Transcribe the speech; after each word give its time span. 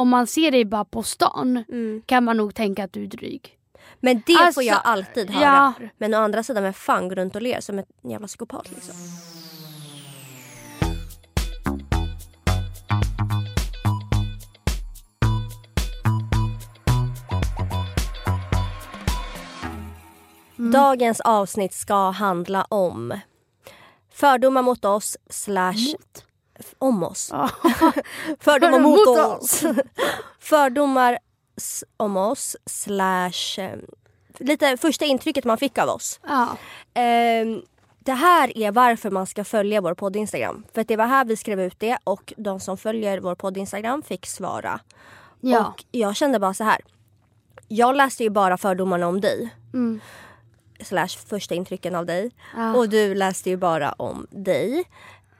Om 0.00 0.08
man 0.08 0.26
ser 0.26 0.50
dig 0.50 0.64
bara 0.64 0.84
på 0.84 1.02
stan 1.02 1.64
Mm. 1.68 2.02
kan 2.06 2.24
man 2.24 2.36
nog 2.36 2.54
tänka 2.54 2.84
att 2.84 2.92
du 2.92 3.02
är 3.02 3.06
dryg. 3.06 3.58
Men 4.00 4.22
det 4.26 4.34
Alltså, 4.34 4.52
får 4.54 4.62
jag 4.62 4.80
alltid 4.84 5.30
höra. 5.30 5.44
ja. 5.44 5.72
Men 5.98 6.14
å 6.14 6.18
andra 6.18 6.42
sidan, 6.42 6.62
vem 6.62 6.72
fan 6.72 7.08
går 7.08 7.16
runt 7.16 7.36
och 7.36 7.42
ler 7.42 7.60
som 7.60 7.78
en 7.78 7.84
jävla 8.10 8.26
psykopat 8.26 8.70
liksom? 8.70 8.94
Mm. 20.58 20.70
Dagens 20.72 21.20
avsnitt 21.20 21.74
ska 21.74 22.10
handla 22.10 22.64
om 22.64 23.20
fördomar 24.12 24.62
mot 24.62 24.84
oss 24.84 25.16
slash 25.30 25.94
om 26.78 27.02
oss. 27.02 27.30
Fördomar 28.40 28.78
mot 28.78 29.08
oss. 29.08 29.64
Fördomar 30.38 31.18
om 31.96 32.16
oss 32.16 32.56
slash 32.66 33.58
eh, 33.58 33.78
lite 34.38 34.76
första 34.76 35.04
intrycket 35.04 35.44
man 35.44 35.58
fick 35.58 35.78
av 35.78 35.88
oss. 35.88 36.20
ja. 36.28 36.56
Ehm, 36.94 37.62
det 37.98 38.12
här 38.12 38.58
är 38.58 38.72
varför 38.72 39.10
man 39.10 39.26
ska 39.26 39.44
följa 39.44 39.80
vår 39.80 39.94
podd 39.94 40.16
Instagram. 40.16 40.64
För 40.74 40.84
det 40.84 40.96
var 40.96 41.06
här 41.06 41.24
vi 41.24 41.36
skrev 41.36 41.60
ut 41.60 41.74
det 41.80 41.98
och 42.04 42.32
de 42.36 42.60
som 42.60 42.76
följer 42.78 43.20
vår 43.20 43.34
podd 43.34 43.56
Instagram 43.56 44.02
fick 44.02 44.26
svara. 44.26 44.80
ja. 45.40 45.66
Och 45.66 45.84
jag 45.90 46.16
kände 46.16 46.38
bara 46.38 46.54
så 46.54 46.64
här. 46.64 46.78
Jag 47.68 47.96
läste 47.96 48.22
ju 48.22 48.30
bara 48.30 48.58
fördomarna 48.58 49.06
om 49.08 49.20
dig. 49.20 49.54
Mm. 49.74 50.00
Slash 50.80 51.08
första 51.28 51.54
intrycken 51.54 51.94
av 51.94 52.06
dig. 52.06 52.30
Ja. 52.56 52.74
Och 52.74 52.88
du 52.88 53.14
läste 53.14 53.50
ju 53.50 53.56
bara 53.56 53.92
om 53.92 54.26
dig. 54.30 54.84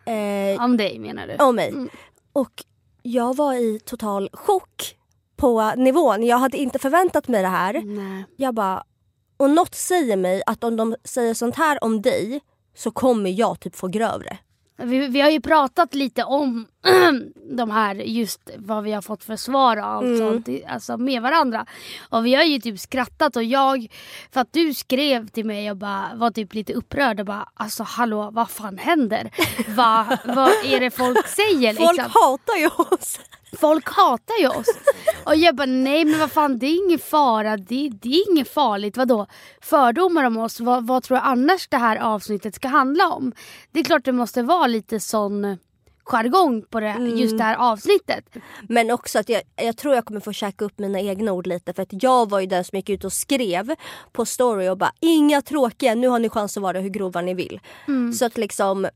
Eh, 0.09 0.65
Om 0.65 0.77
dig 0.77 0.99
menar 0.99 1.27
du? 1.27 1.37
om 1.45 1.57
mig. 1.57 1.69
Mm. 1.69 1.89
Och 2.33 2.65
jag 3.03 3.37
var 3.37 3.55
i 3.55 3.81
total 3.85 4.31
chock 4.33 4.97
på 5.37 5.73
nivån. 5.77 6.27
Jag 6.27 6.39
hade 6.39 6.57
inte 6.57 6.79
förväntat 6.79 7.29
mig 7.29 7.43
det 7.43 7.49
här. 7.49 7.83
Nej. 7.85 8.25
Jag 8.37 8.55
bara... 8.55 8.85
Och 9.37 9.51
något 9.51 9.75
säger 9.75 10.17
mig 10.17 10.43
att 10.47 10.65
om 10.65 10.77
de 10.77 10.97
säger 11.05 11.35
sånt 11.35 11.57
här 11.57 11.85
om 11.85 12.03
dig 12.03 12.41
så 12.77 12.91
kommer 12.91 13.31
jag 13.31 13.61
typ 13.61 13.77
få 13.77 13.89
grövre. 13.89 14.39
Vi, 14.83 15.09
vi 15.09 15.21
har 15.21 15.31
ju 15.31 15.41
pratat 15.41 15.95
lite 15.95 16.25
om 16.25 16.67
de 17.57 17.71
här, 17.71 17.95
just 17.95 18.51
vad 18.57 18.85
vi 18.85 18.93
har 18.93 19.03
fått 19.03 19.25
för 19.25 19.37
svar 19.37 19.77
och 19.77 19.87
allt 19.87 20.05
Mm. 20.07 20.19
sånt 20.19 20.49
alltså 20.69 20.97
med 20.97 21.23
varandra. 21.23 21.67
Och 22.09 22.27
vi 22.27 22.35
har 22.35 22.43
ju 22.43 22.59
typ 22.61 22.81
skrattat 22.81 23.37
och 23.37 23.45
jag, 23.45 23.87
för 24.33 24.41
att 24.41 24.53
du 24.53 24.75
skrev 24.75 25.29
till 25.29 25.45
mig 25.47 25.71
och 25.71 25.77
bara 25.77 26.11
var 26.15 26.31
typ 26.31 26.55
lite 26.55 26.73
upprörd 26.73 27.21
och 27.21 27.27
bara 27.27 27.49
alltså 27.55 27.83
hallå 27.83 28.31
vad 28.33 28.51
fan 28.51 28.79
händer? 28.79 29.31
Va, 29.69 30.19
vad 30.25 30.51
är 30.65 30.81
det 30.81 30.91
folk 30.91 31.27
säger 31.29 31.73
liksom? 31.73 31.87
Folk 31.87 32.01
hatar 32.01 32.57
ju 32.57 32.67
oss. 32.67 33.21
Folk 33.61 33.89
hatar 33.89 34.41
ju 34.41 34.49
oss. 34.49 34.67
Och 35.25 35.37
jag 35.37 35.57
bara 35.57 35.67
nej 35.67 36.05
men 36.05 36.19
vad 36.19 36.33
fan 36.33 36.59
det 36.59 36.67
är 36.67 36.87
ingen 36.87 36.99
fara, 36.99 37.57
det, 37.57 37.91
det 38.03 38.09
är 38.09 38.31
inget 38.33 38.49
farligt. 38.49 38.97
Vadå? 38.97 39.27
Fördomar 39.61 40.25
om 40.25 40.37
oss, 40.37 40.61
vad, 40.61 40.87
vad 40.87 41.03
tror 41.03 41.17
jag 41.17 41.27
annars 41.27 41.69
det 41.69 41.77
här 41.77 41.97
avsnittet 41.97 42.55
ska 42.55 42.69
handla 42.69 43.09
om? 43.09 43.33
Det 43.73 43.81
är 43.81 43.85
klart 43.85 44.05
det 44.05 44.13
måste 44.13 44.43
vara 44.43 44.67
lite 44.67 45.01
sån 45.01 45.59
jargong 46.05 46.63
på 46.71 46.81
det, 46.81 46.97
just 46.99 47.39
det 47.39 47.45
här 47.45 47.57
avsnittet. 47.57 48.37
Men 48.69 48.91
också 48.91 49.19
att 49.19 49.29
jag, 49.29 49.43
jag 49.57 49.77
tror 49.77 49.95
jag 49.95 50.05
kommer 50.05 50.21
få 50.21 50.33
käka 50.33 50.65
upp 50.65 50.79
mina 50.79 51.01
egna 51.01 51.33
ord 51.33 51.47
lite 51.47 51.73
för 51.73 51.83
att 51.83 52.03
jag 52.03 52.31
var 52.31 52.41
ju 52.41 52.47
den 52.47 52.65
som 52.65 52.77
gick 52.77 52.89
ut 52.89 53.05
och 53.05 53.13
skrev 53.13 53.75
på 54.13 54.25
story 54.27 54.69
och 54.69 54.79
bara 54.79 54.93
inga 55.01 55.43
tråkiga, 55.43 55.95
nu 55.95 56.09
har 56.09 56.19
ni 56.19 56.29
chans 56.29 56.57
att 56.57 56.63
vara 56.63 56.81
hur 56.81 56.89
grova 56.89 57.21
ni 57.21 57.35
vill. 57.35 57.61
Så 58.15 58.25
att 58.25 58.39
liksom 58.39 58.89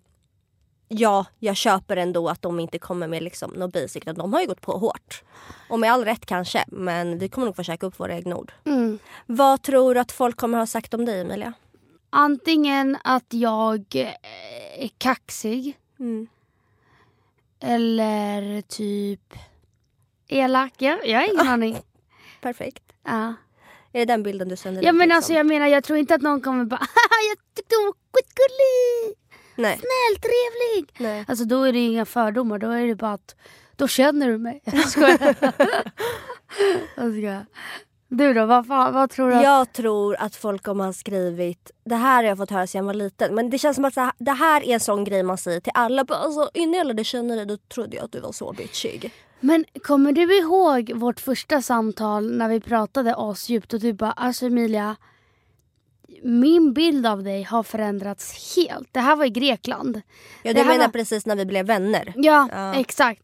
Ja, 0.95 1.27
jag 1.39 1.57
köper 1.57 1.97
ändå 1.97 2.29
att 2.29 2.43
de 2.43 2.61
inte 2.61 2.79
kommer 2.79 3.07
med 3.09 3.23
liksom 3.23 3.51
något 3.51 3.73
basic. 3.73 4.05
De 4.05 4.33
har 4.33 4.41
ju 4.41 4.47
gått 4.47 4.61
på 4.61 4.73
hårt. 4.73 5.23
Och 5.69 5.81
med 5.81 5.93
all 5.93 6.05
rätt 6.05 6.27
kanske, 6.27 6.65
men 6.69 7.19
vi 7.19 7.29
kommer 7.29 7.45
nog 7.47 7.57
få 7.57 7.63
käka 7.63 7.87
upp 7.87 8.01
våra 8.01 8.15
egna 8.15 8.37
ord. 8.37 8.53
Mm. 8.65 8.99
Vad 9.27 9.63
tror 9.63 9.95
du 9.95 10.01
att 10.01 10.13
folk 10.13 10.37
kommer 10.37 10.59
ha 10.59 10.67
sagt 10.67 10.95
om 10.95 11.05
dig 11.05 11.21
Emilia? 11.21 11.53
Antingen 12.11 12.99
att 13.05 13.27
jag 13.29 13.85
eh, 13.95 14.85
är 14.85 14.91
kaxig 14.99 15.79
Mm. 15.99 16.27
eller 17.61 18.63
typ 18.63 19.35
elak. 20.29 20.73
Jag, 20.79 21.07
jag 21.09 21.19
har 21.19 21.27
ingen 21.33 21.49
aning. 21.49 21.79
Perfekt. 22.41 22.83
Ja. 23.05 23.35
Är 23.93 23.99
det 23.99 24.05
den 24.05 24.23
bilden 24.23 24.49
du 24.49 24.57
sänder 24.57 24.83
ja 24.83 24.93
men 24.93 25.09
liksom? 25.09 25.17
alltså 25.17 25.33
jag 25.33 25.47
menar 25.47 25.67
jag 25.67 25.85
tror 25.85 25.99
inte 25.99 26.15
att 26.15 26.23
någon 26.23 26.41
kommer 26.41 26.65
bara 26.65 26.81
jag 27.31 27.55
tyckte 27.55 27.75
hon 27.77 27.85
var 27.87 27.95
skitgullig, 28.13 29.17
Nej. 29.57 29.79
snäll, 29.79 30.21
trevlig. 30.21 30.95
Nej. 30.99 31.25
Alltså 31.29 31.45
då 31.45 31.63
är 31.63 31.73
det 31.73 31.79
inga 31.79 32.05
fördomar, 32.05 32.59
då 32.59 32.71
är 32.71 32.87
det 32.87 32.95
bara 32.95 33.13
att 33.13 33.35
då 33.77 33.89
känner 33.89 34.29
du 34.29 34.39
mig. 34.39 34.61
Jag 34.65 34.89
skojar. 34.89 35.35
jag 36.97 37.13
skojar. 37.13 37.47
Du 38.09 38.33
då, 38.35 38.47
vad, 38.47 38.67
fan, 38.67 38.95
vad 38.95 39.11
tror 39.11 39.29
du? 39.31 39.35
att- 39.37 39.43
Jag 39.43 39.73
tror 39.73 40.17
att 40.19 40.37
folk 40.37 40.63
kommer 40.63 40.85
ha 40.85 40.93
skrivit, 40.93 41.71
det 41.85 41.95
här 41.97 42.17
har 42.17 42.23
jag 42.23 42.39
fått 42.39 42.51
höra 42.51 42.67
sedan 42.67 42.79
jag 42.79 42.85
var 42.87 42.95
liten, 42.95 43.35
men 43.35 43.51
det 43.51 43.59
känns 43.59 43.75
som 43.75 43.85
att 43.85 43.95
det 44.19 44.33
här 44.33 44.63
är 44.63 44.75
en 44.75 44.81
sån 44.81 45.05
grej 45.05 45.23
man 45.23 45.39
säger 45.39 45.61
till 45.61 45.73
alla. 45.75 46.05
Alltså, 46.09 46.51
innan 46.55 46.75
jag 46.75 46.87
lärde 46.87 47.05
känna 47.05 47.35
dig 47.37 47.47
då 47.47 47.57
trodde 47.57 47.97
jag 47.97 48.05
att 48.05 48.13
du 48.13 48.21
var 48.21 48.33
så 48.33 48.53
bitchig. 48.53 49.13
Men 49.41 49.65
kommer 49.83 50.13
du 50.13 50.39
ihåg 50.39 50.93
vårt 50.95 51.21
första 51.21 51.63
samtal 51.63 52.33
när 52.37 52.49
vi 52.49 52.61
pratade 52.61 53.15
asdjupt 53.19 53.73
och 53.75 53.81
du 53.81 53.93
bara 53.93 54.13
alltså 54.13 54.47
Emilia 54.47 54.97
min 56.25 56.73
bild 56.73 57.07
av 57.07 57.23
dig 57.23 57.43
har 57.43 57.63
förändrats 57.63 58.57
helt. 58.57 58.89
Det 58.93 59.01
här 59.01 59.17
var 59.17 59.25
i 59.25 59.31
Grekland. 59.31 60.01
Ja, 60.43 60.53
Det 60.53 60.63
du 60.63 60.69
menar 60.69 60.85
var- 60.87 60.93
precis 60.93 61.27
när 61.27 61.37
vi 61.37 61.47
blev 61.47 61.67
vänner. 61.67 62.13
Ja, 62.17 62.49
Ja. 62.53 62.75
exakt. 62.75 63.23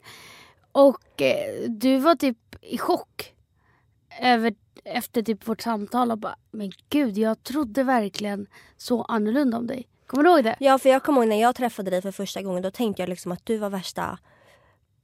Och 0.71 1.21
eh, 1.21 1.69
du 1.69 1.97
var 1.97 2.15
typ 2.15 2.37
i 2.61 2.77
chock 2.77 3.33
över, 4.21 4.53
efter 4.85 5.21
typ 5.21 5.47
vårt 5.47 5.61
samtal 5.61 6.11
och 6.11 6.17
bara 6.17 6.35
men 6.51 6.71
gud 6.89 7.17
jag 7.17 7.43
trodde 7.43 7.83
verkligen 7.83 8.47
så 8.77 9.03
annorlunda 9.03 9.57
om 9.57 9.67
dig. 9.67 9.87
Kommer 10.07 10.23
du 10.23 10.29
ihåg 10.29 10.43
det? 10.43 10.55
Ja, 10.59 10.79
för 10.79 10.89
jag 10.89 11.03
kommer 11.03 11.21
ihåg 11.21 11.29
när 11.29 11.41
jag 11.41 11.55
träffade 11.55 11.91
dig 11.91 12.01
för 12.01 12.11
första 12.11 12.41
gången 12.41 12.61
då 12.63 12.71
tänkte 12.71 13.01
jag 13.01 13.09
liksom 13.09 13.31
att 13.31 13.45
du 13.45 13.57
var 13.57 13.69
värsta 13.69 14.17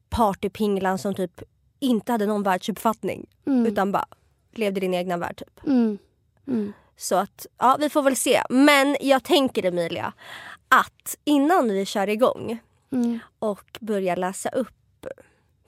partypinglan 0.10 0.98
som 0.98 1.16
typ 1.16 1.42
inte 1.80 2.12
hade 2.12 2.26
någon 2.26 2.44
världsuppfattning. 2.44 3.26
Mm. 3.48 3.66
Utan 3.66 3.92
bara 3.92 4.06
levde 4.52 4.78
i 4.80 4.82
din 4.82 4.94
egna 4.94 5.18
värld 5.18 5.38
typ. 5.38 5.66
Mm. 5.68 5.98
Mm. 6.48 6.74
Så 6.98 7.16
att, 7.16 7.46
ja 7.58 7.78
vi 7.80 7.90
får 7.90 8.02
väl 8.02 8.16
se. 8.16 8.42
Men 8.50 8.98
jag 9.02 9.24
tänker 9.24 9.66
Emilia, 9.66 10.14
att 10.70 11.18
innan 11.24 11.70
vi 11.70 11.86
kör 11.86 12.10
igång 12.10 12.60
Mm. 12.92 13.20
och 13.40 13.78
börjar 13.82 14.16
läsa 14.16 14.50
upp 14.50 15.06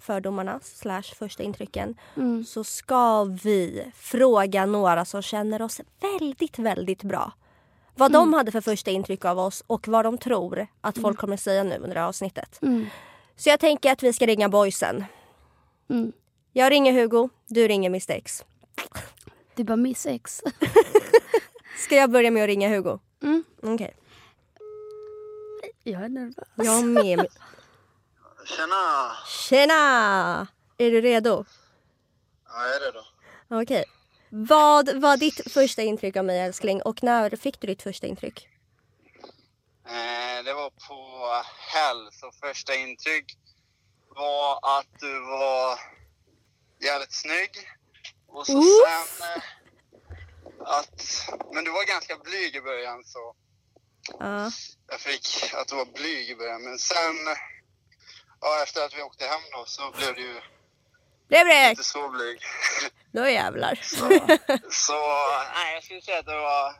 fördomarna 0.02 0.60
slash 0.64 1.02
första 1.16 1.44
intrycken 1.44 1.96
Mm. 2.16 2.44
så 2.46 2.64
ska 2.64 3.24
vi 3.24 3.92
fråga 3.96 4.66
några 4.66 5.06
som 5.06 5.22
känner 5.22 5.62
oss 5.62 5.82
väldigt, 6.02 6.60
väldigt 6.60 7.04
bra. 7.04 7.32
Vad 7.96 8.12
de 8.12 8.34
hade 8.34 8.52
för 8.52 8.62
första 8.62 8.92
intryck 8.92 9.26
av 9.26 9.40
oss 9.40 9.64
och 9.68 9.88
vad 9.88 10.06
de 10.06 10.18
tror 10.18 10.68
att 10.82 10.98
folk 10.98 11.18
kommer 11.18 11.38
säga 11.38 11.64
nu 11.64 11.76
under 11.76 11.94
det 11.94 12.00
här 12.00 12.08
avsnittet. 12.08 12.60
Mm. 12.62 12.86
Så 13.36 13.50
jag 13.50 13.60
tänker 13.60 13.92
att 13.92 14.04
vi 14.04 14.14
ska 14.14 14.26
ringa 14.26 14.50
boysen. 14.50 15.06
Mm. 15.90 16.12
Jag 16.54 16.72
ringer 16.72 16.94
Hugo, 16.94 17.30
du 17.48 17.68
ringer 17.68 17.90
Mr 17.90 18.12
X. 18.12 18.44
Det 19.58 19.64
är 19.64 19.66
bara 19.66 19.76
miss 19.76 20.06
ex. 20.06 20.42
Ska 21.78 21.96
jag 21.96 22.12
börja 22.12 22.32
med 22.32 22.44
att 22.44 22.48
ringa 22.48 22.70
Hugo? 22.70 23.00
Mm. 23.24 23.44
Okej. 23.64 23.96
Jag 25.84 26.04
är 26.04 26.10
nervös. 26.10 26.48
Jag 26.56 26.86
med. 26.86 27.28
Tjena! 28.46 29.12
Tjena! 29.28 30.48
Är 30.78 30.92
du 30.92 31.02
redo? 31.02 31.46
Ja, 32.48 32.68
jag 32.68 32.76
är 32.76 32.80
redo. 32.80 33.04
Okej. 33.62 33.86
Vad 34.30 35.02
var 35.02 35.18
ditt 35.18 35.54
första 35.54 35.82
intryck 35.82 36.16
av 36.16 36.26
mig 36.26 36.40
älskling 36.40 36.82
och 36.82 37.04
när 37.04 37.36
fick 37.36 37.60
du 37.62 37.68
ditt 37.68 37.84
första 37.84 38.08
intryck? 38.08 38.50
Eh, 39.86 40.44
det 40.46 40.54
var 40.54 40.70
på 40.70 41.44
Hell, 41.74 42.10
så 42.12 42.32
första 42.48 42.76
intryck 42.76 43.38
var 44.10 44.80
att 44.80 45.00
du 45.00 45.20
var 45.20 45.80
jävligt 46.86 47.14
snygg. 47.14 47.52
Och 48.38 48.48
så 48.48 48.54
Oof. 48.58 49.18
sen 49.20 49.28
eh, 49.36 49.44
att... 50.78 51.30
Men 51.54 51.64
du 51.64 51.72
var 51.72 51.86
ganska 51.88 52.18
blyg 52.18 52.56
i 52.56 52.62
början 52.62 53.04
så 53.04 53.36
Ja. 54.20 54.52
jag 54.88 55.00
fick 55.00 55.54
att 55.54 55.68
du 55.68 55.76
var 55.76 55.86
blyg 55.86 56.30
i 56.30 56.36
början. 56.36 56.62
Men 56.64 56.80
sen, 56.80 57.16
ja 58.42 58.64
efter 58.64 58.86
att 58.86 58.94
vi 58.98 59.02
åkte 59.02 59.26
hem 59.26 59.42
då 59.52 59.64
så 59.66 59.92
blev 59.98 60.16
du 60.16 60.22
ju 60.22 60.42
Det 61.28 61.44
blev 61.46 61.70
inte 61.70 61.84
så 61.84 62.10
blyg. 62.10 62.40
Då 63.12 63.28
jävlar. 63.30 63.80
Så 64.72 64.96
nej, 65.56 65.74
jag 65.74 65.84
skulle 65.84 66.02
säga 66.02 66.20
att 66.20 66.26
det 66.26 66.36
var 66.40 66.76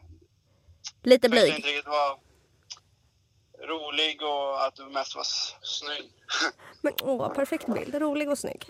Lite 1.04 1.30
blyg. 1.30 1.56
intrycket 1.56 1.86
var 1.86 2.20
rolig 3.68 4.22
och 4.22 4.66
att 4.66 4.76
du 4.76 4.86
mest 4.86 5.16
var 5.16 5.24
snygg. 5.62 6.12
Men 6.82 6.94
åh, 7.02 7.34
perfekt 7.34 7.66
bild. 7.68 7.96
Rolig 7.96 8.30
och 8.30 8.38
snygg. 8.40 8.70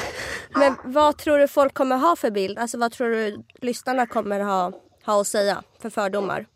Men 0.50 0.76
vad 0.84 1.18
tror 1.18 1.38
du 1.38 1.48
folk 1.48 1.74
kommer 1.74 1.96
ha 1.96 2.16
för 2.16 2.30
bild? 2.30 2.58
Alltså 2.58 2.78
vad 2.78 2.92
tror 2.92 3.08
du 3.10 3.44
lyssnarna 3.54 4.06
kommer 4.06 4.40
ha, 4.40 4.72
ha 5.04 5.20
att 5.20 5.26
säga 5.26 5.62
för 5.82 5.90
fördomar? 5.90 6.46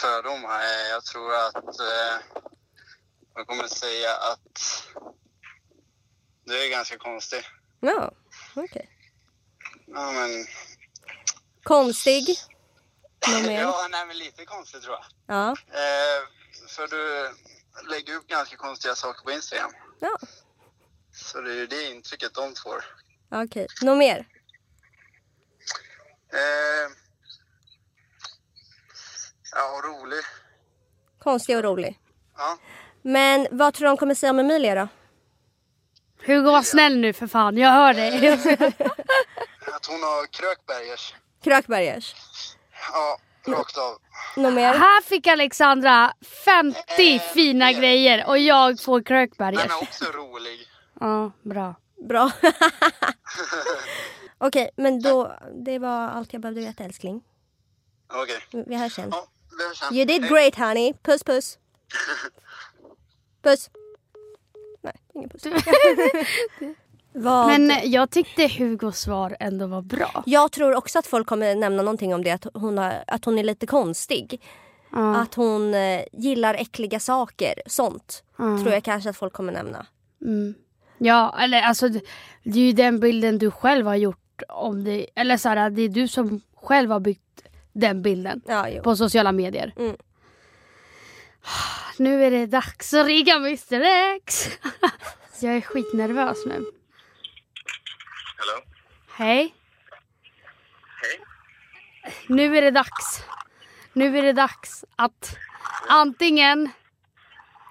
Fördomar? 0.00 0.60
eh, 0.60 0.88
Jag 0.90 1.04
tror 1.04 1.34
att 1.34 1.80
eh, 1.80 2.42
jag 3.34 3.46
kommer 3.46 3.66
säga 3.68 4.10
att 4.10 4.84
Du 6.44 6.64
är 6.64 6.70
ganska 6.70 6.98
konstig. 6.98 7.40
Ja, 7.80 8.12
okej. 8.56 8.88
Ja, 9.86 10.12
men... 10.12 10.46
Konstig. 11.62 12.36
Något 13.28 13.42
mer? 13.46 13.60
Ja, 13.60 13.88
nej, 13.90 14.06
men 14.06 14.18
lite 14.18 14.44
konstig 14.44 14.82
tror 14.82 14.94
jag. 14.94 15.04
Ja. 15.36 15.50
Eh, 15.50 16.22
för 16.68 16.86
du 16.86 17.30
lägger 17.90 18.14
upp 18.14 18.26
ganska 18.26 18.56
konstiga 18.56 18.94
saker 18.94 19.22
på 19.24 19.30
Instagram. 19.30 19.72
Ja, 20.00 20.18
Så 21.12 21.40
det 21.40 21.50
är 21.50 21.54
ju 21.56 21.66
det 21.66 21.90
intrycket 21.90 22.34
de 22.34 22.54
får. 22.54 22.84
okej. 23.30 23.66
Något 23.82 23.98
mer? 23.98 24.26
Eh, 26.32 26.90
ja, 29.52 29.76
och 29.78 29.84
rolig. 29.84 30.20
Konstig 31.18 31.56
och 31.56 31.62
rolig. 31.62 32.00
Ja. 32.36 32.58
Men 33.02 33.46
vad 33.50 33.74
tror 33.74 33.84
du 33.86 33.90
de 33.90 33.96
kommer 33.96 34.14
säga 34.14 34.30
om 34.30 34.38
Emilia 34.38 34.74
då? 34.74 34.88
Hugo 36.26 36.50
var 36.50 36.62
snäll 36.62 36.96
nu 36.98 37.12
för 37.12 37.26
fan, 37.26 37.56
jag 37.58 37.70
hör 37.70 37.94
dig. 37.94 38.28
Att 39.74 39.86
hon 39.86 40.02
har 40.02 40.26
krökbergers. 40.26 41.14
Krökbergers. 41.44 42.14
Ja, 42.92 43.18
rakt 43.46 43.78
av. 43.78 43.98
Något 44.36 44.54
mer? 44.54 44.74
Här 44.74 45.02
fick 45.02 45.26
Alexandra 45.26 46.12
50 46.44 47.18
fina 47.34 47.72
grejer 47.72 48.28
och 48.28 48.38
jag 48.38 48.80
får 48.80 48.98
Den 48.98 49.04
krökbergers. 49.04 49.64
är 49.64 49.82
också 49.82 50.04
rolig. 50.04 50.68
Ja, 51.00 51.32
bra. 51.42 51.74
Bra. 52.08 52.30
Okej, 54.38 54.70
men 54.76 55.02
då, 55.02 55.38
det 55.64 55.78
var 55.78 56.08
allt 56.08 56.32
jag 56.32 56.42
behövde 56.42 56.60
veta 56.60 56.84
älskling. 56.84 57.22
Okej. 58.12 58.64
Vi 58.66 58.76
hörs 58.76 58.94
sen. 58.94 59.08
Ja, 59.12 59.26
vi 59.58 59.64
hörs 59.68 59.78
sen. 59.78 59.94
You 59.94 60.04
did 60.04 60.28
great 60.28 60.54
honey. 60.56 60.94
Puss 61.02 61.24
puss. 61.24 61.58
Puss. 63.42 63.70
Nej, 64.82 64.94
ingen 65.14 65.28
puss. 65.28 65.42
Vad? 67.14 67.46
Men 67.46 67.70
eh, 67.70 67.84
jag 67.84 68.10
tyckte 68.10 68.48
Hugos 68.58 68.98
svar 68.98 69.36
ändå 69.40 69.66
var 69.66 69.82
bra. 69.82 70.22
Jag 70.26 70.52
tror 70.52 70.74
också 70.74 70.98
att 70.98 71.06
folk 71.06 71.26
kommer 71.26 71.54
nämna 71.54 71.82
någonting 71.82 72.14
om 72.14 72.24
det. 72.24 72.30
Att 72.30 72.46
hon, 72.54 72.78
har, 72.78 73.04
att 73.06 73.24
hon 73.24 73.38
är 73.38 73.44
lite 73.44 73.66
konstig. 73.66 74.42
Ja. 74.92 75.16
Att 75.16 75.34
hon 75.34 75.74
eh, 75.74 76.00
gillar 76.12 76.54
äckliga 76.54 77.00
saker. 77.00 77.54
Sånt 77.66 78.22
Ja. 78.38 78.58
tror 78.58 78.72
jag 78.72 78.84
kanske 78.84 79.10
att 79.10 79.16
folk 79.16 79.32
kommer 79.32 79.52
nämna. 79.52 79.86
Mm. 80.22 80.54
Ja, 80.98 81.36
eller 81.40 81.62
alltså 81.62 81.88
det 81.88 82.58
är 82.58 82.64
ju 82.66 82.72
den 82.72 83.00
bilden 83.00 83.38
du 83.38 83.50
själv 83.50 83.86
har 83.86 83.96
gjort 83.96 84.42
om 84.48 84.84
det. 84.84 85.06
Eller 85.14 85.36
så 85.36 85.48
här, 85.48 85.70
det 85.70 85.82
är 85.82 85.88
du 85.88 86.08
som 86.08 86.40
själv 86.62 86.90
har 86.90 87.00
byggt 87.00 87.42
den 87.72 88.02
bilden 88.02 88.42
Ja, 88.46 88.66
på 88.84 88.96
sociala 88.96 89.32
medier. 89.32 89.74
Mm. 89.76 89.96
Nu 91.98 92.24
är 92.24 92.30
det 92.30 92.46
dags 92.46 92.94
att 92.94 93.06
ringa 93.06 93.34
Mr 93.36 93.82
X. 94.16 94.48
jag 95.40 95.56
är 95.56 95.60
skitnervös 95.60 96.38
nu. 96.46 96.64
Hallå? 98.36 98.64
Hej. 99.12 99.54
Hej. 101.02 101.20
Nu 102.28 102.56
är 102.58 102.62
det 102.62 102.70
dags. 102.70 103.22
Nu 103.92 104.18
är 104.18 104.22
det 104.22 104.32
dags 104.32 104.84
att 104.96 105.36
antingen, 105.88 106.70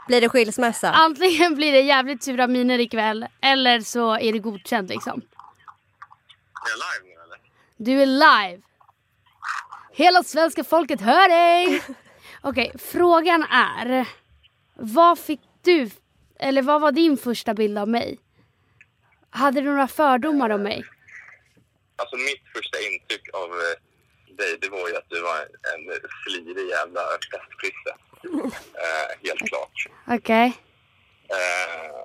Blir 0.08 0.22
det 0.22 0.30
skilsmässa? 0.30 0.92
antingen 0.92 1.56
blir 1.56 1.72
det 1.72 1.82
jävligt 1.82 2.24
sura 2.24 2.48
miner 2.48 2.80
ikväll 2.80 3.26
eller 3.42 3.80
så 3.80 4.14
är 4.18 4.34
det 4.34 4.40
godkänt 4.40 4.90
liksom. 4.90 5.22
Är 5.22 6.70
jag 6.70 6.78
live 6.78 7.16
nu 7.16 7.22
eller? 7.24 7.40
Du 7.78 8.02
är 8.02 8.06
live. 8.06 8.62
Hela 9.94 10.24
svenska 10.24 10.64
folket 10.64 11.02
hör 11.02 11.30
dig. 11.30 11.82
Okej, 12.42 12.72
frågan 12.80 13.44
är. 13.44 14.08
Vad 14.76 15.20
fick 15.20 15.42
du, 15.62 15.90
eller 16.40 16.62
vad 16.62 16.82
var 16.82 16.92
din 16.92 17.18
första 17.18 17.54
bild 17.54 17.78
av 17.78 17.88
mig? 17.88 18.20
Hade 19.34 19.62
du 19.62 19.68
några 19.70 19.88
fördomar 19.88 20.50
om 20.50 20.64
mig? 20.64 20.86
Alltså 21.96 22.16
mitt 22.16 22.44
första 22.56 22.78
intryck 22.88 23.26
av 23.34 23.50
eh, 23.50 23.76
dig, 24.40 24.58
det 24.62 24.70
var 24.70 24.90
ju 24.90 24.96
att 24.96 25.10
du 25.10 25.22
var 25.22 25.40
en 25.72 25.84
flirig 26.24 26.68
jävla 26.70 27.02
festprisse. 27.32 27.92
Eh, 28.86 29.10
helt 29.28 29.44
klart. 29.50 29.78
Okej. 30.18 30.48
Eh, 31.38 31.96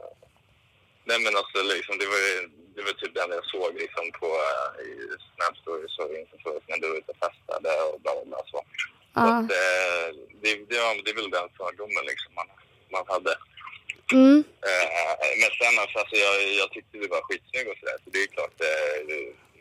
nej 1.05 1.19
men 1.25 1.37
alltså 1.37 1.59
liksom, 1.75 1.99
det 1.99 2.07
var 2.07 2.21
ju 2.27 2.35
det 2.75 2.83
var 2.83 2.93
typ 2.93 3.15
det 3.15 3.23
enda 3.23 3.35
jag 3.41 3.51
såg 3.57 3.71
liksom 3.85 4.05
på 4.21 4.29
uh, 4.49 4.71
i 4.89 4.93
Snap 5.35 5.55
Stories 5.63 5.99
och 6.03 6.11
Insta 6.19 6.37
när 6.69 6.79
du 6.81 6.87
var 6.89 6.99
ute 7.01 7.13
och 7.15 7.21
festade 7.25 7.71
och 7.89 8.01
bla 8.03 8.13
bla 8.17 8.25
bla 8.31 8.41
så. 8.53 8.59
så 9.15 9.27
att, 9.35 9.51
eh, 9.61 10.07
det, 10.43 10.51
det, 10.71 10.79
var, 10.85 10.93
det 11.05 11.11
är 11.13 11.19
väl 11.21 11.37
den 11.39 11.49
fördomen 11.59 12.05
liksom 12.11 12.31
man, 12.39 12.49
man 12.95 13.05
hade. 13.13 13.33
Mm. 14.13 14.45
Eh, 14.69 15.19
men 15.41 15.51
sen 15.59 15.75
alltså, 15.83 15.99
alltså 15.99 16.17
jag, 16.17 16.35
jag 16.61 16.71
tyckte 16.73 16.99
du 16.99 17.09
var 17.09 17.23
skitsnygg 17.23 17.69
och 17.69 17.79
sådär 17.81 17.97
så 18.05 18.11
det 18.11 18.19
är 18.19 18.27
klart. 18.27 18.61
Eh, 18.61 18.99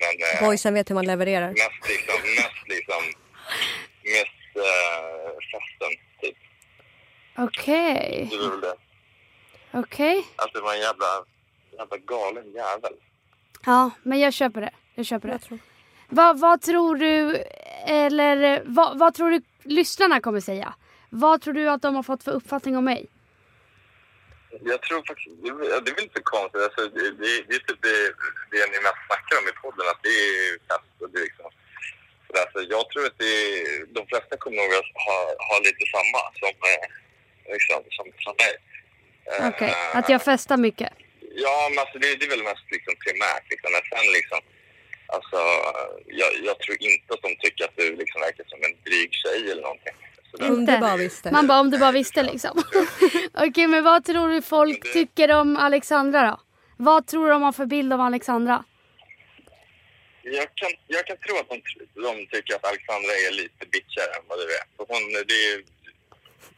men 0.02 0.14
eh, 0.42 0.48
Boysen 0.48 0.74
vet 0.74 0.90
hur 0.90 0.96
man 0.96 1.06
levererar. 1.06 1.50
mest 1.50 1.84
liksom, 1.94 2.20
mest 2.42 2.68
liksom, 2.76 3.02
mest 4.04 4.52
eh, 4.68 5.30
festen 5.52 5.92
typ. 6.22 6.38
Okej. 7.38 8.28
Det 8.32 8.38
var 8.38 8.50
väl 8.50 8.62
det. 8.62 8.76
Okej. 9.74 10.26
Att 10.36 10.54
det 10.54 10.62
var 10.62 10.74
en 10.74 10.80
jävla, 10.80 11.06
jävla 11.78 11.98
galen 11.98 12.52
jävel. 12.54 12.94
Ja, 13.66 13.92
men 14.04 14.20
jag 14.20 14.34
köper 14.34 14.62
det. 14.62 14.72
Jag 14.96 15.06
köper 15.06 15.28
det. 15.28 15.34
Jag 15.34 15.42
tror. 15.42 15.60
Vad, 16.10 16.40
vad 16.40 16.62
tror 16.62 16.96
du, 16.96 17.36
eller 17.88 18.62
vad, 18.66 19.00
vad 19.00 19.14
tror 19.14 19.30
du 19.32 19.42
lyssnarna 19.64 20.22
kommer 20.22 20.40
säga? 20.40 20.74
Vad 21.10 21.42
tror 21.42 21.54
du 21.54 21.70
att 21.70 21.82
de 21.82 21.96
har 21.96 22.04
fått 22.04 22.24
för 22.24 22.32
uppfattning 22.32 22.78
om 22.78 22.86
mig? 22.86 23.08
Jag 24.72 24.82
tror 24.82 25.00
faktiskt, 25.08 25.36
det, 25.44 25.50
är- 25.50 25.96
väl 25.96 26.04
inte 26.08 26.22
konstigt. 26.36 26.62
Alltså, 26.68 26.82
det, 26.98 27.06
det, 27.22 27.32
det 27.48 27.56
är 27.60 27.64
typ 27.68 27.82
det, 27.88 27.98
det 28.52 28.62
ni 28.74 28.78
mest 28.88 29.02
snackar 29.08 29.36
om 29.40 29.48
i 29.52 29.56
podden, 29.64 29.86
att 29.94 30.02
det 30.08 30.16
är 30.28 30.52
fest 30.70 30.96
och 31.02 31.10
det 31.12 31.20
är 31.20 31.24
liksom. 31.30 31.50
Så 32.28 32.32
därför, 32.40 32.60
jag 32.76 32.84
tror 32.90 33.06
att 33.10 33.18
det, 33.26 33.36
de 33.98 34.02
flesta 34.12 34.34
kommer 34.44 34.58
nog 34.64 34.74
att 34.82 34.92
ha, 35.08 35.18
ha 35.50 35.56
lite 35.68 35.84
samma 35.96 36.22
som, 36.42 36.54
eh, 36.72 36.86
liksom, 37.56 37.80
som, 37.98 38.06
som 38.26 38.34
mig. 38.44 38.54
Eh, 39.30 39.48
Okej, 39.52 39.74
att 39.98 40.10
jag 40.10 40.22
festar 40.32 40.58
mycket. 40.68 40.92
Ja, 41.46 41.58
men 41.70 41.80
alltså 41.80 41.98
det, 42.00 42.16
det 42.16 42.26
är 42.26 42.30
väl 42.36 42.44
mest 42.52 42.68
liksom 42.76 42.94
primärt. 43.06 43.46
Liksom. 43.52 43.70
Men 43.76 43.84
sen 43.92 44.06
liksom, 44.20 44.40
alltså, 45.16 45.38
jag, 46.22 46.32
jag 46.48 46.56
tror 46.60 46.76
inte 46.90 47.14
att 47.14 47.22
de 47.28 47.32
tycker 47.44 47.62
att 47.66 47.76
du 47.82 47.96
liksom 48.02 48.22
verkar 48.22 48.44
som 48.48 48.60
en 48.68 48.76
dryg 48.86 49.10
tjej 49.22 49.52
eller 49.52 49.62
någonting. 49.70 49.96
Om 50.40 50.46
Inte. 50.60 50.72
du 50.76 50.78
bara 50.82 50.98
visste. 50.98 51.32
Man 51.32 51.48
bara 51.48 51.60
om 51.60 51.70
du 51.72 51.78
bara 51.80 51.92
visste 51.92 52.24
liksom. 52.24 52.64
Okej, 53.34 53.68
men 53.68 53.84
vad 53.84 54.06
tror 54.06 54.30
du 54.30 54.42
folk 54.42 54.94
tycker 54.94 55.32
om 55.32 55.58
Alexandra 55.58 56.22
då? 56.32 56.40
Vad 56.78 57.08
tror 57.08 57.30
de 57.30 57.42
har 57.42 57.52
för 57.52 57.66
bild 57.66 57.94
av 57.94 58.02
Alexandra? 58.02 58.64
Jag 60.24 60.48
kan, 60.56 60.72
jag 60.88 61.06
kan 61.08 61.18
tro 61.18 61.36
att 61.38 61.50
de, 61.50 61.56
de 62.02 62.28
tycker 62.32 62.56
att 62.56 62.66
Alexandra 62.66 63.12
är 63.28 63.32
lite 63.32 63.66
bitchigare 63.72 64.12
än 64.18 64.26
vad 64.28 64.38
du 64.40 64.44
är. 64.44 64.64
För 64.78 64.86
hon, 64.94 65.04
det, 65.28 65.40
är- 65.50 65.64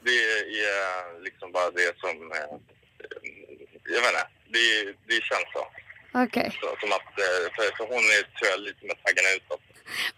det 0.05 0.17
är 0.65 1.23
liksom 1.23 1.51
bara 1.51 1.71
det 1.71 1.99
som... 1.99 2.31
eh, 2.31 2.57
Jag 3.93 4.01
vet 4.01 4.09
inte. 4.09 4.27
Det, 4.49 4.93
det 5.07 5.21
känns 5.23 5.49
så. 5.53 5.63
Okej. 6.23 6.51
så 6.61 6.67
som 6.81 6.91
att, 6.91 7.11
eh, 7.25 7.45
för, 7.55 7.77
för 7.77 7.83
hon 7.93 8.03
är 8.17 8.21
tror 8.37 8.49
jag 8.51 8.59
lite 8.59 8.85
med 8.85 8.95
taggarna 9.03 9.29
utåt. 9.37 9.61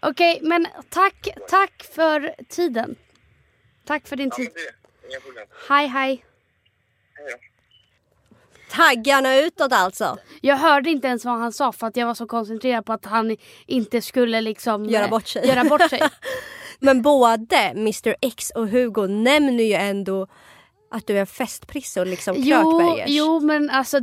Okej, 0.00 0.38
men 0.42 0.66
tack, 0.88 1.28
tack 1.48 1.84
för 1.94 2.34
tiden. 2.48 2.96
Tack 3.84 4.08
för 4.08 4.16
din 4.16 4.28
Ja, 4.28 4.36
tid. 4.36 4.50
inga 5.10 5.20
problem. 5.20 5.46
Hej, 5.68 5.86
hej. 5.86 6.24
Hej 7.14 7.26
då. 7.30 7.38
Taggarna 8.76 9.36
utåt 9.36 9.72
alltså. 9.72 10.18
Jag 10.40 10.56
hörde 10.56 10.90
inte 10.90 11.08
ens 11.08 11.24
vad 11.24 11.38
han 11.38 11.52
sa 11.52 11.72
för 11.72 11.86
att 11.86 11.96
jag 11.96 12.06
var 12.06 12.14
så 12.14 12.26
koncentrerad 12.26 12.86
på 12.86 12.92
att 12.92 13.04
han 13.04 13.36
inte 13.66 14.02
skulle 14.02 14.40
liksom 14.40 14.84
Göra 14.84 15.04
eh, 15.04 15.10
bort 15.10 15.26
sig. 15.28 15.46
Göra 15.46 15.64
bort 15.64 15.90
sig. 15.90 16.00
Men 16.78 17.02
både 17.02 17.56
Mr 17.56 18.16
X 18.20 18.50
och 18.54 18.68
Hugo 18.68 19.06
nämner 19.06 19.64
ju 19.64 19.72
ändå 19.74 20.26
att 20.90 21.06
du 21.06 21.18
är 21.18 21.24
festprisse 21.24 22.00
och 22.00 22.06
liksom 22.06 22.34
jo, 22.38 22.98
jo, 23.06 23.40
men 23.40 23.70
alltså 23.70 23.98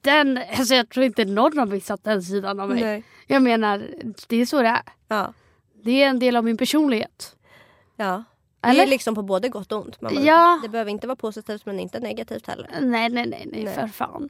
den, 0.00 0.40
alltså 0.58 0.74
jag 0.74 0.88
tror 0.88 1.06
inte 1.06 1.24
någon 1.24 1.58
har 1.58 1.66
missat 1.66 2.04
den 2.04 2.22
sidan 2.22 2.60
av 2.60 2.68
mig. 2.68 2.82
Nej. 2.82 3.04
Jag 3.26 3.42
menar, 3.42 3.86
det 4.28 4.36
är 4.36 4.46
så 4.46 4.62
det 4.62 4.68
är. 4.68 4.82
Ja. 5.08 5.32
Det 5.84 6.02
är 6.02 6.08
en 6.08 6.18
del 6.18 6.36
av 6.36 6.44
min 6.44 6.56
personlighet. 6.56 7.36
ja. 7.96 8.24
Det 8.64 8.70
Eller? 8.70 8.82
är 8.82 8.86
liksom 8.86 9.14
på 9.14 9.22
både 9.22 9.48
gott 9.48 9.72
och 9.72 9.80
ont. 9.80 10.00
Man 10.00 10.14
bara, 10.14 10.24
Ja. 10.24 10.60
Det 10.62 10.68
behöver 10.68 10.90
inte 10.90 11.06
vara 11.06 11.16
positivt 11.16 11.66
men 11.66 11.80
inte 11.80 12.00
negativt 12.00 12.46
heller. 12.46 12.68
Nej, 12.72 12.80
nej, 13.08 13.26
nej, 13.26 13.48
nej, 13.52 13.64
Nej. 13.64 13.74
för 13.74 13.86
fan. 13.86 14.28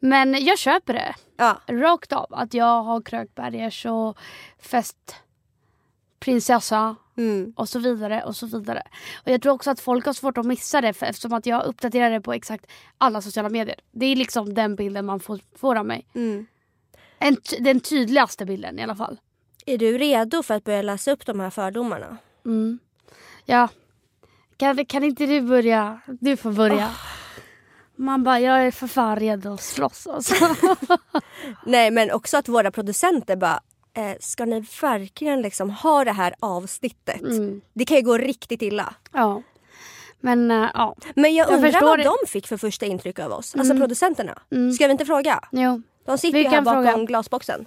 Men 0.00 0.44
jag 0.44 0.58
köper 0.58 0.92
det. 0.92 1.14
Ja. 1.36 1.60
Rakt 1.66 2.12
av. 2.12 2.26
Att 2.30 2.54
jag 2.54 2.82
har 2.82 3.02
krökbergers 3.02 3.86
och 3.86 4.18
festprinsessa 4.58 6.96
Mm. 7.18 7.52
och 7.56 7.68
så 7.68 7.78
vidare 7.78 8.22
och 8.24 8.36
så 8.36 8.46
vidare. 8.46 8.82
Och 9.24 9.30
jag 9.32 9.42
tror 9.42 9.52
också 9.52 9.70
att 9.70 9.80
folk 9.80 10.06
har 10.06 10.12
svårt 10.12 10.38
att 10.38 10.46
missa 10.46 10.80
det 10.80 10.92
för, 10.92 11.06
eftersom 11.06 11.32
att 11.32 11.46
jag 11.46 11.64
uppdaterar 11.64 12.10
det 12.10 12.20
på 12.20 12.32
exakt 12.32 12.66
alla 12.98 13.22
sociala 13.22 13.48
medier. 13.48 13.76
Det 13.92 14.06
är 14.06 14.16
liksom 14.16 14.54
den 14.54 14.76
bilden 14.76 15.06
man 15.06 15.20
får, 15.20 15.40
får 15.56 15.76
av 15.76 15.86
mig. 15.86 16.06
Mm. 16.14 16.46
En, 17.18 17.36
den 17.60 17.80
tydligaste 17.80 18.44
bilden 18.46 18.78
i 18.78 18.82
alla 18.82 18.96
fall. 18.96 19.20
Är 19.66 19.78
du 19.78 19.98
redo 19.98 20.42
för 20.42 20.54
att 20.54 20.64
börja 20.64 20.82
läsa 20.82 21.10
upp 21.12 21.26
de 21.26 21.40
här 21.40 21.50
fördomarna? 21.50 22.16
Mm. 22.44 22.78
Ja. 23.46 23.68
Kan, 24.56 24.86
kan 24.86 25.04
inte 25.04 25.26
du 25.26 25.40
börja? 25.40 26.00
Du 26.20 26.36
får 26.36 26.52
börja. 26.52 26.90
Man 27.96 28.24
bara, 28.24 28.40
jag 28.40 28.66
är 28.66 28.70
för 28.70 28.86
fan 28.86 29.16
redo 29.16 29.52
att 29.54 29.60
slåss 29.62 30.06
alltså. 30.06 30.34
Nej 31.66 31.90
men 31.90 32.10
också 32.10 32.36
att 32.36 32.48
våra 32.48 32.70
producenter 32.70 33.36
bara 33.36 33.60
eh, 33.96 34.16
Ska 34.20 34.44
ni 34.44 34.60
verkligen 34.80 35.42
liksom 35.42 35.70
ha 35.70 36.04
det 36.04 36.12
här 36.12 36.34
avsnittet? 36.40 37.20
Mm. 37.20 37.60
Det 37.74 37.84
kan 37.84 37.96
ju 37.96 38.02
gå 38.02 38.18
riktigt 38.18 38.62
illa. 38.62 38.94
ja. 39.12 39.42
Men 40.20 40.50
äh, 40.50 40.70
ja. 40.74 40.96
Men 41.14 41.34
jag, 41.34 41.48
Jag 41.48 41.54
undrar 41.54 41.70
förstår 41.70 41.86
vad 41.86 41.98
det. 41.98 42.02
Mm. 42.02 42.14
de 42.22 42.28
fick 42.30 42.46
för 42.46 42.56
första 42.56 42.86
intryck 42.86 43.18
av 43.18 43.32
oss. 43.32 43.54
Alltså 43.56 43.76
producenterna. 43.76 44.38
Ska 44.74 44.86
vi 44.86 44.90
inte 44.92 45.04
fråga? 45.04 45.40
Jo. 45.50 45.82
De 46.06 46.18
sitter 46.18 46.38
Vi 46.38 46.44
ju 46.44 46.48
här 46.50 46.62
bakom 46.62 46.84
fråga. 46.84 47.04
glasboxen. 47.04 47.66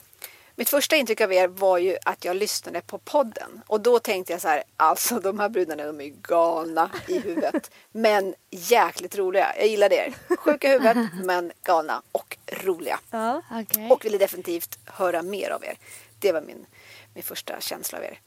Mitt 0.60 0.70
första 0.70 0.96
intryck 0.96 1.22
av 1.22 1.34
er 1.34 1.48
var 1.48 1.78
ju 1.78 1.98
att 2.06 2.26
jag 2.26 2.36
lyssnade 2.36 2.82
på 2.82 2.98
podden. 2.98 3.62
Och 3.68 3.82
då 3.82 4.00
tänkte 4.00 4.34
jag 4.34 4.42
så 4.42 4.48
här, 4.48 4.64
alltså 4.78 5.20
de 5.20 5.40
här 5.40 5.50
brudarna 5.50 5.86
de 5.86 6.02
är 6.02 6.06
ju 6.06 6.16
galna 6.22 6.92
i 7.08 7.20
huvudet. 7.20 7.72
Men 7.92 8.36
jäkligt 8.50 9.18
roliga. 9.18 9.54
Jag 9.58 9.68
gillade 9.68 9.96
er. 9.96 10.14
Sjuka 10.38 10.68
i 10.68 10.72
huvudet, 10.72 10.98
men 11.24 11.52
galna 11.64 12.02
och 12.12 12.38
roliga. 12.48 13.00
Ja. 13.10 13.42
Okej. 13.52 13.92
Och 13.92 14.06
ville 14.06 14.18
definitivt 14.18 14.80
höra 14.86 15.22
mer 15.22 15.50
av 15.50 15.64
er. 15.64 15.78
Det 16.20 16.32
var 16.32 16.42
min, 16.42 16.66
min 17.14 17.24
första 17.24 17.62
känsla 17.62 17.98
av 17.98 18.04
er. 18.04 18.20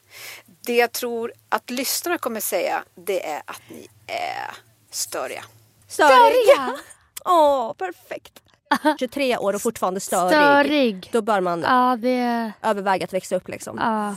Det 0.47 0.77
jag 0.77 0.93
tror 0.93 1.33
att 1.49 1.71
lyssnarna 1.71 2.19
kommer 2.19 2.41
säga, 2.41 2.85
det 2.95 3.27
är 3.27 3.43
att 3.45 3.63
ni 3.69 3.89
är 4.07 4.57
störiga. 4.91 5.45
Störiga! 5.89 6.79
Åh, 7.25 7.73
perfekt. 7.73 8.43
23 8.99 9.37
år 9.39 9.55
och 9.55 9.63
fortfarande 9.63 10.01
störig. 10.01 10.31
Störig. 10.33 11.09
Då 11.13 11.23
bör 11.23 11.41
man 11.41 11.61
Ja, 11.63 11.97
det... 12.01 12.53
överväga 12.63 13.05
att 13.05 13.13
växa 13.13 13.37
upp 13.37 13.49
liksom. 13.49 13.79
Ja. 13.81 14.15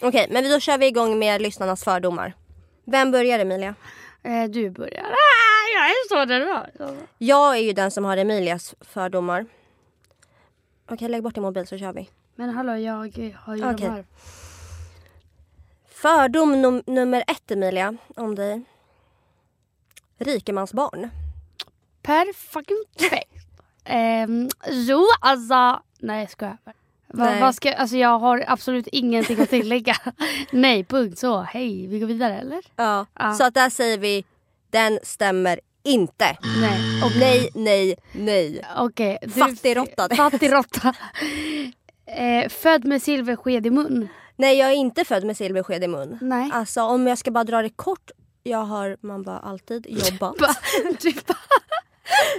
Okej, 0.00 0.26
men 0.30 0.50
då 0.50 0.60
kör 0.60 0.78
vi 0.78 0.86
igång 0.86 1.18
med 1.18 1.42
lyssnarnas 1.42 1.84
fördomar. 1.84 2.32
Vem 2.84 3.10
börjar 3.10 3.38
Emilia? 3.38 3.74
Eh, 4.22 4.44
du 4.44 4.70
börjar. 4.70 5.02
Ah, 5.04 5.74
jag 5.74 5.86
är 5.90 6.08
så 6.08 6.24
nervös. 6.24 6.98
Jag 7.18 7.56
är 7.56 7.60
ju 7.62 7.72
den 7.72 7.90
som 7.90 8.04
har 8.04 8.16
Emilias 8.16 8.74
fördomar. 8.80 9.46
Okej, 10.90 11.08
lägg 11.08 11.22
bort 11.22 11.34
din 11.34 11.42
mobil 11.42 11.66
så 11.66 11.78
kör 11.78 11.92
vi. 11.92 12.08
Men 12.34 12.50
hallå, 12.50 12.76
jag 12.76 12.92
har 12.94 13.04
ju 13.56 13.64
Okej. 13.64 13.86
de 13.86 13.88
här. 13.88 14.04
Fördom 15.94 16.54
num- 16.54 16.82
nummer 16.86 17.24
ett 17.26 17.50
Emilia, 17.50 17.96
om 18.16 18.34
dig. 18.34 18.62
Rikemansbarn. 20.18 21.10
Perfekt. 22.02 23.02
Ehm, 23.86 24.48
jo, 24.70 25.04
alltså... 25.20 25.82
Nej, 25.98 26.20
jag 26.20 26.30
skojar. 26.30 26.58
Va, 27.08 27.24
Nej. 27.24 27.40
vad 27.40 27.54
ska, 27.54 27.72
alltså 27.74 27.96
jag 27.96 28.18
har 28.18 28.44
absolut 28.46 28.86
ingenting 28.86 29.40
att 29.40 29.50
tillägga. 29.50 29.96
Nej, 30.50 30.84
punkt 30.84 31.18
så. 31.18 31.40
Hej, 31.40 31.86
vi 31.86 31.98
går 31.98 32.06
vidare 32.06 32.38
eller? 32.38 32.60
Ja. 32.76 33.06
Ja. 33.18 33.32
Så 33.34 33.44
att 33.44 33.54
där 33.54 33.70
säger 33.70 33.98
vi, 33.98 34.24
den 34.70 34.98
stämmer 35.02 35.60
inte. 35.82 36.36
Nej. 36.60 37.02
Och 37.04 37.10
nej, 37.18 37.50
nej, 37.54 37.94
nej. 38.12 38.62
Du- 39.22 39.30
Fattigråtta. 39.30 40.08
Fattigråtta. 40.16 40.94
eh, 42.06 42.48
född 42.48 42.84
med 42.84 43.02
silversked 43.02 43.66
i 43.66 43.70
mun. 43.70 44.08
Nej, 44.36 44.58
jag 44.58 44.68
är 44.70 44.74
inte 44.74 45.04
född 45.04 45.24
med 45.24 45.36
silversked 45.36 45.84
i 45.84 45.88
mun. 45.88 46.18
Nej. 46.20 46.50
Alltså 46.52 46.82
om 46.82 47.06
jag 47.06 47.18
ska 47.18 47.30
bara 47.30 47.44
dra 47.44 47.62
det 47.62 47.70
kort. 47.70 48.10
Jag 48.46 48.64
har, 48.64 48.96
man 49.00 49.22
bara 49.22 49.38
alltid 49.38 49.86
jobbat. 49.90 50.36
Ba- 50.38 50.54
du 51.00 51.12
bara 51.12 51.38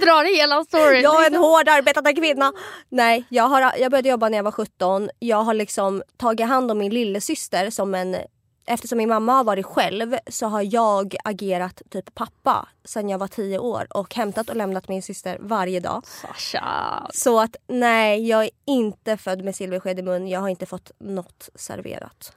drar 0.02 0.36
hela 0.36 0.64
storyn. 0.64 1.02
Jag 1.02 1.22
är 1.22 1.30
en 1.30 1.36
hård 1.36 1.68
arbetande 1.68 2.12
kvinna. 2.12 2.52
Nej, 2.88 3.24
jag, 3.28 3.44
har, 3.44 3.60
jag 3.78 3.90
började 3.90 4.08
jobba 4.08 4.28
när 4.28 4.38
jag 4.38 4.42
var 4.44 4.52
17. 4.52 5.10
Jag 5.18 5.42
har 5.42 5.54
liksom 5.54 6.02
tagit 6.16 6.46
hand 6.46 6.70
om 6.70 6.78
min 6.78 6.94
lillasyster 6.94 7.70
som 7.70 7.94
en... 7.94 8.16
Eftersom 8.68 8.98
min 8.98 9.08
mamma 9.08 9.32
har 9.32 9.44
varit 9.44 9.66
själv 9.66 10.16
så 10.30 10.46
har 10.46 10.62
jag 10.74 11.16
agerat 11.24 11.82
typ 11.90 12.14
pappa 12.14 12.68
sen 12.84 13.08
jag 13.08 13.18
var 13.18 13.28
10 13.28 13.58
år 13.58 13.86
och 13.90 14.14
hämtat 14.14 14.48
och 14.50 14.56
lämnat 14.56 14.88
min 14.88 15.02
syster 15.02 15.36
varje 15.40 15.80
dag. 15.80 16.02
Sasha. 16.06 17.06
Så 17.14 17.40
att 17.40 17.56
nej, 17.66 18.28
jag 18.28 18.44
är 18.44 18.50
inte 18.66 19.16
född 19.16 19.44
med 19.44 19.56
silversked 19.56 19.98
i 19.98 20.02
mun. 20.02 20.28
Jag 20.28 20.40
har 20.40 20.48
inte 20.48 20.66
fått 20.66 20.90
något 20.98 21.48
serverat. 21.54 22.32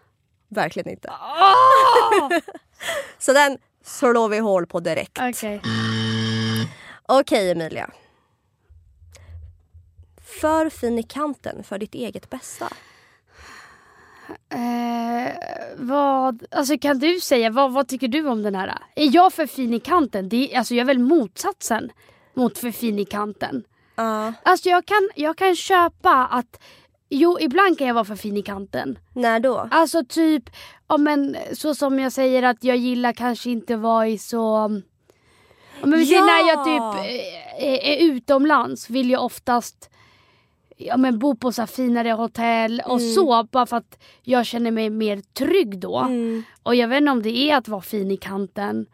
Verkligen 0.50 0.90
inte. 0.90 1.10
Så 3.18 3.34
den 3.34 3.58
slår 3.84 4.30
vi 4.30 4.40
hål 4.40 4.68
på 4.68 4.80
direkt. 4.80 5.18
Okej. 5.22 5.62
Okej 7.06 7.52
Emilia. 7.52 7.90
För 10.42 10.70
fin 10.70 11.00
i 11.00 11.04
kanten 11.04 11.64
för 11.64 11.78
ditt 11.80 11.96
eget 11.96 12.30
bästa. 12.30 12.70
Eh, 14.50 15.34
vad, 15.78 16.44
alltså 16.52 16.78
kan 16.78 17.00
du 17.00 17.20
säga, 17.20 17.50
vad, 17.50 17.74
vad 17.74 17.88
tycker 17.88 18.08
du 18.08 18.28
om 18.28 18.44
den 18.44 18.56
här? 18.56 18.78
Är 18.96 19.16
jag 19.16 19.34
för 19.34 19.48
fin 19.48 19.74
i 19.74 19.80
kanten? 19.80 20.30
Det, 20.30 20.54
är- 20.54 20.58
alltså 20.58 20.74
jag 20.76 20.82
är 20.82 20.86
väl 20.88 21.00
motsatsen 21.00 21.92
mot 22.34 22.58
för 22.58 22.72
fin 22.72 23.00
i 23.00 23.06
kanten. 23.06 23.64
Ja. 23.96 24.34
Alltså 24.44 24.70
jag 24.70 24.86
kan, 24.86 25.10
jag 25.16 25.38
kan 25.38 25.56
köpa 25.56 26.26
att, 26.26 26.60
jo 27.10 27.38
ibland 27.40 27.78
kan 27.78 27.88
jag 27.88 27.94
vara 27.94 28.06
för 28.06 28.16
fin 28.16 28.38
i 28.38 28.42
kanten. 28.42 29.00
när 29.14 29.40
då? 29.40 29.68
Alltså 29.72 30.06
typ, 30.06 30.44
ja 30.88 30.98
men 30.98 31.38
så 31.54 31.76
som 31.76 32.00
jag 32.00 32.12
säger 32.12 32.44
att 32.44 32.64
jag 32.64 32.78
gillar 32.78 33.14
kanske 33.14 33.50
inte 33.50 33.76
vara 33.76 34.08
i 34.08 34.18
så... 34.18 34.72
Ja, 35.82 35.86
men 35.88 36.06
Ja! 36.06 36.26
när 36.26 36.48
jag 36.48 36.66
typ 36.66 37.06
eh, 37.06 37.70
är, 37.70 37.78
är 37.84 38.12
utomlands 38.12 38.90
vill 38.90 39.10
jag 39.10 39.24
oftast 39.24 39.90
ja, 40.80 40.98
men 40.98 41.20
bo 41.20 41.36
på 41.36 41.52
så 41.52 41.68
finare 41.68 42.12
hotell 42.12 42.82
och 42.86 43.02
så 43.02 43.44
bara 43.52 43.66
för 43.66 43.78
att 43.78 44.00
jag 44.24 44.46
känner 44.46 44.72
mig 44.72 44.90
mer 44.90 45.22
trygg 45.34 45.80
då. 45.80 45.98
Mm. 46.00 46.44
Och 46.64 46.76
jag 46.76 46.88
vet 46.88 46.98
inte 46.98 47.12
om 47.12 47.22
det 47.22 47.38
är 47.38 47.58
att 47.58 47.68
vara 47.68 47.82
fin 47.82 48.12
i 48.12 48.18
kanten. 48.18 48.86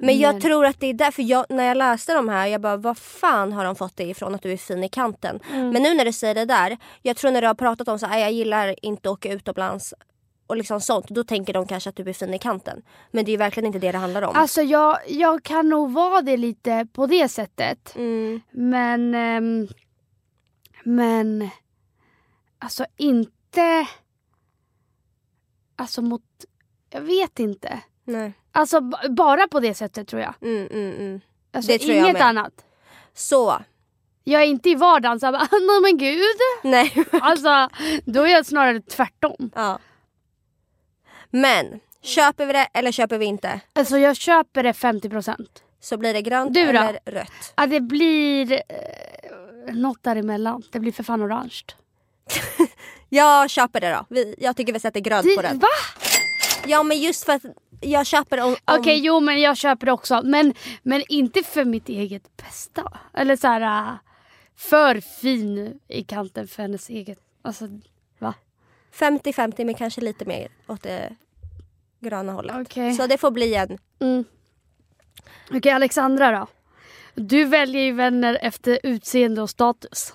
Men 0.00 0.18
jag 0.18 0.32
Men- 0.34 0.42
tror 0.42 0.66
att 0.66 0.80
det 0.80 0.86
är 0.86 0.94
därför 0.94 1.22
jag, 1.22 1.46
när 1.48 1.64
jag 1.64 1.76
läste 1.76 2.14
de 2.14 2.28
här, 2.28 2.46
jag 2.46 2.60
bara 2.60 2.76
vad 2.76 2.98
fan 2.98 3.52
har 3.52 3.64
de 3.64 3.76
fått 3.76 3.96
det 3.96 4.04
ifrån 4.04 4.34
att 4.34 4.42
du 4.42 4.52
är 4.52 4.56
fin 4.56 4.84
i 4.84 4.88
kanten? 4.88 5.40
Mm. 5.52 5.70
Men 5.70 5.82
nu 5.82 5.94
när 5.94 6.04
du 6.04 6.12
säger 6.12 6.34
det 6.34 6.44
där, 6.44 6.76
jag 7.02 7.16
tror 7.16 7.30
när 7.30 7.40
du 7.40 7.46
har 7.46 7.54
pratat 7.54 7.88
om 7.88 7.98
så 7.98 8.06
här, 8.06 8.18
jag 8.18 8.32
gillar 8.32 8.84
inte 8.84 9.08
att 9.08 9.12
åka 9.12 9.32
utomlands 9.32 9.94
och 10.46 10.56
liksom 10.56 10.80
sånt, 10.80 11.08
då 11.08 11.24
tänker 11.24 11.52
de 11.52 11.66
kanske 11.66 11.90
att 11.90 11.96
du 11.96 12.08
är 12.08 12.12
fin 12.12 12.34
i 12.34 12.38
kanten. 12.38 12.82
Men 13.10 13.24
det 13.24 13.32
är 13.32 13.38
verkligen 13.38 13.66
inte 13.66 13.78
det 13.78 13.92
det 13.92 13.98
handlar 13.98 14.22
om. 14.22 14.36
Alltså 14.36 14.62
jag, 14.62 14.98
jag 15.08 15.42
kan 15.42 15.68
nog 15.68 15.92
vara 15.92 16.22
det 16.22 16.36
lite 16.36 16.86
på 16.92 17.06
det 17.06 17.28
sättet. 17.28 17.96
Mm. 17.96 18.40
Men... 18.50 19.14
ehm, 19.14 19.68
men... 20.84 21.48
Alltså 22.58 22.86
inte... 22.96 23.86
Alltså 25.76 26.02
mot... 26.02 26.22
Jag 26.90 27.00
vet 27.00 27.38
inte. 27.38 27.80
Nej. 28.04 28.32
Alltså 28.58 28.80
bara 29.10 29.48
på 29.48 29.60
det 29.60 29.74
sättet 29.74 30.08
tror 30.08 30.22
jag. 30.22 30.34
Mm, 30.42 30.66
mm, 30.66 30.92
mm. 30.96 31.20
Alltså 31.52 31.72
Det 31.72 31.78
tror 31.78 31.90
jag 31.92 32.04
inget 32.04 32.12
med. 32.12 32.22
annat. 32.22 32.52
Så, 33.14 33.62
Jag 34.24 34.42
är 34.42 34.46
inte 34.46 34.70
i 34.70 34.74
vardagen 34.74 35.20
såhär 35.20 35.32
nej 35.50 35.80
men 35.82 35.98
gud. 35.98 36.36
nej. 36.62 37.04
Alltså 37.22 37.68
då 38.04 38.22
är 38.22 38.26
jag 38.28 38.46
snarare 38.46 38.80
tvärtom. 38.80 39.50
ja. 39.54 39.78
Men, 41.30 41.80
köper 42.02 42.46
vi 42.46 42.52
det 42.52 42.68
eller 42.74 42.92
köper 42.92 43.18
vi 43.18 43.26
inte? 43.26 43.60
Alltså 43.72 43.98
jag 43.98 44.16
köper 44.16 44.62
det 44.62 44.72
50%. 44.72 45.46
Så 45.80 45.96
blir 45.96 46.12
det 46.14 46.22
grönt 46.22 46.54
Du 46.54 46.64
då? 46.64 46.68
eller 46.78 46.98
rött? 47.04 47.52
Ja, 47.56 47.66
det 47.66 47.80
blir 47.80 48.52
eh, 48.52 49.74
något 49.74 50.02
däremellan. 50.02 50.62
Det 50.72 50.80
blir 50.80 50.92
för 50.92 51.02
fan 51.02 51.22
orange. 51.22 51.60
Jag 53.08 53.50
köper 53.50 53.80
det 53.80 53.90
då. 53.90 54.06
Vi, 54.08 54.34
jag 54.38 54.56
tycker 54.56 54.72
vi 54.72 54.80
sätter 54.80 55.00
grönt 55.00 55.36
på 55.36 55.42
den. 55.42 55.58
va? 55.58 55.66
Ja 56.66 56.82
men 56.82 56.98
just 57.00 57.24
för 57.24 57.32
att 57.32 57.42
jag 57.80 58.06
köper 58.06 58.40
om... 58.44 58.56
Okej, 58.64 59.00
jo 59.02 59.20
men 59.20 59.40
jag 59.40 59.56
köper 59.56 59.90
också. 59.90 60.20
Men, 60.24 60.54
men 60.82 61.02
inte 61.08 61.42
för 61.42 61.64
mitt 61.64 61.88
eget 61.88 62.36
bästa. 62.36 62.98
Eller 63.14 63.36
så 63.36 63.46
här 63.46 63.90
äh, 63.90 63.94
för 64.56 65.00
fin 65.00 65.80
i 65.88 66.04
kanten 66.04 66.48
för 66.48 66.62
hennes 66.62 66.88
eget. 66.88 67.18
Alltså, 67.42 67.68
va? 68.18 68.34
50-50 68.94 69.64
men 69.64 69.74
kanske 69.74 70.00
lite 70.00 70.24
mer 70.24 70.48
åt 70.66 70.82
det 70.82 71.16
gröna 72.00 72.32
hållet. 72.32 72.56
Okej. 72.60 72.94
Så 72.94 73.06
det 73.06 73.18
får 73.18 73.30
bli 73.30 73.54
en... 73.54 73.78
Mm. 74.00 74.24
Okej, 75.50 75.72
Alexandra 75.72 76.30
då? 76.30 76.46
Du 77.14 77.44
väljer 77.44 77.82
ju 77.82 77.92
vänner 77.92 78.38
efter 78.42 78.78
utseende 78.82 79.42
och 79.42 79.50
status. 79.50 80.12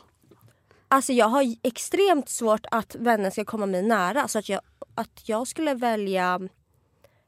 Alltså 0.94 1.14
jag 1.14 1.26
har 1.26 1.56
extremt 1.64 2.30
svårt 2.30 2.66
att 2.72 2.96
vänner 2.96 3.30
ska 3.30 3.46
komma 3.46 3.66
mig 3.66 3.82
nära. 3.82 4.28
Så 4.28 4.40
att 4.40 4.50
jag, 4.50 4.62
att 4.96 5.30
jag 5.30 5.48
skulle 5.48 5.74
välja 5.74 6.40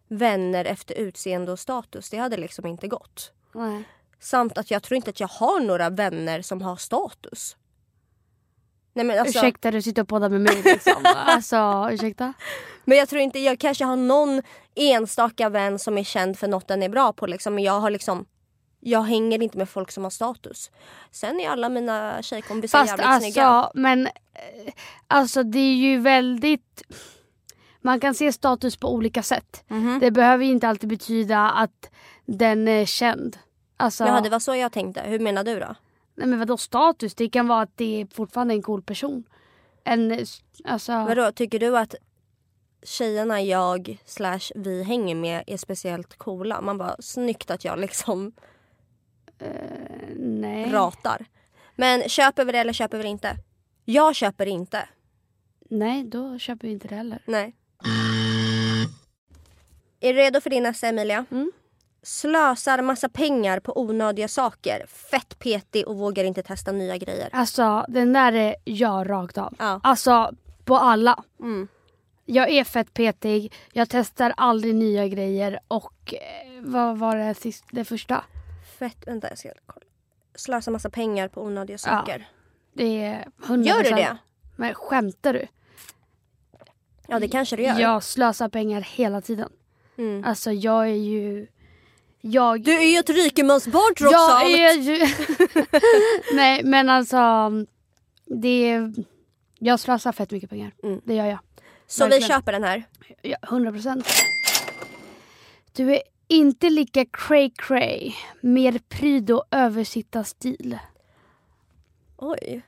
vänner 0.07 0.65
efter 0.65 0.95
utseende 0.95 1.51
och 1.51 1.59
status, 1.59 2.09
det 2.09 2.17
hade 2.17 2.37
liksom 2.37 2.65
inte 2.65 2.87
gått. 2.87 3.31
Nej. 3.53 3.83
Samt 4.19 4.57
att 4.57 4.71
jag 4.71 4.83
tror 4.83 4.95
inte 4.95 5.09
att 5.09 5.19
jag 5.19 5.27
har 5.27 5.59
några 5.59 5.89
vänner 5.89 6.41
som 6.41 6.61
har 6.61 6.75
status. 6.75 7.57
Nej 8.93 9.05
men 9.05 9.19
alltså, 9.19 9.39
Ursäkta, 9.39 9.71
du 9.71 9.81
sitter 9.81 10.01
och 10.01 10.07
poddar 10.07 10.29
med 10.29 10.41
mig 10.41 10.61
liksom. 10.65 11.05
alltså, 11.15 11.89
ursäkta? 11.91 12.33
Men 12.83 12.97
jag 12.97 13.09
tror 13.09 13.21
inte, 13.21 13.39
jag 13.39 13.59
kanske 13.59 13.85
har 13.85 13.95
någon 13.95 14.41
enstaka 14.75 15.49
vän 15.49 15.79
som 15.79 15.97
är 15.97 16.03
känd 16.03 16.39
för 16.39 16.47
något 16.47 16.67
den 16.67 16.83
är 16.83 16.89
bra 16.89 17.13
på 17.13 17.27
liksom. 17.27 17.55
Men 17.55 17.63
jag 17.63 17.79
har 17.79 17.89
liksom 17.89 18.25
jag 18.85 19.01
hänger 19.01 19.41
inte 19.41 19.57
med 19.57 19.69
folk 19.69 19.91
som 19.91 20.03
har 20.03 20.09
status. 20.09 20.71
Sen 21.11 21.39
är 21.39 21.49
alla 21.49 21.69
mina 21.69 22.21
tjejkompisar 22.21 22.79
Fast 22.79 22.89
jävligt 22.89 23.05
alltså, 23.05 23.31
snygga. 23.31 23.71
men 23.73 24.07
eh, 24.07 24.73
alltså 25.07 25.43
det 25.43 25.59
är 25.59 25.75
ju 25.75 25.99
väldigt... 25.99 26.83
Man 27.81 27.99
kan 27.99 28.13
se 28.15 28.33
status 28.33 28.77
på 28.77 28.93
olika 28.93 29.23
sätt. 29.23 29.63
Mhm. 29.67 29.99
Det 29.99 30.11
behöver 30.11 30.45
inte 30.45 30.67
alltid 30.67 30.89
betyda 30.89 31.49
att 31.49 31.89
den 32.25 32.67
är 32.67 32.85
känd. 32.85 33.37
Alltså, 33.77 34.03
Jaha, 34.05 34.21
det 34.21 34.29
var 34.29 34.39
så 34.39 34.55
jag 34.55 34.71
tänkte. 34.71 35.01
Hur 35.01 35.19
menar 35.19 35.43
du 35.43 35.59
då? 35.59 35.75
nej 36.15 36.27
men 36.27 36.39
vadå 36.39 36.57
status? 36.57 37.15
Det 37.15 37.29
kan 37.29 37.47
vara 37.47 37.61
att 37.61 37.77
det 37.77 38.01
är 38.01 38.07
fortfarande 38.13 38.53
en 38.53 38.61
cool 38.61 38.81
person. 38.81 39.23
En, 39.83 40.25
alltså, 40.65 40.91
Vadå, 40.91 41.31
tycker 41.31 41.59
du 41.59 41.77
att 41.77 41.95
tjejerna 42.83 43.41
jag 43.41 43.97
slash 44.05 44.51
vi 44.55 44.83
hänger 44.83 45.15
med 45.15 45.43
är 45.47 45.57
speciellt 45.57 46.17
coola? 46.17 46.61
Man 46.61 46.77
bara, 46.77 46.95
snyggt 46.99 47.51
att 47.51 47.65
jag 47.65 47.79
liksom 47.79 48.31
nej. 50.15 50.71
ratar. 50.71 51.25
Men 51.75 52.09
köper 52.09 52.45
vi 52.45 52.51
det 52.51 52.57
eller 52.57 52.73
köper 52.73 52.97
vi 52.97 53.03
det 53.03 53.09
inte? 53.09 53.35
Jag 53.85 54.15
köper 54.15 54.45
inte. 54.45 54.89
Nej, 55.69 56.03
då 56.03 56.39
köper 56.39 56.67
vi 56.67 56.73
inte 56.73 56.87
det 56.87 56.95
heller. 56.95 57.21
Nej. 57.25 57.55
Är 59.99 60.13
du 60.13 60.19
redo 60.19 60.41
för 60.41 60.49
din 60.49 60.63
nästa 60.63 60.87
Emilia? 60.87 61.25
Mm. 61.31 61.51
Slösar 62.03 62.81
massa 62.81 63.09
pengar 63.09 63.59
på 63.59 63.79
onödiga 63.79 64.27
saker. 64.27 64.85
Fett 64.87 65.39
petig 65.39 65.87
och 65.87 65.97
vågar 65.97 66.23
inte 66.23 66.43
testa 66.43 66.71
nya 66.71 66.97
grejer. 66.97 67.29
Alltså 67.31 67.85
den 67.87 68.13
där 68.13 68.33
är 68.33 68.55
jag 68.63 69.09
rakt 69.09 69.37
av. 69.37 69.53
Ja. 69.59 69.79
Alltså 69.83 70.31
på 70.65 70.77
alla. 70.77 71.23
Mm. 71.39 71.67
Jag 72.25 72.49
är 72.49 72.63
fett 72.63 72.93
petig, 72.93 73.53
jag 73.73 73.89
testar 73.89 74.33
aldrig 74.37 74.75
nya 74.75 75.07
grejer 75.07 75.59
och 75.67 76.13
eh, 76.13 76.61
vad 76.61 76.97
var 76.97 77.15
det 77.15 77.33
sist, 77.33 77.65
det 77.71 77.85
första? 77.85 78.23
Fett, 78.89 79.07
vänta 79.07 79.29
jag 79.29 79.37
ska 79.37 79.49
kolla. 79.65 79.85
Slösar 80.35 80.71
massa 80.71 80.89
pengar 80.89 81.27
på 81.27 81.43
onödiga 81.43 81.77
saker. 81.77 82.27
Det 82.73 83.03
är 83.03 83.27
100%. 83.47 83.63
Gör 83.63 83.83
du 83.83 83.89
det? 83.89 84.17
Men 84.55 84.73
skämtar 84.73 85.33
du? 85.33 85.47
Ja 87.07 87.19
det 87.19 87.27
kanske 87.27 87.55
du 87.55 87.63
gör. 87.63 87.79
Jag 87.79 88.03
slösar 88.03 88.49
pengar 88.49 88.81
hela 88.81 89.21
tiden. 89.21 89.49
Mm. 89.97 90.23
Alltså 90.23 90.51
jag 90.51 90.83
är 90.83 90.95
ju... 90.95 91.47
Jag, 92.21 92.61
Du 92.63 92.73
är 92.73 92.91
ju 92.93 92.97
ett 92.97 93.09
rikemansbarn 93.09 93.95
trots 93.95 94.11
jag 94.11 94.31
allt. 94.31 94.45
är 94.49 94.73
ju... 94.73 95.07
Nej 96.35 96.63
men 96.63 96.89
alltså. 96.89 97.51
Det 98.25 98.69
är... 98.71 98.93
Jag 99.59 99.79
slösar 99.79 100.11
fett 100.11 100.31
mycket 100.31 100.49
pengar. 100.49 100.71
Mm. 100.83 101.01
Det 101.03 101.13
gör 101.15 101.25
jag. 101.25 101.39
Så 101.87 102.03
vi 102.05 102.09
verkligen. 102.09 102.29
köper 102.29 102.51
den 102.51 102.63
här. 102.63 102.83
Ja, 103.21 103.37
100 103.43 103.71
procent. 103.71 104.07
Du 105.73 105.93
är 105.95 106.01
inte 106.27 106.69
lika 106.69 107.05
cray 107.05 107.51
cray. 107.55 108.13
Mer 108.41 108.79
pryd 108.89 109.31
och 109.31 109.45
översittarstil. 109.51 110.79
Oj. 112.17 112.61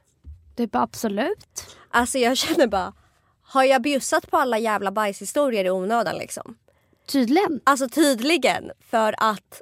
Typ 0.56 0.76
absolut. 0.76 1.78
Alltså 1.90 2.18
jag 2.18 2.38
känner 2.38 2.68
bara, 2.68 2.94
har 3.42 3.64
jag 3.64 3.82
bjussat 3.82 4.32
på 4.32 4.38
alla 4.38 4.60
jävla 4.60 4.92
bajshistorier 4.92 5.66
i 5.66 5.70
onödan 5.70 6.18
liksom? 6.18 6.58
Tydligen. 7.06 7.62
Alltså 7.64 7.90
tydligen. 7.90 8.72
För 8.80 9.16
att 9.18 9.62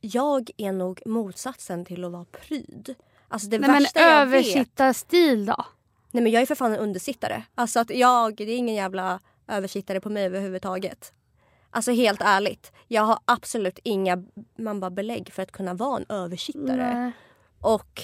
jag 0.00 0.50
är 0.56 0.72
nog 0.72 1.00
motsatsen 1.06 1.84
till 1.84 2.04
att 2.04 2.12
vara 2.12 2.24
pryd. 2.24 2.94
Alltså 3.28 3.48
det 3.48 3.58
Nej 3.58 3.70
men 3.70 3.82
värsta 3.82 4.00
jag 4.00 4.26
vet. 4.26 4.46
översittarstil 4.46 5.46
då? 5.46 5.64
Nej 6.10 6.22
men 6.22 6.32
jag 6.32 6.42
är 6.42 6.46
för 6.46 6.54
fan 6.54 6.72
en 6.72 6.78
undersittare. 6.78 7.42
Alltså 7.54 7.80
att 7.80 7.90
jag, 7.90 8.36
det 8.36 8.52
är 8.52 8.56
ingen 8.56 8.74
jävla 8.74 9.20
översittare 9.48 10.00
på 10.00 10.10
mig 10.10 10.24
överhuvudtaget. 10.24 11.12
Alltså 11.74 11.92
helt 11.92 12.20
ärligt. 12.22 12.72
Jag 12.88 13.02
har 13.02 13.18
absolut 13.24 13.78
inga 13.82 14.24
man 14.58 14.80
bara 14.80 14.90
belägg 14.90 15.32
för 15.32 15.42
att 15.42 15.52
kunna 15.52 15.74
vara 15.74 15.96
en 15.96 16.06
översittare. 16.08 16.94
Nej. 16.94 17.12
Och 17.60 18.02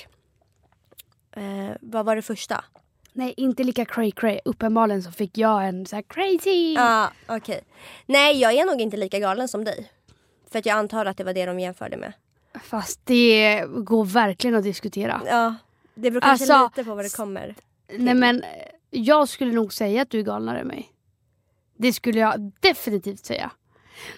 eh, 1.37 1.77
vad 1.81 2.07
var 2.07 2.17
det 2.17 2.23
första? 2.23 2.65
Nej 3.13 3.35
inte 3.37 3.65
lika 3.65 3.85
cray 3.85 4.11
cray. 4.11 4.41
Uppenbarligen 4.45 5.03
så 5.03 5.13
fick 5.13 5.39
jag 5.39 5.69
en 5.69 5.87
så 5.87 5.97
här 5.97 6.03
crazy. 6.03 6.75
Ja, 6.75 7.11
okej. 7.27 7.61
Nej, 8.07 8.41
jag 8.41 8.53
är 8.53 8.67
nog 8.67 8.81
inte 8.81 8.97
lika 8.97 9.19
galen 9.19 9.49
som 9.49 9.65
dig. 9.65 9.93
För 10.51 10.59
att 10.59 10.67
jag 10.67 10.77
antar 10.79 11.07
att 11.07 11.17
det 11.17 11.25
var 11.25 11.33
det 11.33 11.47
de 11.47 11.61
jämförde 11.61 11.97
med. 11.97 12.13
Fast 12.63 13.01
det 13.07 13.65
går 13.69 14.05
verkligen 14.05 14.57
att 14.57 14.63
diskutera. 14.63 15.23
Ja, 15.27 15.55
det 15.95 16.11
beror 16.11 16.21
kanske 16.21 16.55
Alltså, 16.55 16.71
lite 16.79 16.89
på 16.91 16.95
vad 16.95 17.05
det 17.05 17.17
kommer. 17.17 17.55
Nej 17.99 18.15
men 18.15 18.43
jag 18.91 19.29
skulle 19.29 19.53
nog 19.53 19.73
säga 19.73 20.03
att 20.03 20.11
du 20.11 20.19
är 20.19 20.23
galnare 20.23 20.61
än 20.61 20.67
mig. 20.67 20.93
Det 21.79 21.93
skulle 21.93 22.21
jag 22.21 22.53
definitivt 22.61 23.27
säga. 23.27 23.51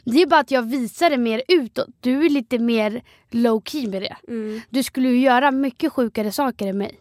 Det 0.05 0.23
är 0.23 0.27
bara 0.27 0.41
att 0.41 0.51
jag 0.51 0.63
visar 0.63 1.11
det 1.11 1.19
mer 1.19 1.43
utåt. 1.49 1.89
Du 2.01 2.25
är 2.25 2.31
lite 2.31 2.59
mer 2.59 3.03
low 3.31 3.63
key 3.65 3.89
med 3.89 4.03
det. 4.03 4.17
Mm. 4.29 4.61
Du 4.71 4.83
skulle 4.83 5.09
ju 5.09 5.21
göra 5.21 5.51
mycket 5.51 5.93
sjukare 5.93 6.33
saker 6.33 6.67
än 6.67 6.79
mig. 6.79 7.01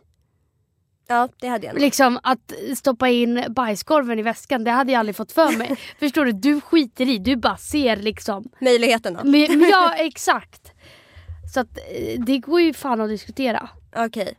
Ja, 1.08 1.30
det 1.42 1.48
hade 1.48 1.66
jag 1.66 1.74
nog. 1.74 1.82
Liksom 1.82 2.20
att 2.24 2.54
stoppa 2.78 3.10
in 3.10 3.44
bajskorven 3.50 4.20
i 4.20 4.22
väskan, 4.22 4.64
det 4.64 4.72
hade 4.72 4.92
jag 4.92 5.00
aldrig 5.00 5.16
fått 5.16 5.32
för 5.32 5.58
mig. 5.58 5.76
Förstår 6.00 6.26
du? 6.26 6.32
Du 6.32 6.62
skiter 6.62 7.10
i, 7.10 7.18
du 7.18 7.36
bara 7.36 7.58
ser 7.58 7.96
liksom. 7.96 8.50
Möjligheterna. 8.62 9.24
Men, 9.24 9.62
ja, 9.62 9.94
exakt. 9.98 10.72
Så 11.54 11.60
att 11.60 11.78
eh, 11.78 12.20
det 12.20 12.38
går 12.40 12.62
ju 12.62 12.74
fan 12.74 13.02
att 13.02 13.10
diskutera. 13.10 13.70
Okej. 13.96 14.38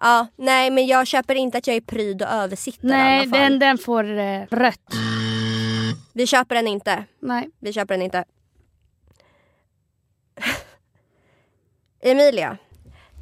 Ja, 0.00 0.26
nej 0.36 0.70
men 0.70 0.86
jag 0.86 1.06
köper 1.06 1.34
inte 1.34 1.58
att 1.58 1.66
jag 1.66 1.76
är 1.76 1.80
pryd 1.80 2.22
och 2.22 2.28
översittare 2.28 2.88
Nej, 2.88 3.26
den, 3.26 3.58
den 3.58 3.78
får 3.78 4.18
eh, 4.18 4.42
rött. 4.50 4.94
Vi 6.12 6.26
köper 6.26 6.54
den 6.54 6.68
inte. 6.68 7.04
Nej. 7.20 7.50
Vi 7.58 7.72
köper 7.72 7.94
den 7.94 8.02
inte. 8.02 8.24
Emilia. 12.00 12.58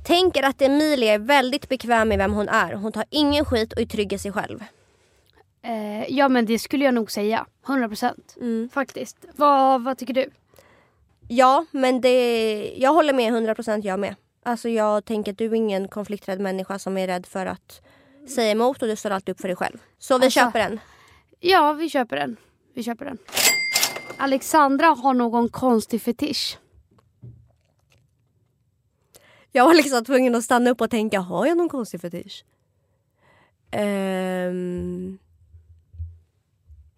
Tänker 0.05 0.43
att 0.43 0.63
Emilia 0.63 1.13
är 1.15 1.19
väldigt 1.19 1.69
bekväm 1.69 2.09
med 2.09 2.19
vem 2.19 2.33
hon 2.33 2.49
är. 2.49 2.73
Hon 2.73 2.93
tar 2.93 3.05
ingen 3.11 3.45
skit 3.45 3.73
och 3.73 3.81
är 3.81 3.87
trygg 3.87 4.13
i 4.13 4.19
sig 4.19 4.33
själv. 4.33 4.65
Eh, 5.63 6.05
ja 6.17 6.29
men 6.29 6.47
det 6.47 6.59
skulle 6.59 6.85
jag 6.85 6.95
nog 6.95 7.11
säga. 7.11 7.47
100% 7.67 8.15
Mm. 8.41 8.69
faktiskt. 8.73 9.17
Vad, 9.37 9.83
vad 9.85 9.99
tycker 9.99 10.15
du? 10.15 10.31
Ja, 11.29 11.67
men 11.71 12.01
det, 12.01 12.75
jag 12.77 12.93
håller 12.93 13.13
med 13.13 13.33
100% 13.33 13.83
jag 13.85 14.01
med. 14.01 14.15
Alltså 14.43 14.69
jag 14.69 15.05
tänker 15.05 15.33
att 15.33 15.39
du 15.39 15.45
är 15.47 15.55
ingen 15.55 15.89
konflikträdd 15.89 16.41
människa 16.41 16.79
som 16.79 16.97
är 16.99 17.07
rädd 17.07 17.27
för 17.27 17.47
att 17.47 17.81
säga 18.35 18.51
emot 18.51 18.83
och 18.83 18.89
du 18.89 18.97
står 18.97 19.11
alltid 19.11 19.33
upp 19.33 19.41
för 19.41 19.49
dig 19.49 19.57
själv. 19.57 19.79
Så 19.99 20.19
vi 20.19 20.25
Alltså- 20.25 20.41
köper 20.41 20.59
den. 20.59 20.81
Ja, 21.41 21.73
vi 21.73 21.89
köper 21.91 22.17
den. 22.17 22.37
Vi 22.75 22.83
köper 22.83 23.05
den. 23.05 23.19
Alexandra 24.17 24.87
har 24.87 25.15
någon 25.15 25.49
konstig 25.49 26.03
fetisch. 26.03 26.59
Jag 29.53 29.65
var 29.65 29.75
liksom 29.75 30.05
tvungen 30.05 30.35
att 30.35 30.45
stanna 30.45 30.71
upp 30.71 30.81
och 30.81 30.91
tänka, 30.91 31.21
har 31.21 31.47
jag 31.47 31.57
någon 31.57 31.69
konstig 31.69 32.01
fetisch? 32.01 32.45
Ehm, 33.71 35.19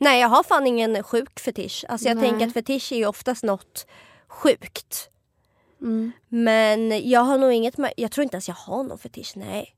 Nej, 0.02 0.20
jag 0.20 0.28
har 0.28 0.42
fan 0.42 0.66
ingen 0.66 1.02
sjuk 1.02 1.40
fetisch. 1.40 1.84
Alltså 1.88 2.08
jag 2.08 2.16
Nej. 2.16 2.28
tänker 2.28 2.46
att 2.46 2.52
fetisch 2.52 2.92
är 2.92 2.96
ju 2.96 3.06
oftast 3.06 3.42
något 3.42 3.86
sjukt. 4.28 5.10
Mm. 5.80 6.12
Men 6.28 7.10
jag 7.10 7.20
har 7.20 7.38
nog 7.38 7.52
inget 7.52 7.78
med, 7.78 7.92
jag 7.96 8.10
tror 8.10 8.22
inte 8.22 8.34
ens 8.34 8.48
jag 8.48 8.54
har 8.54 8.82
någon 8.82 8.98
fetisch, 8.98 9.32
nej. 9.36 9.76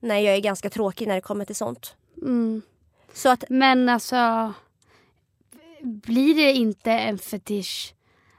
Nej, 0.00 0.24
jag 0.24 0.34
är 0.34 0.40
ganska 0.40 0.70
tråkig 0.70 1.08
när 1.08 1.14
det 1.14 1.20
kommer 1.20 1.44
till 1.44 1.56
sånt. 1.56 1.96
Mm. 2.22 2.62
Så 3.12 3.28
att, 3.28 3.44
Men 3.48 3.88
alltså, 3.88 4.52
blir 5.82 6.34
det 6.34 6.52
inte 6.52 6.92
en 6.92 7.18
fetisch 7.18 7.94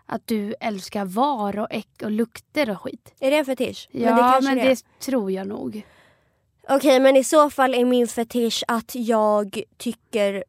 att 0.06 0.28
du 0.28 0.56
älskar 0.60 1.06
var 1.06 1.60
och 1.60 1.68
äck 1.72 2.02
och 2.04 2.12
lukter 2.12 2.70
och 2.70 2.82
skit? 2.82 3.14
är 3.20 3.32
det 3.32 3.38
en 3.38 3.46
fetisch? 3.46 3.90
Ja, 3.92 4.16
men 4.16 4.44
det 4.44 4.56
men 4.56 4.68
det 4.68 4.84
tror 5.00 5.32
jag 5.32 5.48
nog. 5.48 5.86
Okej, 6.70 7.00
men 7.00 7.16
i 7.16 7.24
så 7.24 7.50
fall 7.50 7.74
är 7.74 7.86
min 7.86 8.08
fetisch 8.08 8.64
att 8.68 8.96
jag 8.96 9.62
tycker 9.78 10.44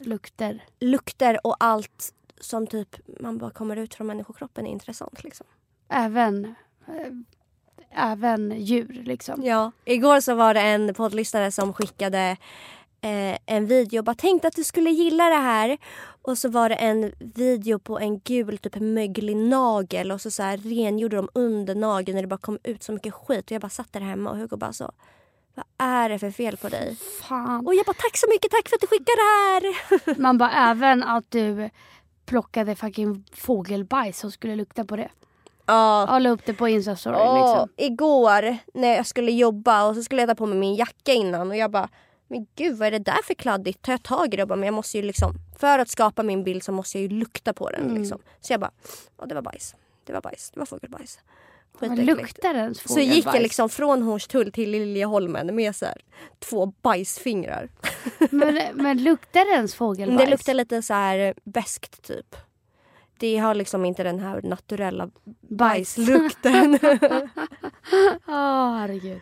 Lukter. 0.00 0.64
lukter 0.80 1.46
och 1.46 1.56
allt 1.60 2.14
som 2.40 2.66
typ 2.66 2.96
man 3.20 3.38
bara 3.38 3.50
kommer 3.50 3.76
ut 3.76 3.94
från 3.94 4.06
människokroppen 4.06 4.66
är 4.66 4.70
intressant 4.70 5.24
liksom. 5.24 5.46
Även, 5.88 6.54
eh, 6.88 8.10
även 8.12 8.60
djur 8.60 9.02
liksom. 9.04 9.42
Ja. 9.44 9.72
Igår 9.84 10.20
så 10.20 10.34
var 10.34 10.54
det 10.54 10.60
en 10.60 10.94
poddlyssnare 10.94 11.50
som 11.52 11.72
skickade 11.72 12.36
eh, 13.00 13.38
en 13.46 13.66
video 13.66 13.98
och 13.98 14.04
bara 14.04 14.14
tänkte 14.14 14.48
att 14.48 14.56
du 14.56 14.64
skulle 14.64 14.90
gilla 14.90 15.24
det 15.28 15.34
här. 15.34 15.78
Och 16.22 16.38
så 16.38 16.48
var 16.48 16.68
det 16.68 16.74
en 16.74 17.12
video 17.18 17.78
på 17.78 17.98
en 17.98 18.18
gul 18.18 18.58
typ 18.58 18.80
möglig 18.80 19.36
nagel 19.36 20.12
och 20.12 20.20
så, 20.20 20.30
så 20.30 20.42
här 20.42 20.56
rengjorde 20.56 21.16
de 21.16 21.28
under 21.34 21.74
nageln 21.74 22.14
när 22.14 22.22
det 22.22 22.28
bara 22.28 22.38
kom 22.38 22.58
ut 22.62 22.82
så 22.82 22.92
mycket 22.92 23.14
skit. 23.14 23.44
Och 23.44 23.52
jag 23.52 23.62
bara 23.62 23.68
satt 23.68 23.92
där 23.92 24.00
hemma 24.00 24.30
och 24.30 24.36
Hugo 24.36 24.56
bara 24.56 24.72
så 24.72 24.92
vad 25.54 25.88
är 25.88 26.08
det 26.08 26.18
för 26.18 26.30
fel 26.30 26.56
på 26.56 26.68
dig? 26.68 26.96
Fan. 27.22 27.66
Och 27.66 27.74
jag 27.74 27.86
bara 27.86 27.94
tack 27.94 28.16
så 28.16 28.26
mycket, 28.30 28.50
tack 28.50 28.68
för 28.68 28.76
att 28.76 28.80
du 28.80 28.86
skickade 28.86 29.16
det 29.16 29.22
här! 29.22 30.20
Man 30.20 30.38
bara 30.38 30.70
även 30.70 31.02
att 31.02 31.24
du 31.28 31.70
plockade 32.26 32.76
fucking 32.76 33.24
fågelbajs 33.32 34.24
och 34.24 34.32
skulle 34.32 34.56
lukta 34.56 34.84
på 34.84 34.96
det. 34.96 35.10
Ja. 35.66 36.14
Och 36.14 36.20
la 36.20 36.30
upp 36.30 36.46
det 36.46 36.54
på 36.54 36.68
Insta-story 36.68 37.16
Åh, 37.18 37.34
liksom. 37.34 37.68
Igår 37.76 38.56
när 38.74 38.96
jag 38.96 39.06
skulle 39.06 39.32
jobba 39.32 39.84
och 39.84 39.94
så 39.94 40.02
skulle 40.02 40.22
jag 40.22 40.28
ta 40.28 40.34
på 40.34 40.46
mig 40.46 40.58
min 40.58 40.74
jacka 40.74 41.12
innan 41.12 41.50
och 41.50 41.56
jag 41.56 41.70
bara 41.70 41.88
men 42.30 42.46
gud 42.56 42.78
vad 42.78 42.86
är 42.88 42.90
det 42.92 42.98
där 42.98 43.22
för 43.24 43.34
kladdigt? 43.34 43.82
Tar 43.82 43.92
jag 43.92 44.02
tag 44.02 44.34
i 44.34 44.36
det 44.36 44.42
och 44.42 44.48
bara, 44.48 44.56
men 44.56 44.66
jag 44.66 44.74
måste 44.74 44.96
ju 44.98 45.02
liksom 45.02 45.34
för 45.58 45.78
att 45.78 45.88
skapa 45.88 46.22
min 46.22 46.44
bild 46.44 46.62
så 46.62 46.72
måste 46.72 46.98
jag 46.98 47.12
ju 47.12 47.18
lukta 47.18 47.52
på 47.52 47.70
den 47.70 47.84
Mm. 47.84 47.96
liksom. 47.96 48.18
Så 48.40 48.52
jag 48.52 48.60
bara, 48.60 48.70
ja 49.18 49.26
det 49.26 49.34
var 49.34 49.42
bajs. 49.42 49.74
Det 50.04 50.12
var 50.12 50.20
bajs. 50.20 50.50
Det 50.50 50.58
var 50.60 50.66
fågelbajs. 50.66 51.18
Vad 51.78 51.98
luktar 51.98 52.54
ens 52.54 52.92
Så 52.92 53.00
gick 53.00 53.26
jag 53.26 53.42
liksom 53.42 53.68
från 53.68 54.02
Hornstull 54.02 54.52
till 54.52 54.70
Liljeholmen 54.70 55.54
med 55.56 55.76
så 55.76 55.84
här, 55.86 56.02
två 56.38 56.66
bajsfingrar. 56.66 57.68
Men, 58.30 58.58
men 58.74 59.02
luktar 59.04 59.44
det 59.44 59.50
ens 59.50 59.74
fågelbajs? 59.74 60.20
Det 60.24 60.30
luktar 60.30 60.54
lite 60.54 60.82
så 60.82 60.94
här 60.94 61.34
beskt 61.44 62.02
typ. 62.02 62.36
Det 63.18 63.38
har 63.38 63.54
liksom 63.54 63.84
inte 63.84 64.02
den 64.02 64.20
här 64.20 64.40
naturella 64.42 65.10
bajslukten. 65.40 66.78
Åh 68.26 68.76
herregud. 68.76 69.20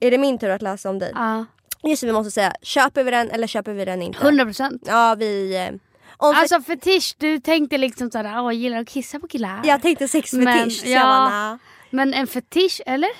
är 0.00 0.10
det 0.10 0.18
min 0.18 0.38
tur 0.38 0.50
att 0.50 0.62
läsa 0.62 0.90
om 0.90 0.98
dig? 0.98 1.12
Ja, 1.14 1.44
Just 1.82 2.00
det, 2.00 2.06
vi 2.06 2.12
måste 2.12 2.30
säga. 2.30 2.52
Köper 2.62 3.04
vi 3.04 3.10
den 3.10 3.30
eller 3.30 3.46
köper 3.46 3.72
vi 3.72 3.84
den 3.84 4.02
inte? 4.02 4.18
100 4.22 4.44
procent. 4.44 4.82
Ja, 4.86 5.14
vi... 5.18 5.56
eh, 5.56 5.74
Om 6.16 6.34
för... 6.34 6.40
Alltså 6.40 6.60
fetisch, 6.60 7.14
du 7.18 7.40
tänkte 7.40 7.78
liksom 7.78 8.10
såhär, 8.10 8.24
åh 8.24 8.44
jag 8.44 8.54
gillar 8.54 8.78
att 8.80 8.88
kissa 8.88 9.18
på 9.20 9.28
killar. 9.28 9.60
Jag 9.64 9.82
tänkte 9.82 10.08
sexfetisch. 10.08 10.82
Men, 10.84 11.02
bara, 11.02 11.28
nej. 11.50 11.58
Men 11.90 12.14
en 12.14 12.26
fetisch, 12.26 12.80
eller? 12.86 13.10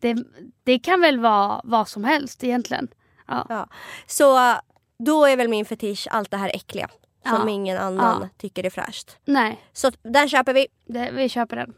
Det, 0.00 0.16
det 0.64 0.78
kan 0.78 1.00
väl 1.00 1.20
vara 1.20 1.60
vad 1.64 1.88
som 1.88 2.04
helst 2.04 2.44
egentligen. 2.44 2.88
Ja. 3.28 3.46
Ja. 3.48 3.68
Så 4.06 4.54
då 4.98 5.26
är 5.26 5.36
väl 5.36 5.48
min 5.48 5.64
fetisch 5.64 6.08
allt 6.10 6.30
det 6.30 6.36
här 6.36 6.50
äckliga. 6.54 6.88
Som 7.28 7.48
Ja. 7.48 7.50
ingen 7.50 7.78
annan 7.78 8.18
Ja. 8.22 8.28
tycker 8.38 8.64
är 8.66 8.70
fräscht. 8.70 9.16
Nej, 9.24 9.64
Så 9.72 9.90
den 10.02 10.28
köper 10.28 10.54
vi. 10.54 10.66
det, 10.86 11.10
vi 11.12 11.28
köper 11.28 11.56
den. 11.56 11.74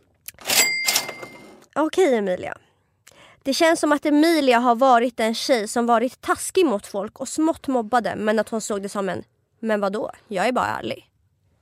Okej 1.74 2.14
Emilia. 2.16 2.54
Det 3.42 3.54
känns 3.54 3.80
som 3.80 3.92
att 3.92 4.06
Emilia 4.06 4.58
har 4.58 4.74
varit 4.74 5.20
en 5.20 5.34
tjej 5.34 5.68
som 5.68 5.86
varit 5.86 6.20
taskig 6.20 6.66
mot 6.66 6.86
folk 6.86 7.20
och 7.20 7.28
smått 7.28 7.68
mobbade 7.68 8.16
men 8.16 8.38
att 8.38 8.48
hon 8.48 8.60
såg 8.60 8.82
det 8.82 8.88
som 8.88 9.08
en 9.08 9.24
Men 9.60 9.80
vadå? 9.80 10.10
Jag 10.28 10.48
är 10.48 10.52
bara 10.52 10.66
ärlig. 10.66 11.10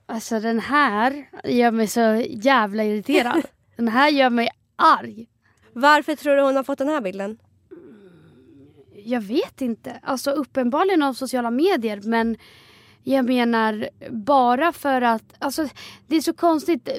Alltså 0.05 0.39
den 0.39 0.59
här 0.59 1.29
gör 1.43 1.71
mig 1.71 1.87
så 1.87 2.23
jävla 2.29 2.83
irriterad. 2.83 3.41
den 3.75 3.87
här 3.87 4.09
gör 4.09 4.29
mig 4.29 4.49
arg. 4.75 5.27
Varför 5.73 6.15
tror 6.15 6.35
du 6.35 6.41
hon 6.41 6.55
har 6.55 6.63
fått 6.63 6.77
den 6.77 6.89
här 6.89 7.01
bilden? 7.01 7.39
Jag 9.03 9.21
vet 9.21 9.61
inte. 9.61 9.99
Alltså 10.03 10.31
uppenbarligen 10.31 11.03
av 11.03 11.13
sociala 11.13 11.51
medier 11.51 12.01
men 12.03 12.37
jag 13.13 13.25
menar 13.25 13.89
bara 14.09 14.71
för 14.73 15.01
att, 15.01 15.23
alltså 15.39 15.67
det 16.07 16.15
är 16.15 16.21
så 16.21 16.33
konstigt. 16.33 16.89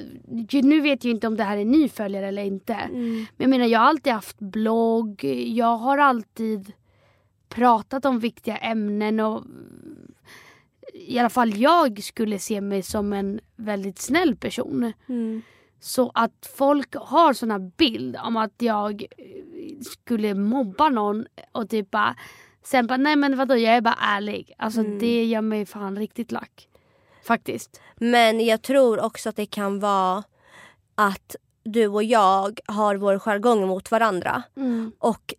Nu 0.51 0.81
vet 0.81 1.03
jag 1.03 1.11
inte 1.11 1.27
om 1.27 1.37
det 1.37 1.43
här 1.43 1.57
är 1.57 1.65
ny 1.65 1.89
följare 1.89 2.27
eller 2.27 2.43
inte. 2.43 2.77
Men 2.91 3.27
jag 3.37 3.49
menar 3.49 3.65
jag 3.65 3.79
har 3.79 3.87
alltid 3.87 4.13
haft 4.13 4.39
blogg, 4.39 5.23
jag 5.47 5.77
har 5.77 5.97
alltid 5.97 6.73
pratat 7.49 8.05
om 8.05 8.19
viktiga 8.19 8.57
ämnen 8.57 9.19
och 9.19 9.43
i 10.93 11.19
alla 11.19 11.29
fall 11.29 11.57
jag 11.57 12.03
skulle 12.03 12.39
se 12.39 12.61
mig 12.61 12.83
som 12.83 13.13
en 13.13 13.39
väldigt 13.55 13.99
snäll 13.99 14.35
person. 14.35 14.93
Så 15.79 16.11
att 16.13 16.51
folk 16.57 16.95
har 16.95 17.33
såna 17.33 17.59
bild 17.59 18.17
om 18.23 18.37
att 18.37 18.53
jag 18.57 19.05
skulle 19.81 20.33
mobba 20.33 20.89
någon 20.89 21.25
och 21.51 21.69
typ 21.69 21.91
bara 21.91 22.15
Sen 22.63 22.87
bara, 22.87 22.97
nej 22.97 23.15
men 23.15 23.37
vadå 23.37 23.55
jag 23.57 23.75
är 23.75 23.81
bara 23.81 23.97
ärlig. 24.01 24.53
Alltså 24.57 24.83
det 24.83 25.25
gör 25.25 25.41
mig 25.41 25.65
fan 25.65 25.97
riktigt 25.97 26.31
lack. 26.31 26.67
Faktiskt. 27.23 27.81
Men 27.95 28.45
jag 28.45 28.61
tror 28.61 28.99
också 28.99 29.29
att 29.29 29.35
det 29.35 29.45
kan 29.45 29.79
vara 29.79 30.23
att 30.95 31.35
du 31.63 31.87
och 31.87 32.03
jag 32.03 32.59
har 32.65 32.95
vår 32.95 33.19
jargong 33.19 33.67
mot 33.67 33.91
varandra. 33.91 34.43
Och 34.99 35.33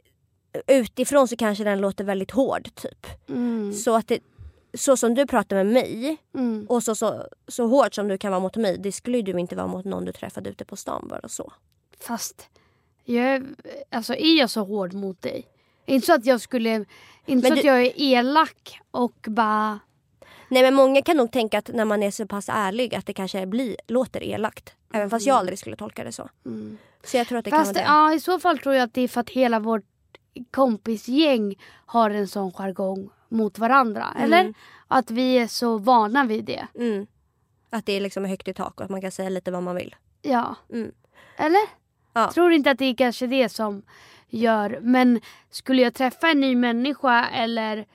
utifrån 0.67 1.29
så 1.29 1.37
kanske 1.37 1.65
den 1.65 1.81
låter 1.81 2.05
väldigt 2.05 2.31
hård 2.31 2.69
typ. 2.75 3.07
Mm. 3.29 3.73
Så 3.73 3.95
att 3.97 4.09
det, 4.09 4.19
så 4.75 4.97
som 4.97 5.15
du 5.15 5.27
pratar 5.27 5.57
med 5.57 5.67
mig 5.67 6.17
Mm. 6.35 6.67
och 6.69 6.83
så, 6.83 6.95
så, 6.95 7.27
så 7.49 7.67
hårt 7.67 7.95
som 7.95 8.09
du 8.09 8.19
kan 8.19 8.31
vara 8.31 8.41
mot 8.41 8.57
mig, 8.57 8.79
det 8.79 8.93
skulle 8.93 9.23
du 9.23 9.33
inte 9.41 9.57
vara 9.57 9.67
mot 9.67 9.85
någon 9.85 10.05
du 10.05 10.13
träffade 10.13 10.51
ute 10.51 10.65
på 10.65 10.77
stan 10.77 11.09
bara 11.09 11.29
så. 11.29 11.53
Fast 12.01 12.49
jag 13.05 13.47
alltså 13.91 14.15
är 14.15 14.39
jag 14.39 14.51
så 14.51 14.65
hård 14.65 14.95
mot 14.95 15.23
dig? 15.23 15.47
Inte 15.87 16.07
så 16.07 16.15
att 16.15 16.27
jag 16.27 16.41
skulle, 16.41 16.85
inte 17.27 17.49
så 17.49 17.55
du- 17.55 17.61
att 17.61 17.67
jag 17.67 17.83
är 17.83 17.93
elak 17.97 18.81
och 18.91 19.17
bara 19.29 19.81
Nej 20.49 20.63
men 20.63 20.75
många 20.75 21.03
kan 21.03 21.17
nog 21.17 21.33
tänka 21.33 21.59
att 21.59 21.69
när 21.69 21.85
man 21.85 22.03
är 22.03 22.11
så 22.11 22.27
pass 22.27 22.49
ärlig 22.49 22.95
att 22.95 23.07
det 23.07 23.13
kanske 23.13 23.47
blir, 23.47 23.77
låter 23.89 24.23
elakt. 24.23 24.75
Även 24.93 25.11
fast 25.11 25.27
jag 25.27 25.37
aldrig 25.37 25.59
skulle 25.59 25.77
tolka 25.77 26.05
det 26.05 26.13
så. 26.13 26.29
Så 27.05 27.17
jag 27.17 27.27
tror 27.29 27.39
att 27.39 27.45
det 27.45 27.51
Fast 27.51 27.75
kan 27.75 27.85
vara 27.85 27.95
det. 28.05 28.11
ja, 28.11 28.15
i 28.15 28.21
så 28.21 28.39
fall 28.39 28.59
tror 28.59 28.75
jag 28.75 28.83
att 28.85 28.95
det 28.95 29.01
är 29.01 29.09
för 29.09 29.21
att 29.21 29.31
hela 29.31 29.61
vårt 29.61 29.85
kompisgäng 30.51 31.55
har 31.87 32.11
en 32.11 32.29
sån 32.29 32.53
jargong 32.53 33.11
mot 33.29 33.59
varandra. 33.59 34.07
Eller? 34.21 34.55
Att 34.89 35.11
vi 35.11 35.39
är 35.39 35.47
så 35.47 35.79
vana 35.79 36.25
vid 36.25 36.45
det. 36.45 36.67
Mm. 36.75 37.07
Att 37.71 37.87
det 37.87 37.93
är 37.93 38.01
liksom 38.01 38.25
högt 38.25 38.49
i 38.49 38.55
tak 38.55 38.75
och 38.81 38.85
att 38.85 38.91
man 38.91 39.01
kan 39.01 39.13
säga 39.13 39.29
lite 39.29 39.51
vad 39.51 39.63
man 39.63 39.77
vill. 39.77 39.95
Ja. 40.23 40.57
Mm. 40.73 40.93
Eller? 41.37 41.61
Ja. 42.13 42.31
Tror 42.33 42.53
inte 42.53 42.71
att 42.71 42.79
det 42.79 42.85
är 42.85 42.95
kanske 42.95 43.27
det 43.27 43.49
som 43.49 43.83
gör. 44.33 44.79
Men 44.83 45.21
skulle 45.51 45.83
jag 45.83 45.95
träffa 45.95 46.31
en 46.31 46.41
ny 46.41 46.57
människa 46.57 47.29
eller 47.29 47.87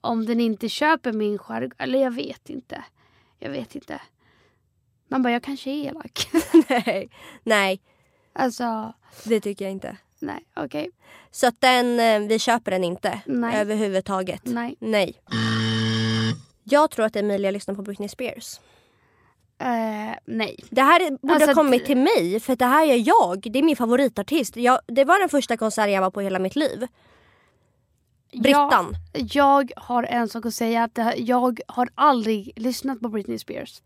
om 0.00 0.26
den 0.26 0.40
inte 0.40 0.68
köper 0.68 1.12
min 1.12 1.38
jargong. 1.38 1.70
Eller 1.78 1.98
jag 1.98 2.10
vet 2.10 2.50
inte. 2.50 2.84
Jag 3.38 3.50
vet 3.50 3.74
inte. 3.74 4.00
Man 5.08 5.22
bara, 5.22 5.32
jag 5.32 5.42
kanske 5.42 5.70
är 5.70 5.84
elak. 5.88 6.28
Nej. 6.68 7.08
Nej, 7.42 7.80
alltså, 8.32 8.92
det 9.24 9.40
tycker 9.40 9.64
jag 9.64 9.72
inte. 9.72 9.96
nej, 10.18 10.46
okej. 10.56 10.90
Så 11.30 11.46
att 11.46 11.60
den, 11.60 12.00
eh, 12.00 12.28
vi 12.28 12.38
köper 12.38 12.70
den 12.70 12.84
inte. 12.84 13.20
Nej. 13.26 13.60
Överhuvudtaget. 13.60 14.44
Nej. 14.44 14.76
Nej. 14.78 15.20
Jag 16.64 16.90
tror 16.90 17.06
att 17.06 17.16
Emilia 17.16 17.50
lyssnar 17.50 17.74
på 17.74 17.82
Britney 17.82 18.08
Spears. 18.08 18.60
Eh, 19.58 20.16
nej. 20.24 20.56
Det 20.70 20.82
här 20.82 21.10
borde 21.10 21.34
Alltså, 21.34 21.48
ha 21.50 21.54
kommit 21.54 21.84
till 21.86 21.96
mig 21.96 22.40
för 22.40 22.56
det 22.56 22.64
här 22.66 22.86
är 22.86 23.08
jag. 23.08 23.52
Det 23.52 23.58
är 23.58 23.62
min 23.62 23.76
favoritartist. 23.76 24.56
Jag, 24.56 24.78
det 24.86 25.04
var 25.04 25.20
den 25.20 25.28
första 25.28 25.56
konserten 25.56 25.92
jag 25.92 26.00
var 26.00 26.10
på 26.10 26.20
hela 26.20 26.38
mitt 26.38 26.56
liv. 26.56 26.86
Brittan. 28.42 28.94
Jag, 29.12 29.28
jag 29.32 29.72
har 29.76 30.02
en 30.02 30.28
sak 30.28 30.46
att 30.46 30.54
säga. 30.54 30.84
att 30.84 30.98
här- 30.98 31.14
Jag 31.18 31.60
har 31.68 31.88
aldrig 31.94 32.52
lyssnat 32.56 33.00
på 33.00 33.08
Britney 33.08 33.38
Spears. 33.38 33.82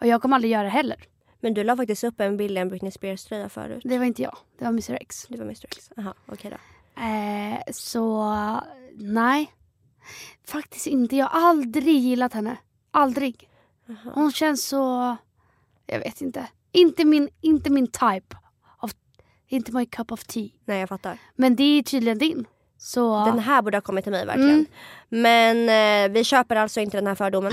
Och 0.00 0.06
jag 0.06 0.22
kommer 0.22 0.36
aldrig 0.36 0.52
göra 0.52 0.62
det 0.62 0.68
heller. 0.68 0.96
Men 1.40 1.54
du 1.54 1.64
la 1.64 1.76
faktiskt 1.76 2.04
upp 2.04 2.20
en 2.20 2.36
bild 2.36 2.58
i 2.58 2.60
en 2.60 2.68
Britney 2.68 2.90
Spears 2.90 3.24
tröja 3.24 3.48
förut. 3.48 3.82
Det 3.84 3.98
var 3.98 4.04
inte 4.04 4.22
jag. 4.22 4.36
Det 4.58 4.64
var 4.64 4.70
Mr 4.70 4.98
X. 5.00 5.26
Det 5.28 5.36
var 5.36 5.44
Mr 5.44 5.64
X. 5.64 5.90
Jaha, 5.96 6.14
okej 6.26 6.50
då. 6.50 6.56
Eh, 7.02 7.58
så 7.72 8.34
nej. 8.96 9.52
Faktiskt 10.46 10.86
inte. 10.86 11.16
Jag 11.16 11.26
har 11.26 11.48
aldrig 11.48 11.98
gillat 11.98 12.32
henne. 12.32 12.56
Aldrig. 12.90 13.48
Hon 14.14 14.32
känns 14.32 14.66
så... 14.66 15.16
Jag 15.86 15.98
vet 15.98 16.20
inte. 16.20 16.46
Inte 16.72 17.04
min, 17.04 17.28
inte 17.40 17.70
min 17.70 17.86
type. 17.86 18.36
Of, 18.80 18.92
inte 19.48 19.72
my 19.72 19.86
cup 19.86 20.12
of 20.12 20.24
tea. 20.24 20.48
Nej 20.64 20.80
jag 20.80 20.88
fattar. 20.88 21.18
Men 21.36 21.56
det 21.56 21.62
är 21.62 21.82
tydligen 21.82 22.18
din. 22.18 22.46
Så... 22.78 23.24
Den 23.24 23.38
här 23.38 23.62
borde 23.62 23.76
ha 23.76 23.82
kommit 23.82 24.04
till 24.04 24.12
mig 24.12 24.26
verkligen. 24.26 24.50
Mm. 24.50 24.66
Men 25.08 25.68
eh, 26.08 26.12
vi 26.12 26.24
köper 26.24 26.56
alltså 26.56 26.80
inte 26.80 26.96
den 26.96 27.06
här 27.06 27.14
fördomen. 27.14 27.52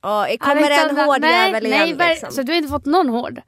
Ja, 0.00 0.26
kommer 0.40 0.70
en 0.70 0.96
hård 0.96 1.20
nej, 1.20 1.46
jävel 1.46 1.62
nej, 1.62 1.72
igen 1.72 1.98
ver- 1.98 2.08
liksom. 2.08 2.32
Så 2.32 2.42
du 2.42 2.52
har 2.52 2.56
inte 2.56 2.68
fått 2.68 2.86
någon 2.86 3.08
hård? 3.08 3.42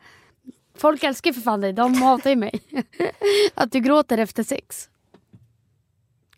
Folk 0.74 1.02
älskar 1.02 1.30
ju 1.30 1.34
för 1.34 1.40
fan 1.40 1.60
dig, 1.60 1.72
de 1.72 1.94
hatar 1.94 2.30
ju 2.30 2.36
mig. 2.36 2.60
att 3.54 3.72
du 3.72 3.80
gråter 3.80 4.18
efter 4.18 4.42
sex. 4.42 4.88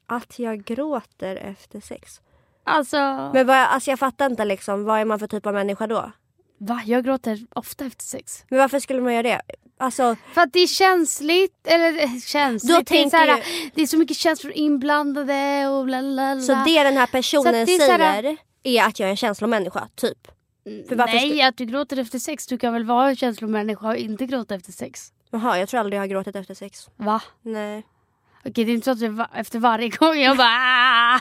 Att 0.06 0.38
jag 0.38 0.64
gråter 0.64 1.36
efter 1.36 1.80
sex. 1.80 2.20
Alltså, 2.64 2.96
Men 3.34 3.46
vad, 3.46 3.56
alltså 3.56 3.90
jag 3.90 3.98
fattar 3.98 4.26
inte 4.26 4.44
liksom, 4.44 4.84
vad 4.84 5.00
är 5.00 5.04
man 5.04 5.18
för 5.18 5.26
typ 5.26 5.46
av 5.46 5.54
människa 5.54 5.86
då? 5.86 6.12
va? 6.58 6.82
Jag 6.86 7.04
gråter 7.04 7.38
ofta 7.54 7.84
efter 7.84 8.04
sex. 8.04 8.44
Men 8.48 8.58
varför 8.58 8.78
skulle 8.80 9.00
man 9.00 9.12
göra 9.14 9.22
det? 9.22 9.40
Alltså, 9.78 10.16
För 10.34 10.40
att 10.40 10.52
det 10.52 10.60
är 10.60 10.66
känsligt, 10.66 11.66
eller 11.66 12.02
eh, 12.02 12.10
känsligt. 12.26 12.72
Då 12.72 12.76
det, 12.76 12.80
är 12.80 12.84
tänker 12.84 13.10
så 13.10 13.16
här, 13.16 13.42
det 13.74 13.82
är 13.82 13.86
så 13.86 13.98
mycket 13.98 14.16
känslor 14.16 14.52
inblandade 14.52 15.68
och 15.68 15.84
bla 15.84 16.00
bla 16.02 16.34
bla. 16.34 16.40
så 16.40 16.52
det 16.66 16.82
den 16.82 16.96
här 16.96 17.06
personen 17.06 17.52
det 17.52 17.60
är 17.60 17.78
så 17.78 17.92
här- 17.92 18.22
säger 18.22 18.36
är 18.62 18.84
att 18.84 19.00
jag 19.00 19.06
är 19.06 19.10
en 19.10 19.16
känslomänniska, 19.16 19.88
typ. 19.94 20.28
Varför 20.88 21.14
Nej, 21.14 21.38
ska- 21.38 21.46
att 21.48 21.56
du 21.56 21.64
gråter 21.64 21.98
efter 21.98 22.18
sex. 22.18 22.46
Du 22.46 22.58
kan 22.58 22.72
väl 22.72 22.84
vara 22.84 23.08
en 23.08 23.16
känslomänniska 23.16 23.86
och 23.88 23.96
inte 23.96 24.26
gråta 24.26 24.54
efter 24.54 24.72
sex? 24.72 25.12
Jaha, 25.30 25.58
jag 25.58 25.68
tror 25.68 25.80
aldrig 25.80 25.96
jag 25.96 26.02
har 26.02 26.06
gråtit 26.06 26.36
efter 26.36 26.54
sex. 26.54 26.88
Va? 26.96 27.22
Nej. 27.42 27.82
Okej, 28.46 28.64
det 28.64 28.72
är 28.72 28.74
inte 28.74 28.84
så 28.84 28.90
att 28.90 29.16
det 29.16 29.28
efter 29.34 29.58
varje 29.58 29.88
gång 29.98 30.16
jag 30.16 30.36
bara 30.36 30.48
"Ah!" 30.48 31.20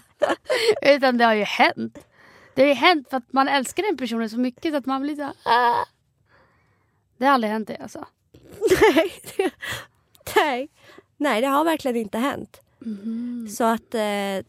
Utan 0.82 1.18
det 1.18 1.26
har 1.26 1.34
ju 1.34 1.44
hänt. 1.44 1.98
Det 2.56 2.62
har 2.62 2.68
ju 2.70 2.74
hänt 2.74 3.10
för 3.10 3.18
att 3.18 3.34
man 3.34 3.48
älskar 3.48 3.84
den 3.84 3.98
personen 3.98 4.30
så 4.30 4.40
mycket 4.40 4.76
att 4.76 4.86
man 4.86 5.02
blir 5.02 5.16
så 5.16 5.22
här, 5.24 5.34
"Ah!" 5.46 5.86
Det 7.18 7.26
har 7.26 7.34
aldrig 7.34 7.52
hänt 7.54 7.68
det 7.68 7.78
alltså. 7.78 8.06
Nej. 8.82 9.12
Nej. 10.36 10.70
Nej, 11.18 11.42
det 11.42 11.48
har 11.48 11.64
verkligen 11.64 11.98
inte 11.98 12.18
hänt. 12.18 12.62
Mhm. 12.80 13.48
Så 13.50 13.64
att 13.64 13.94
eh, 13.96 14.46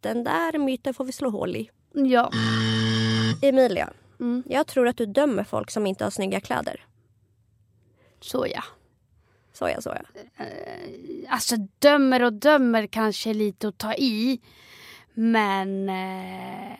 den 0.00 0.24
där 0.24 0.58
myten 0.58 0.94
får 0.94 1.04
vi 1.04 1.12
slå 1.12 1.30
hål 1.30 1.56
i. 1.56 1.70
Ja. 1.92 2.30
Emilia, 3.42 3.90
Mm. 4.20 4.42
jag 4.46 4.66
tror 4.66 4.88
att 4.88 4.96
du 4.96 5.06
dömer 5.06 5.44
folk 5.44 5.70
som 5.70 5.86
inte 5.86 6.04
har 6.04 6.10
snygga 6.10 6.40
kläder. 6.40 6.84
Så 8.20 8.46
ja. 8.54 8.62
Så 9.58 9.68
ja, 9.68 9.80
så 9.80 9.94
ja. 9.94 10.44
Alltså 11.28 11.56
dömer 11.78 12.22
och 12.22 12.32
dömer 12.32 12.86
kanske 12.86 13.34
lite 13.34 13.68
att 13.68 13.78
ta 13.78 13.94
i. 13.94 14.40
Men 15.14 15.88
eh, 15.88 16.78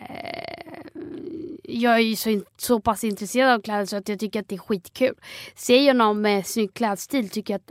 jag 1.63 1.95
är 1.95 1.99
ju 1.99 2.17
så, 2.17 2.41
så 2.57 2.81
pass 2.81 3.05
intresserad 3.05 3.53
av 3.55 3.63
kläder 3.63 3.87
så 3.87 3.97
att 3.97 4.09
jag 4.09 4.19
tycker 4.19 4.41
att 4.41 4.49
det 4.49 4.55
är 4.55 4.59
skitkul. 4.59 5.15
Ser 5.55 5.87
jag 5.87 5.97
någon 5.97 6.21
med 6.21 6.47
snygg 6.47 6.75
klädstil 6.75 7.31
tycker 7.31 7.55
jag 7.55 7.61
att 7.61 7.71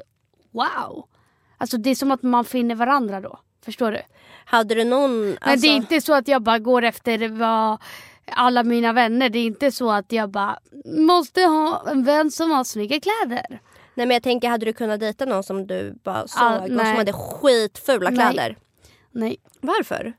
wow. 0.52 1.06
Alltså 1.58 1.78
det 1.78 1.89
är 1.89 1.96
som 1.96 2.12
att 2.12 2.24
man 2.24 2.46
finner 2.46 2.76
varandra 2.76 3.22
då. 3.22 3.39
Förstår 3.65 3.91
du? 3.91 4.02
Hade 4.46 4.76
du 4.76 4.84
någon... 4.84 5.22
Men 5.22 5.38
alltså- 5.41 5.67
det 5.67 5.74
är 5.74 5.76
inte 5.76 6.02
så 6.02 6.13
att 6.13 6.28
jag 6.28 6.41
bara 6.41 6.60
går 6.60 6.84
efter 6.84 7.30
vad 7.30 7.82
alla 8.26 8.63
mina 8.63 8.93
vänner. 8.93 9.30
Det 9.30 9.39
är 9.39 9.46
inte 9.46 9.72
så 9.72 9.91
att 9.91 10.12
jag 10.12 10.30
bara 10.30 10.60
måste 10.86 11.41
ha 11.41 11.89
en 11.91 12.04
vän 12.04 12.32
som 12.32 12.52
har 12.52 12.63
snygga 12.63 13.00
kläder. 13.00 13.62
Nej 13.97 14.05
men 14.05 14.13
jag 14.15 14.23
tänker, 14.23 14.49
hade 14.49 14.65
du 14.65 14.73
kunnat 14.73 14.99
dejta 14.99 15.25
någon 15.25 15.43
som 15.43 15.67
du 15.67 15.95
bara 16.03 16.27
såg 16.27 16.43
Ah, 16.43 16.60
och 16.60 16.67
som 16.67 16.79
hade 16.79 17.13
skitfula 17.13 18.10
Nej. 18.10 18.33
kläder? 18.33 18.57
Nej. 19.12 19.38
Varför? 19.62 20.13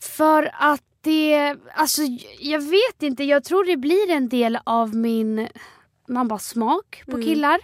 För 0.00 0.50
att 0.52 0.82
det, 1.00 1.56
alltså 1.74 2.02
jag 2.40 2.60
vet 2.60 3.02
inte, 3.02 3.24
jag 3.24 3.44
tror 3.44 3.64
det 3.64 3.76
blir 3.76 4.10
en 4.10 4.28
del 4.28 4.58
av 4.64 4.94
min, 4.94 5.48
man 6.08 6.28
bara 6.28 6.38
smak 6.38 7.02
på 7.06 7.22
killar. 7.22 7.60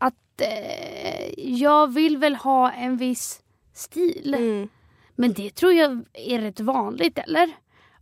Att 0.00 0.40
eh, 0.40 1.32
jag 1.36 1.94
vill 1.94 2.16
väl 2.16 2.34
ha 2.36 2.72
en 2.72 2.96
viss 2.96 3.42
stil. 3.74 4.34
Mm. 4.34 4.68
Men 5.14 5.32
det 5.32 5.50
tror 5.50 5.72
jag 5.72 6.04
är 6.12 6.40
rätt 6.40 6.60
vanligt 6.60 7.18
eller? 7.18 7.52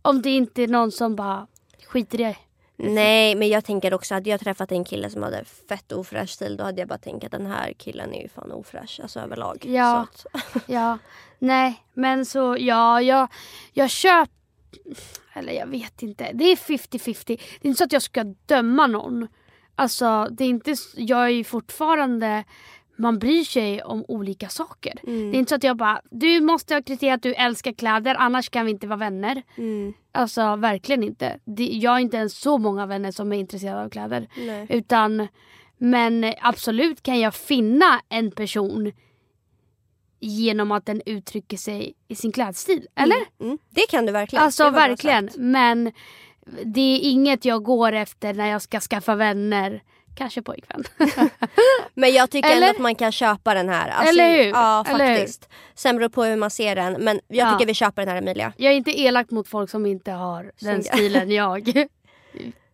Om 0.01 0.21
det 0.21 0.29
inte 0.29 0.63
är 0.63 0.67
någon 0.67 0.91
som 0.91 1.15
bara 1.15 1.47
skiter 1.87 2.21
i. 2.21 2.37
Nej 2.75 3.35
men 3.35 3.47
jag 3.49 3.65
tänker 3.65 3.93
också, 3.93 4.13
hade 4.13 4.29
jag 4.29 4.39
träffat 4.39 4.71
en 4.71 4.83
kille 4.83 5.09
som 5.09 5.23
hade 5.23 5.45
fett 5.45 5.91
ofräsch 5.91 6.29
stil 6.29 6.57
då 6.57 6.63
hade 6.63 6.81
jag 6.81 6.87
bara 6.87 6.97
tänkt 6.97 7.23
att 7.23 7.31
den 7.31 7.45
här 7.45 7.73
killen 7.73 8.13
är 8.13 8.21
ju 8.21 8.29
fan 8.29 8.51
ofräsch, 8.51 8.99
alltså 9.03 9.19
överlag. 9.19 9.65
Ja. 9.65 9.99
Att, 9.99 10.25
Ja, 10.67 10.97
nej 11.39 11.83
men 11.93 12.25
så 12.25 12.57
ja, 12.59 13.01
jag, 13.01 13.27
jag 13.71 13.89
köper, 13.89 14.33
eller 15.33 15.53
jag 15.53 15.67
vet 15.67 16.03
inte, 16.03 16.31
det 16.33 16.43
är 16.51 16.55
50-50. 16.55 17.23
Det 17.25 17.33
är 17.33 17.67
inte 17.67 17.77
så 17.77 17.83
att 17.83 17.93
jag 17.93 18.01
ska 18.01 18.23
döma 18.45 18.87
någon. 18.87 19.27
Alltså 19.75 20.27
det 20.31 20.43
är 20.43 20.49
inte, 20.49 20.75
jag 20.95 21.23
är 21.25 21.29
ju 21.29 21.43
fortfarande, 21.43 22.43
man 22.95 23.19
bryr 23.19 23.43
sig 23.43 23.83
om 23.83 24.05
olika 24.07 24.49
saker. 24.49 24.99
Mm. 25.07 25.31
Det 25.31 25.37
är 25.37 25.39
inte 25.39 25.49
så 25.49 25.55
att 25.55 25.63
jag 25.63 25.77
bara, 25.77 26.01
du 26.11 26.41
måste 26.41 26.73
ha 26.73 26.81
kriteriet 26.81 27.15
att 27.15 27.23
du 27.23 27.33
älskar 27.33 27.71
kläder 27.71 28.15
annars 28.19 28.49
kan 28.49 28.65
vi 28.65 28.71
inte 28.71 28.87
vara 28.87 28.97
vänner. 28.99 29.43
mm, 29.57 29.93
Alltså 30.11 30.55
verkligen 30.55 31.03
inte. 31.03 31.39
Jag 31.55 31.91
har 31.91 31.99
inte 31.99 32.17
ens 32.17 32.37
så 32.39 32.57
många 32.57 32.85
vänner 32.85 33.11
som 33.11 33.33
är 33.33 33.37
intresserade 33.37 33.83
av 33.85 33.89
kläder. 33.89 34.27
nej. 34.37 34.65
Utan, 34.69 35.27
men 35.77 36.33
absolut 36.41 37.03
kan 37.03 37.19
jag 37.19 37.35
finna 37.35 38.01
en 38.09 38.31
person 38.31 38.91
genom 40.19 40.71
att 40.71 40.85
den 40.85 41.01
uttrycker 41.05 41.57
sig 41.57 41.93
i 42.07 42.15
sin 42.15 42.31
klädstil. 42.31 42.87
Eller? 42.95 43.17
Mm. 43.39 43.57
Det 43.69 43.85
kan 43.89 44.05
du 44.05 44.11
verkligen. 44.11 44.43
Alltså 44.45 44.69
verkligen. 44.69 45.29
Men 45.37 45.91
det 46.65 46.81
är 46.81 46.99
inget 46.99 47.45
jag 47.45 47.63
går 47.63 47.91
efter 47.91 48.33
när 48.33 48.47
jag 48.47 48.61
ska 48.61 48.79
skaffa 48.79 49.15
vänner. 49.15 49.83
Kanske 50.15 50.41
pojkvän. 50.41 50.83
Men 51.93 52.13
jag 52.13 52.29
tycker 52.29 52.49
ändå 52.49 52.57
Eller? 52.57 52.69
att 52.69 52.79
man 52.79 52.95
kan 52.95 53.11
köpa 53.11 53.53
den 53.53 53.69
här. 53.69 53.89
Alltså, 53.89 54.09
Eller 54.13 54.37
hur? 54.43 54.49
Ja 54.51 54.85
Eller 54.87 55.05
hur? 55.09 55.17
faktiskt. 55.17 55.49
Sen 55.75 55.97
beror 55.97 56.09
på 56.09 56.23
hur 56.23 56.35
man 56.35 56.49
ser 56.49 56.75
den. 56.75 56.93
Men 56.93 57.19
jag 57.27 57.47
Ja. 57.47 57.51
tycker 57.53 57.67
vi 57.67 57.73
köper 57.73 58.01
den 58.01 58.09
här 58.09 58.21
Emilia. 58.21 58.53
jag 58.57 58.73
är 58.73 58.77
inte 58.77 58.99
elak 58.99 59.31
mot 59.31 59.47
folk 59.47 59.69
som 59.69 59.85
inte 59.85 60.11
har 60.11 60.51
den 60.59 60.83
stilen 60.83 61.31
jag 61.41 61.85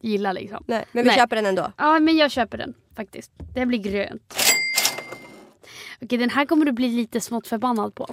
gillar 0.01 0.33
liksom. 0.33 0.63
Nej, 0.67 0.85
men 0.91 1.03
vi 1.03 1.07
Nej. 1.07 1.17
köper 1.17 1.35
den 1.35 1.45
ändå. 1.45 1.71
Ja 1.77 1.99
men 1.99 2.17
jag 2.17 2.31
köper 2.31 2.57
den 2.57 2.73
faktiskt. 2.95 3.31
Det 3.55 3.65
blir 3.65 3.79
grönt. 3.79 4.33
Okej 6.01 6.17
den 6.17 6.29
här 6.29 6.45
kommer 6.45 6.65
du 6.65 6.71
bli 6.71 6.87
lite 6.87 7.21
smått 7.21 7.47
förbannad 7.47 7.95
på. 7.95 8.07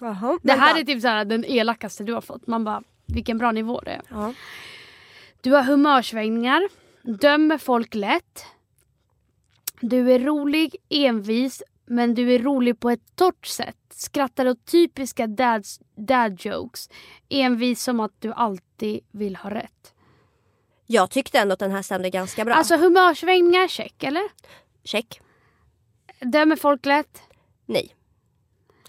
Jaha. 0.00 0.38
Det 0.42 0.52
här 0.52 0.80
är 0.80 0.84
typ 0.84 1.02
så 1.02 1.08
här, 1.08 1.24
den 1.24 1.44
elakaste 1.44 2.04
du 2.04 2.12
har 2.12 2.20
fått. 2.20 2.46
Man 2.46 2.64
bara, 2.64 2.82
vilken 3.06 3.38
bra 3.38 3.52
nivå 3.52 3.80
det 3.84 3.90
är. 3.90 4.00
Ja. 4.10 4.34
Du 5.40 5.52
har 5.52 5.62
humörsvängningar, 5.62 6.68
dömer 7.04 7.58
folk 7.58 7.94
lätt. 7.94 8.44
Du 9.80 10.12
är 10.12 10.18
rolig, 10.18 10.76
envis, 10.88 11.62
men 11.86 12.14
du 12.14 12.34
är 12.34 12.38
rolig 12.38 12.80
på 12.80 12.90
ett 12.90 13.16
torrt 13.16 13.46
sätt. 13.46 13.76
Skrattar 13.90 14.48
åt 14.48 14.64
typiska 14.64 15.26
dad, 15.26 15.64
dad 15.96 16.44
jokes. 16.44 16.88
Envis 17.28 17.82
som 17.82 18.00
att 18.00 18.20
du 18.20 18.32
alltid 18.32 19.00
vill 19.10 19.36
ha 19.36 19.50
rätt. 19.50 19.94
Jag 20.86 21.10
tyckte 21.10 21.38
ändå 21.38 21.52
att 21.52 21.58
den 21.58 21.70
här 21.70 21.82
stämde 21.82 22.10
ganska 22.10 22.44
bra. 22.44 22.54
Alltså 22.54 22.76
humörsvängningar, 22.76 23.68
check 23.68 24.02
eller? 24.02 24.22
Check. 24.84 25.20
Dömer 26.20 26.56
folk 26.56 26.86
lätt? 26.86 27.22
Nej. 27.66 27.94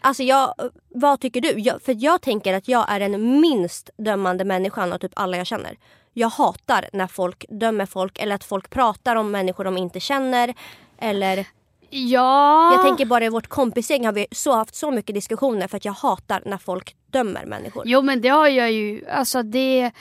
Alltså 0.02 0.24
jag, 0.24 0.54
vad 0.90 1.20
tycker 1.20 1.42
du? 1.42 1.60
Jag, 1.60 1.82
för 1.82 1.96
jag 2.00 2.22
tänker 2.22 2.54
att 2.54 2.68
jag 2.68 2.86
är 2.90 3.00
den 3.00 3.42
minst 3.42 3.90
dömande 3.98 4.46
människan 4.46 4.94
av 4.94 4.98
typ 4.98 5.12
alla 5.16 5.38
jag 5.38 5.48
känner. 5.48 5.78
Jag 6.18 6.30
hatar 6.30 6.90
när 6.94 7.08
folk 7.08 7.46
dömer 7.50 7.86
folk 7.86 8.20
eller 8.20 8.36
att 8.36 8.44
folk 8.44 8.70
pratar 8.70 9.16
om 9.16 9.32
människor 9.32 9.64
de 9.64 9.78
inte 9.78 10.00
känner. 10.00 10.54
Eller 10.98 11.46
Ja. 11.90 12.74
jag 12.74 12.86
tänker 12.86 13.06
bara 13.06 13.26
i 13.26 13.30
vårt 13.30 13.48
kompisgäng 13.48 14.06
har 14.06 14.14
vi 14.14 14.28
så 14.32 14.52
haft 14.56 14.76
så 14.76 14.92
mycket 14.92 15.16
diskussioner 15.16 15.68
för 15.68 15.78
att 15.78 15.86
jag 15.86 15.94
hatar 15.94 16.44
när 16.46 16.58
folk 16.58 16.96
dömer 17.12 17.46
människor. 17.46 17.84
Jo 17.86 18.02
men 18.02 18.22
det 18.22 18.30
har 18.30 18.48
jag 18.48 18.72
ju, 18.72 19.08
alltså 19.10 19.44
det... 19.44 19.92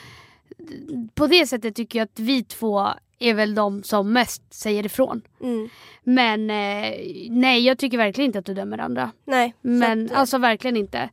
På 1.15 1.27
det 1.27 1.47
sättet 1.47 1.75
tycker 1.77 1.99
jag 1.99 2.05
att 2.07 2.19
vi 2.19 2.45
två 2.45 2.89
är 3.19 3.35
väl 3.35 3.55
de 3.55 3.83
som 3.83 4.13
mest 4.13 4.55
säger 4.55 4.87
ifrån. 4.87 5.23
Mm. 5.43 5.69
Men 6.03 6.51
eh, 6.51 6.93
nej 7.31 7.67
jag 7.67 7.79
tycker 7.79 7.99
verkligen 7.99 8.29
inte 8.29 8.39
att 8.39 8.47
du 8.47 8.55
dömer 8.55 8.79
andra. 8.79 9.11
Nej. 9.25 9.55
Men 9.61 10.05
att, 10.07 10.13
alltså 10.13 10.39
verkligen 10.39 10.77
inte. 10.77 11.11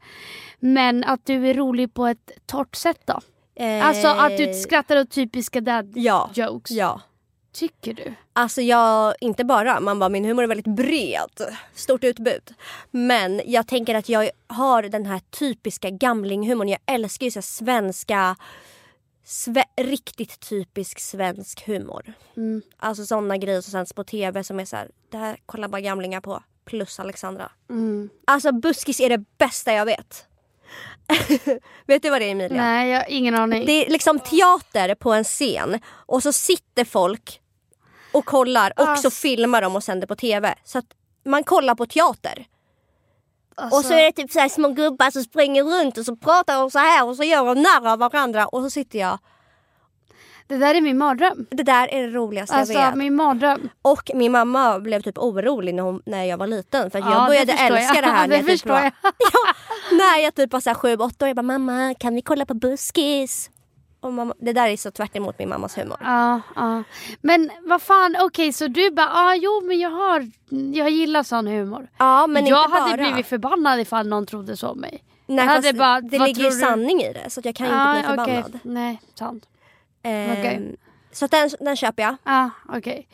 Men 0.59 1.03
att 1.03 1.25
du 1.25 1.47
är 1.49 1.53
rolig 1.53 1.93
på 1.93 2.07
ett 2.07 2.31
torrt 2.45 2.75
sätt 2.75 3.01
då? 3.05 3.19
Eh, 3.55 3.85
Alltså 3.87 4.07
att 4.07 4.37
du 4.37 4.53
skrattar 4.53 4.97
åt 5.01 5.09
typiska 5.11 5.61
dad 5.61 5.91
Ja. 5.95 6.29
jokes. 6.33 6.71
Ja. 6.71 7.01
Tycker 7.53 7.93
du? 7.93 8.13
Alltså 8.33 8.61
jag, 8.61 9.13
inte 9.21 9.43
bara, 9.45 9.79
man 9.79 9.99
bara 9.99 10.09
min 10.09 10.25
humor 10.25 10.43
är 10.43 10.47
väldigt 10.47 10.75
bred. 10.75 11.55
Stort 11.73 12.03
utbud. 12.03 12.53
Men 12.91 13.41
jag 13.45 13.67
tänker 13.67 13.95
att 13.95 14.09
jag 14.09 14.29
har 14.47 14.83
den 14.83 15.05
här 15.05 15.19
typiska 15.19 15.89
gamlinghumorn. 15.89 16.69
Jag 16.69 16.79
älskar 16.85 17.25
ju 17.25 17.31
så 17.31 17.41
svenska, 17.41 18.35
sve, 19.25 19.63
riktigt 19.77 20.39
typisk 20.39 20.99
svensk 20.99 21.67
humor. 21.67 22.13
Mm. 22.37 22.61
Alltså 22.77 23.05
sådana 23.05 23.37
grejer 23.37 23.61
som 23.61 23.71
sänds 23.71 23.93
på 23.93 24.03
tv 24.03 24.43
som 24.43 24.59
är 24.59 24.65
så 24.65 24.75
här, 24.75 24.91
det 25.09 25.17
här 25.17 25.37
kollar 25.45 25.67
bara 25.67 25.81
gamlingar 25.81 26.21
på. 26.21 26.43
Plus 26.65 26.99
Alexandra. 26.99 27.51
Mm. 27.69 28.09
Alltså 28.25 28.51
buskis 28.51 28.99
är 28.99 29.09
det 29.09 29.23
bästa 29.37 29.73
jag 29.73 29.85
vet. 29.85 30.25
vet 31.87 32.01
du 32.01 32.09
vad 32.09 32.21
det 32.21 32.25
är 32.25 32.31
Emilia? 32.31 32.61
Nej 32.63 32.89
jag 32.89 32.97
har 32.99 33.05
ingen 33.09 33.35
aning. 33.35 33.65
Det 33.65 33.85
är 33.85 33.89
liksom 33.89 34.19
teater 34.19 34.95
på 34.95 35.13
en 35.13 35.23
scen 35.23 35.79
och 35.87 36.23
så 36.23 36.33
sitter 36.33 36.85
folk 36.85 37.39
och 38.11 38.25
kollar 38.25 38.73
och 38.77 38.99
så 38.99 39.07
Ass. 39.07 39.19
filmar 39.19 39.61
de 39.61 39.75
och 39.75 39.83
sänder 39.83 40.07
på 40.07 40.15
tv. 40.15 40.55
Så 40.63 40.77
att 40.77 40.85
man 41.25 41.43
kollar 41.43 41.75
på 41.75 41.85
teater. 41.85 42.45
Alltså, 43.55 43.77
Och 43.79 43.85
så 43.85 43.93
är 43.93 44.03
det 44.03 44.11
typ 44.11 44.31
så 44.31 44.39
här 44.39 44.49
små 44.49 44.67
gubbar 44.69 45.11
som 45.11 45.23
springer 45.23 45.63
runt 45.63 45.97
och 45.97 46.05
så 46.05 46.15
pratar 46.15 46.59
de 46.59 46.71
så 46.71 46.79
här 46.79 47.05
och 47.07 47.15
så 47.15 47.23
gör 47.23 47.45
de 47.45 47.61
narr 47.61 47.87
av 47.91 47.99
varandra 47.99 48.47
och 48.47 48.63
så 48.63 48.69
sitter 48.69 48.99
jag. 48.99 49.19
Det 50.47 50.57
där 50.57 50.75
är 50.75 50.81
min 50.81 50.97
mardröm. 50.97 51.45
Det 51.51 51.63
där 51.63 51.87
är 51.93 52.01
det 52.01 52.07
roligaste 52.07 52.55
Alltså 52.55 52.73
jag 52.73 52.87
vet. 52.87 52.95
min 52.95 53.15
mardröm. 53.15 53.69
Och 53.81 54.11
min 54.13 54.31
mamma 54.31 54.79
blev 54.79 55.01
typ 55.01 55.17
orolig 55.17 55.75
när, 55.75 55.83
hon, 55.83 56.01
när 56.05 56.23
jag 56.23 56.37
var 56.37 56.47
liten 56.47 56.91
för 56.91 56.99
Ja, 56.99 57.11
jag 57.11 57.27
började 57.27 57.53
älska 57.53 57.95
jag. 57.95 58.03
det 58.03 58.09
här. 58.09 58.27
Det 58.27 58.35
jag 58.35 58.45
typ 58.45 58.51
förstår 58.51 58.69
var, 58.69 58.81
jag. 58.81 58.91
ja, 59.03 59.53
när 60.01 60.23
jag 60.23 60.35
typ 60.35 60.53
var 60.53 60.59
så 60.59 60.69
här 60.69 60.75
sju, 60.75 60.95
åtta 60.95 61.25
år. 61.25 61.29
Jag 61.29 61.35
bara 61.35 61.41
mamma 61.41 61.93
kan 61.99 62.15
vi 62.15 62.21
kolla 62.21 62.45
på 62.45 62.53
buskis? 62.53 63.49
Och 63.99 64.13
mamma, 64.13 64.33
det 64.39 64.53
där 64.53 64.67
är 64.67 64.77
så 64.77 64.91
tvärt 64.91 65.15
emot 65.15 65.39
min 65.39 65.49
mammas 65.49 65.77
humor. 65.77 65.97
Ja, 66.01 66.41
ja. 66.55 66.83
Men 67.21 67.49
vad 67.65 67.81
fan, 67.81 68.15
okej 68.19 68.53
så 68.53 68.67
du 68.67 68.91
bara, 68.91 69.09
ah, 69.13 69.35
jo 69.35 69.61
men 69.67 69.79
jag 69.79 69.89
har, 69.89 70.31
jag 70.73 70.89
gillar 70.89 71.23
sån 71.23 71.47
humor. 71.47 71.87
Ja 71.97 72.27
men 72.27 72.45
jag 72.45 72.65
inte 72.65 72.79
hade 72.79 72.97
bara. 72.97 73.09
blivit 73.09 73.27
förbannad 73.27 73.79
ifall 73.79 74.07
någon 74.07 74.25
trodde 74.25 74.57
så 74.57 74.67
om 74.69 74.79
mig. 74.79 75.03
Nej, 75.25 75.37
jag 75.45 75.51
hade 75.51 75.63
fast 75.67 75.77
bara, 75.77 76.01
det 76.01 76.19
ligger 76.19 76.43
ju 76.43 76.51
sanning 76.51 77.01
i 77.01 77.13
det 77.13 77.29
så 77.29 77.41
jag 77.43 77.55
kan 77.55 77.67
ju 77.67 77.73
Ja, 77.73 77.97
inte 77.97 78.13
bli 78.13 78.23
okej. 78.23 78.35
förbannad. 78.43 78.59
Nej, 78.63 79.01
sant. 79.15 79.45
Ehm, 80.03 80.31
Okej. 80.31 80.75
Så 81.11 81.27
den, 81.27 81.49
den 81.59 81.75
köper 81.75 82.03
jag. 82.03 82.15
Ja, 82.23 82.49
okej. 82.69 83.07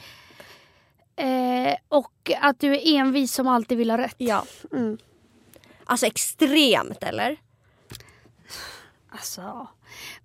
Eh, 1.16 1.76
och 1.90 2.32
att 2.42 2.60
du 2.60 2.74
är 2.76 2.96
envis 3.00 3.34
som 3.34 3.48
alltid 3.48 3.78
vill 3.78 3.90
ha 3.92 3.98
rätt. 3.98 4.16
Ja. 4.18 4.44
Mm. 4.72 4.98
Alltså 5.88 6.06
extremt 6.06 7.04
eller? 7.04 7.38
Alltså, 9.10 9.68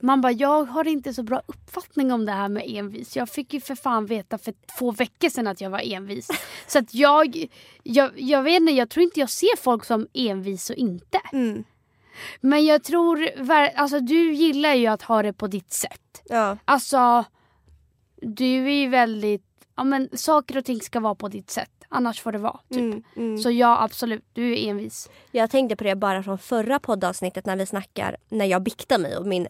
man 0.01 0.21
bara, 0.21 0.33
jag 0.33 0.65
har 0.65 0.89
inte 0.89 1.15
så 1.15 1.23
bra 1.23 1.43
uppfattning 1.47 2.13
om 2.13 2.27
det 2.27 2.33
här 2.33 2.49
med 2.49 2.65
envis. 2.67 3.17
Jag 3.17 3.29
fick 3.29 3.55
ju 3.55 3.61
för 3.61 3.75
fan 3.75 4.07
veta 4.07 4.39
för 4.39 4.55
två 4.79 4.91
veckor 4.91 5.29
sedan 5.29 5.47
att 5.47 5.61
jag 5.61 5.71
var 5.71 5.81
envis. 5.85 6.29
så 6.67 6.79
att 6.79 6.95
jag, 6.95 7.47
jag, 7.83 8.21
jag 8.21 8.43
vet 8.43 8.61
inte, 8.61 8.73
jag 8.73 8.91
tror 8.91 9.05
inte 9.05 9.21
jag 9.21 9.31
ser 9.31 9.57
folk 9.57 9.85
som 9.85 10.07
envis 10.13 10.71
och 10.71 10.77
inte. 10.77 11.21
Mm. 11.33 11.65
Men 12.41 12.65
jag 12.65 12.85
tror, 12.85 13.29
alltså 13.75 14.01
du 14.01 14.33
gillar 14.33 14.75
ju 14.75 14.87
att 14.87 15.03
ha 15.03 15.23
det 15.23 15.33
på 15.33 15.47
ditt 15.47 15.73
sätt. 15.73 16.23
Ja. 16.25 16.57
Alltså, 16.65 17.25
du 18.17 18.67
är 18.67 18.81
ju 18.81 18.89
väldigt, 18.89 19.67
ja 19.77 19.85
men 19.85 20.09
saker 20.13 20.57
och 20.57 20.65
ting 20.65 20.81
ska 20.81 21.01
vara 21.01 21.15
på 21.15 21.29
ditt 21.29 21.51
sätt. 21.51 21.82
Annars 21.93 22.21
får 22.21 22.33
det 22.33 22.39
vara. 22.39 22.59
Typ. 22.71 22.79
Mm, 22.79 23.03
mm. 23.17 23.39
Så 23.39 23.51
ja 23.51 23.83
absolut, 23.83 24.25
du 24.33 24.53
är 24.53 24.71
envis. 24.71 25.11
Jag 25.31 25.51
tänkte 25.51 25.77
på 25.77 25.85
det 25.85 25.97
bara 25.97 26.23
från 26.23 26.39
förra 26.39 26.79
poddavsnittet 26.79 27.47
när 27.47 27.57
vi 27.57 27.67
snackar 27.67 28.17
när 28.29 28.45
jag 28.45 28.63
biktar 28.63 28.99
mig 28.99 29.17
och 29.17 29.27
min 29.27 29.49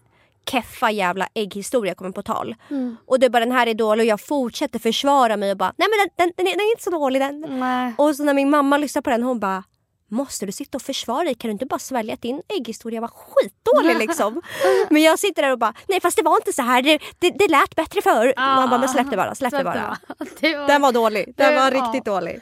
keffa 0.50 0.90
jävla 0.90 1.28
ägghistoria 1.34 1.94
kommer 1.94 2.10
på 2.10 2.22
tal. 2.22 2.54
Mm. 2.70 2.96
Och 3.06 3.20
det 3.20 3.26
är 3.26 3.30
bara 3.30 3.44
den 3.44 3.52
här 3.52 3.66
är 3.66 3.74
dålig 3.74 4.04
och 4.04 4.08
jag 4.08 4.20
fortsätter 4.20 4.78
försvara 4.78 5.36
mig 5.36 5.50
och 5.50 5.56
bara 5.56 5.72
nej 5.76 5.88
men 5.90 5.98
den, 5.98 6.08
den, 6.16 6.32
den, 6.36 6.46
är, 6.46 6.50
den 6.50 6.60
är 6.60 6.72
inte 6.72 6.82
så 6.82 6.90
dålig 6.90 7.22
den. 7.22 7.46
Nej. 7.60 7.94
Och 7.98 8.16
så 8.16 8.24
när 8.24 8.34
min 8.34 8.50
mamma 8.50 8.76
lyssnar 8.76 9.02
på 9.02 9.10
den 9.10 9.22
hon 9.22 9.40
bara 9.40 9.64
Måste 10.12 10.46
du 10.46 10.52
sitta 10.52 10.78
och 10.78 10.82
försvara 10.82 11.24
dig? 11.24 11.34
Kan 11.34 11.48
du 11.48 11.52
inte 11.52 11.66
bara 11.66 11.78
svälja 11.78 12.14
att 12.14 12.22
din 12.22 12.42
ägghistoria 12.48 13.00
var 13.00 13.08
skitdålig 13.08 13.96
liksom? 13.96 14.42
Men 14.90 15.02
jag 15.02 15.18
sitter 15.18 15.42
där 15.42 15.52
och 15.52 15.58
bara, 15.58 15.74
nej 15.88 16.00
fast 16.00 16.16
det 16.16 16.22
var 16.22 16.36
inte 16.36 16.52
så 16.52 16.62
här. 16.62 16.82
Det, 16.82 16.98
det, 17.18 17.30
det 17.30 17.48
lät 17.48 17.76
bättre 17.76 18.02
förr. 18.02 18.34
Man 18.36 18.70
bara, 18.70 18.80
men 18.80 18.88
släpp 18.88 19.10
det 19.10 19.16
bara, 19.16 19.34
släpp 19.34 19.50
det 19.50 19.64
bara. 19.64 19.98
Det 20.40 20.56
var, 20.56 20.66
Den 20.68 20.82
var 20.82 20.92
dålig. 20.92 21.34
Den 21.36 21.54
Det- 21.54 21.60
var 21.60 21.72
ja. 21.72 21.82
riktigt 21.82 22.04
dålig. 22.04 22.40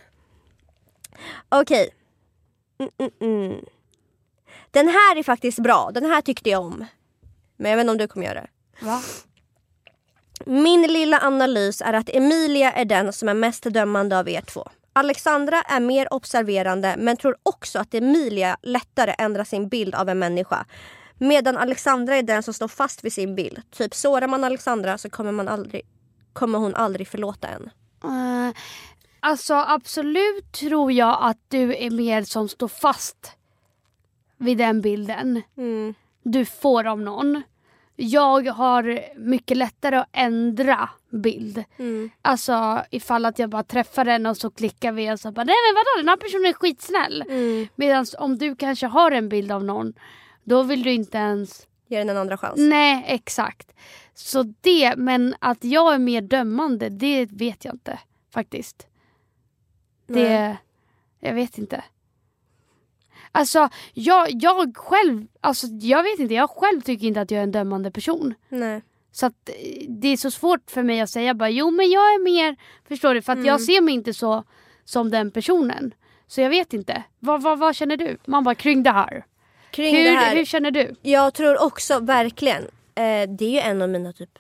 Okej. 1.49 1.91
Mm, 2.79 2.91
mm, 2.99 3.11
mm. 3.51 3.65
Den 4.71 4.89
här 4.89 5.17
är 5.17 5.23
faktiskt 5.23 5.59
bra. 5.59 5.91
Den 5.95 6.05
här 6.05 6.21
tyckte 6.21 6.51
jag 6.51 6.61
om. 6.63 6.85
Men 7.57 7.71
jag 7.71 7.77
vet 7.77 7.83
inte 7.85 7.91
om 7.91 7.99
du 7.99 8.09
kommer 8.09 8.27
göra 8.27 8.41
det. 8.41 8.49
Va? 8.87 9.01
Min 10.47 10.83
lilla 10.83 11.21
analys 11.21 11.81
är 11.83 11.93
att 11.93 12.09
Emilia 12.09 12.73
är 12.73 12.85
den 12.85 13.13
som 13.13 13.29
är 13.29 13.35
mest 13.35 13.63
dömande 13.65 14.19
av 14.19 14.29
er 14.29 14.41
två. 14.41 14.69
Alexandra 15.01 15.63
är 15.63 15.81
mer 15.81 16.13
observerande 16.13 16.95
men 16.99 17.17
tror 17.17 17.37
också 17.43 17.79
att 17.79 17.95
Emilia 17.95 18.57
lättare 18.63 19.15
ändrar 19.19 19.45
sin 19.45 19.69
bild 19.69 19.95
av 19.95 20.09
en 20.09 20.19
människa. 20.19 20.67
Medan 21.19 21.57
Alexandra 21.57 22.17
är 22.17 22.23
den 22.23 22.43
som 22.43 22.55
står 22.55 22.69
fast 22.69 23.05
vid 23.05 23.13
sin 23.13 23.35
bild. 23.35 23.63
Typ 23.71 23.95
sårar 23.95 24.29
man 24.29 24.45
Alexandra 24.45 24.99
så 24.99 25.11
kommer, 25.11 25.33
man 25.33 25.49
aldrig, 25.49 25.83
kommer 26.33 26.59
hon 26.59 26.75
aldrig 26.75 27.09
förlåta 27.09 27.49
en. 27.49 27.71
Eh, 28.05 28.55
alltså 29.21 29.55
absolut 29.55 30.53
tror 30.53 30.93
jag 30.93 31.19
att 31.21 31.39
du 31.49 31.77
är 31.77 31.91
mer 31.91 32.23
som 32.23 32.49
står 32.49 32.69
fast 32.69 33.33
vid 34.37 34.59
den 34.59 34.81
bilden 34.81 35.43
Mm. 35.57 35.95
du 36.23 36.45
får 36.45 36.87
av 36.87 37.01
någon. 37.01 37.43
Jag 38.03 38.49
har 38.49 39.01
mycket 39.17 39.57
lättare 39.57 39.97
att 39.97 40.09
ändra 40.13 40.89
bild. 41.11 41.65
Mm. 41.79 42.11
Alltså 42.23 42.85
ifall 42.91 43.25
att 43.25 43.39
jag 43.39 43.51
bara 43.51 43.63
träffar 43.63 44.05
den 44.05 44.27
och 44.27 44.37
så 44.37 44.51
klickar 44.51 44.93
vi 44.93 45.13
och 45.13 45.21
så 45.21 45.33
bara 45.33 45.45
nej 45.45 45.55
men 45.69 45.75
vadå 45.75 45.97
den 45.97 46.09
här 46.09 46.17
personen 46.17 46.47
är 46.47 46.53
skitsnäll. 46.53 47.25
Mm. 47.29 47.69
Medan 47.75 48.07
om 48.19 48.39
du 48.39 48.57
kanske 48.57 48.87
har 48.87 49.11
en 49.11 49.29
bild 49.29 49.53
av 49.53 49.65
någon 49.65 49.93
då 50.45 50.63
vill 50.63 50.83
du 50.83 50.93
inte 50.93 51.19
ens 51.19 51.67
Ge 51.89 51.99
den 51.99 52.09
en 52.09 52.17
andra 52.17 52.37
chans. 52.37 52.55
Nej, 52.57 53.05
exakt. 53.07 53.73
Så 54.15 54.55
det, 54.61 54.97
men 54.97 55.35
att 55.39 55.65
jag 55.65 55.95
är 55.95 55.99
mer 55.99 56.21
dömande, 56.21 56.89
det 56.89 57.27
vet 57.27 57.65
jag 57.65 57.75
inte 57.75 57.99
faktiskt. 58.33 58.87
Det, 60.07 60.39
Nej. 60.39 60.57
jag 61.21 61.35
vet 61.35 61.59
inte. 61.59 61.85
Alltså, 63.33 63.69
jag, 63.95 64.29
jag 64.31 64.77
själv, 64.77 65.27
alltså 65.41 65.67
jag 65.67 66.03
vet 66.03 66.19
inte, 66.19 66.35
jag 66.35 66.51
själv 66.51 66.81
tycker 66.81 67.07
inte 67.07 67.21
att 67.21 67.31
jag 67.31 67.39
är 67.39 67.43
en 67.43 67.53
dömande 67.53 67.91
person. 67.91 68.35
Nej. 68.49 68.83
Så 69.13 69.27
att 69.27 69.49
eh, 69.49 69.55
det 69.89 70.09
är 70.09 70.17
så 70.17 70.31
svårt 70.31 70.71
för 70.71 70.83
mig 70.83 71.01
att 71.01 71.11
säga 71.11 71.35
bara, 71.35 71.49
jo 71.51 71.71
men 71.71 71.91
jag 71.91 72.03
är 72.03 72.25
mer, 72.25 72.57
förstår 72.89 73.15
du? 73.15 73.23
För 73.23 73.33
att 73.33 73.37
Mm. 73.37 73.47
jag 73.49 73.61
ser 73.61 73.81
mig 73.81 73.95
inte 73.95 74.15
så 74.15 74.45
som 74.85 75.11
den 75.11 75.31
personen. 75.31 75.95
Så 76.27 76.41
jag 76.41 76.51
vet 76.51 76.73
inte. 76.73 77.03
Vad, 77.19 77.43
vad, 77.43 77.59
vad 77.59 77.77
känner 77.77 77.97
du? 77.97 78.19
Man 78.25 78.45
bara, 78.45 78.55
kring 78.55 78.83
det 78.83 78.91
här. 78.91 79.25
Kring 79.71 79.95
det 79.95 80.01
Hur, 80.11 80.17
här. 80.17 80.37
hur 80.37 80.45
känner 80.45 80.71
du? 80.71 80.95
Jag 81.03 81.35
tror 81.35 81.63
också 81.63 81.99
verkligen, 82.01 82.63
eh, 82.95 83.29
det 83.29 83.45
är 83.45 83.51
ju 83.51 83.59
en 83.59 83.83
av 83.83 83.89
mina 83.89 84.13
typ 84.13 84.39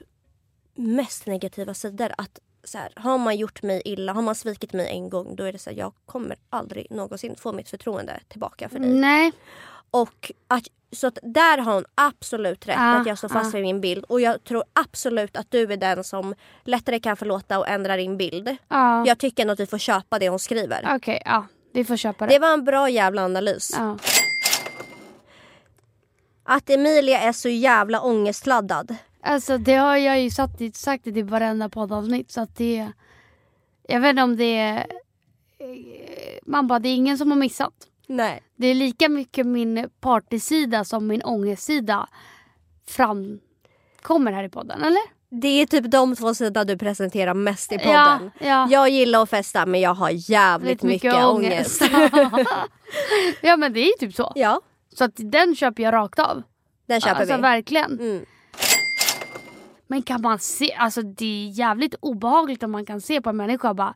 mest 0.74 1.26
negativa 1.26 1.74
sidor. 1.74 2.12
Att 2.18 2.38
så 2.64 2.79
här, 2.79 2.92
har 2.96 3.18
man 3.18 3.37
gjort 3.37 3.62
mig 3.62 3.83
illa, 3.85 4.12
har 4.12 4.23
man 4.23 4.35
svikit 4.35 4.73
mig 4.73 4.88
en 4.88 5.11
gång 5.11 5.37
då 5.37 5.44
är 5.44 5.53
det 5.53 5.59
så 5.59 5.70
här, 5.70 5.77
jag 5.77 5.92
kommer 6.07 6.37
aldrig 6.51 6.87
någonsin 6.90 7.37
få 7.37 7.53
mitt 7.53 7.68
förtroende 7.68 8.20
tillbaka 8.29 8.68
för 8.68 8.79
dig. 8.79 8.88
Nej. 8.90 9.33
Och 9.90 10.33
att, 10.49 10.64
så 10.92 11.07
att 11.07 11.18
där 11.23 11.59
har 11.59 11.75
hon 11.75 11.85
absolut 11.94 12.68
rätt 12.68 12.77
Ja, 12.77 13.01
att 13.01 13.07
jag 13.07 13.18
står 13.18 13.29
fast 13.29 13.53
ja. 13.53 13.57
vid 13.57 13.62
min 13.62 13.81
bild. 13.81 14.05
Och 14.05 14.20
jag 14.20 14.44
tror 14.44 14.64
absolut 14.73 15.37
att 15.37 15.51
du 15.51 15.73
är 15.73 15.77
den 15.77 16.05
som 16.05 16.35
lättare 16.64 17.01
kan 17.01 17.16
förlåta 17.16 17.59
och 17.59 17.68
ändra 17.68 17.96
din 17.96 18.16
bild. 18.16 18.57
Ja. 18.68 19.07
Jag 19.07 19.18
tycker 19.18 19.44
nog 19.44 19.53
att 19.53 19.61
vi 19.61 19.66
får 19.66 19.79
köpa 19.79 20.18
det 20.18 20.29
hon 20.29 20.38
skriver. 20.38 20.96
Okej, 20.96 21.23
ja. 21.25 21.46
Vi 21.73 21.85
får 21.85 21.96
köpa 21.96 22.27
det. 22.27 22.35
Det 22.35 22.38
var 22.38 22.53
en 22.53 22.64
bra 22.64 22.90
jävla 22.90 23.25
analys. 23.25 23.75
Ja. 23.79 23.99
Att 26.44 26.70
Emilia 26.70 27.20
är 27.20 27.33
så 27.33 27.49
jävla 27.49 28.01
ångestladdad. 28.01 28.96
Alltså 29.23 29.59
det 29.59 29.75
har 29.75 29.97
jag 29.97 30.21
ju 30.23 30.31
sagt, 30.31 30.77
sagt 30.77 31.07
i 31.07 31.13
typ 31.13 31.27
varenda 31.31 31.69
poddavsnitt 31.69 32.31
så 32.33 32.41
att 32.41 32.57
det... 32.57 32.89
Jag 33.89 34.01
vet 34.01 34.11
inte 34.11 34.23
om 34.23 34.37
det 34.37 34.57
är... 34.59 34.77
eh, 35.59 36.39
Man 36.47 36.67
bara, 36.67 36.79
det 36.79 36.89
är 36.89 36.95
ingen 36.95 37.19
som 37.19 37.31
har 37.31 37.39
missat. 37.39 37.73
Nej. 38.07 38.43
Det 38.57 38.67
är 38.67 38.75
lika 38.75 39.09
mycket 39.09 39.47
min 39.47 39.89
partysida 40.01 40.85
som 40.85 41.07
min 41.07 41.23
ångestsida 41.23 42.09
framkommer 42.89 44.33
här 44.33 44.45
i 44.45 44.49
podden, 44.49 44.83
eller? 44.83 45.21
Det 45.41 45.49
är 45.49 45.67
typ 45.67 45.91
de 45.91 46.17
två 46.17 46.35
sidor 46.35 46.65
du 46.65 46.79
presenterar 46.79 47.35
mest 47.35 47.73
i 47.73 47.79
podden. 47.79 47.93
Ja, 47.95 48.47
ja. 48.47 48.69
Jag 48.71 48.89
gillar 48.91 49.23
att 49.23 49.31
festa 49.31 49.67
men 49.67 49.81
jag 49.81 49.95
har 49.95 50.11
jävligt 50.31 50.71
Lite 50.83 50.87
mycket, 50.87 51.25
ångest. 51.25 51.83
ja 53.43 53.57
men 53.57 53.73
det 53.73 53.81
är 53.81 53.87
ju 53.87 53.93
typ 54.09 54.15
så. 54.15 54.33
ja, 54.35 54.61
Så 54.95 55.05
att 55.05 55.13
den 55.17 55.57
köper 55.57 55.83
jag 55.83 55.93
rakt 55.95 56.19
av. 56.19 56.43
den 56.87 57.01
köper 57.01 57.21
alltså 57.21 57.37
vi. 57.37 57.43
verkligen. 57.43 57.93
Mm. 58.01 58.25
Men 59.90 60.03
kan 60.03 60.22
man 60.22 60.38
se, 60.38 60.72
alltså 60.72 61.03
det 61.03 61.24
är 61.24 61.48
jävligt 61.48 61.94
obehagligt 62.00 62.62
om 62.62 62.70
man 62.70 62.87
kan 62.87 63.00
se 63.00 63.20
på 63.20 63.31
en 63.31 63.37
människa 63.37 63.74
bara 63.74 63.94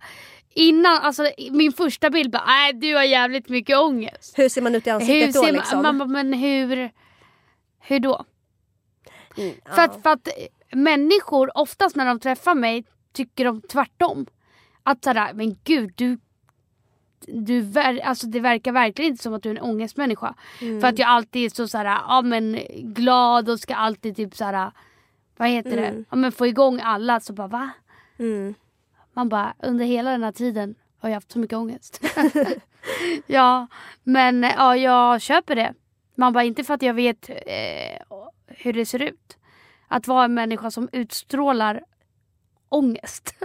Innan, 0.55 0.97
alltså 1.03 1.31
min 1.51 1.73
första 1.73 2.11
bild 2.11 2.31
bara, 2.31 2.45
nej 2.47 2.73
du 2.73 2.95
har 2.95 3.03
jävligt 3.03 3.49
mycket 3.49 3.79
ångest. 3.79 4.39
Hur 4.39 4.49
ser 4.49 4.63
man 4.63 4.75
ut 4.75 4.87
i 4.87 4.91
Hur 4.91 4.97
ansiktet 4.97 5.35
då 5.35 5.41
ser 5.41 5.53
man, 5.53 5.55
liksom? 5.55 5.83
man, 5.83 5.99
bara, 5.99 6.09
men 6.09 6.33
hur, 6.33 6.91
hur 7.81 8.01
då? 8.01 8.25
Mm, 9.37 9.55
För, 9.75 9.83
att, 9.83 10.03
för 10.03 10.11
att 10.11 10.29
människor 10.73 11.59
oftast 11.59 11.97
när 11.97 12.07
de 12.07 12.21
träffar 12.21 12.55
mig 12.55 12.85
tycker 13.13 13.45
de 13.45 13.63
tvärtom. 13.63 14.27
Att 14.83 15.05
sådär, 15.05 15.33
men 15.35 15.57
gud 15.65 15.93
du, 15.97 16.19
du 17.27 17.61
ver, 17.61 17.99
alltså 17.99 18.27
det 18.27 18.41
verkar 18.41 18.73
verkligen 18.73 19.11
inte 19.11 19.23
som 19.23 19.35
att 19.35 19.43
du 19.43 19.51
är 19.51 19.55
en 19.55 19.63
ångestmänniska. 19.63 20.35
Mm. 20.61 20.81
För 20.81 20.89
att 20.89 20.99
jag 20.99 21.09
alltid 21.09 21.45
är 21.45 21.55
så 21.55 21.69
såhär, 21.69 21.85
ja 21.85 22.23
men 22.23 22.59
glad 22.83 23.49
och 23.49 23.61
ska 23.61 23.75
alltid 23.75 24.17
typ 24.17 24.37
såhär, 24.37 24.73
vad 25.37 25.49
heter 25.49 25.77
det? 25.77 25.87
Mm. 25.87 26.05
Ja 26.11 26.17
men 26.17 26.33
få 26.33 26.47
igång 26.47 26.81
alla 26.81 27.21
så 27.21 27.33
bara 27.33 27.49
va? 27.49 27.71
Mm. 28.19 28.55
Man 29.13 29.29
bara 29.29 29.55
under 29.63 29.85
hela 29.85 30.11
den 30.11 30.23
här 30.23 30.33
tiden 30.33 30.75
har 30.99 31.09
jag 31.09 31.17
haft 31.17 31.33
så 31.33 31.39
mycket 31.39 31.57
ångest. 31.57 32.01
ja 33.27 33.67
men 34.03 34.43
ja 34.43 34.77
jag 34.77 35.21
köper 35.21 35.57
det. 35.57 35.75
Man 36.15 36.33
bara 36.33 36.45
inte 36.45 36.65
för 36.65 36.75
att 36.75 36.83
jag 36.83 36.95
vet 36.95 37.31
eh, 37.31 38.19
hur 38.47 38.73
det 38.73 38.87
ser 38.87 39.03
ut. 39.03 39.39
Att 39.89 40.07
vara 40.07 40.25
en 40.25 40.35
människa 40.35 40.71
som 40.71 40.89
utstrålar 40.93 41.85
ångest. 42.69 43.35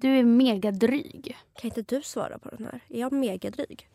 du 0.00 0.18
är 0.18 0.24
mega 0.24 0.70
dryg. 0.70 1.36
Kan 1.54 1.70
inte 1.76 1.96
du 1.96 2.02
svara 2.02 2.38
på 2.38 2.48
den 2.48 2.66
här? 2.66 2.80
Är 2.88 3.00
jag 3.00 3.12
megadryg? 3.12 3.88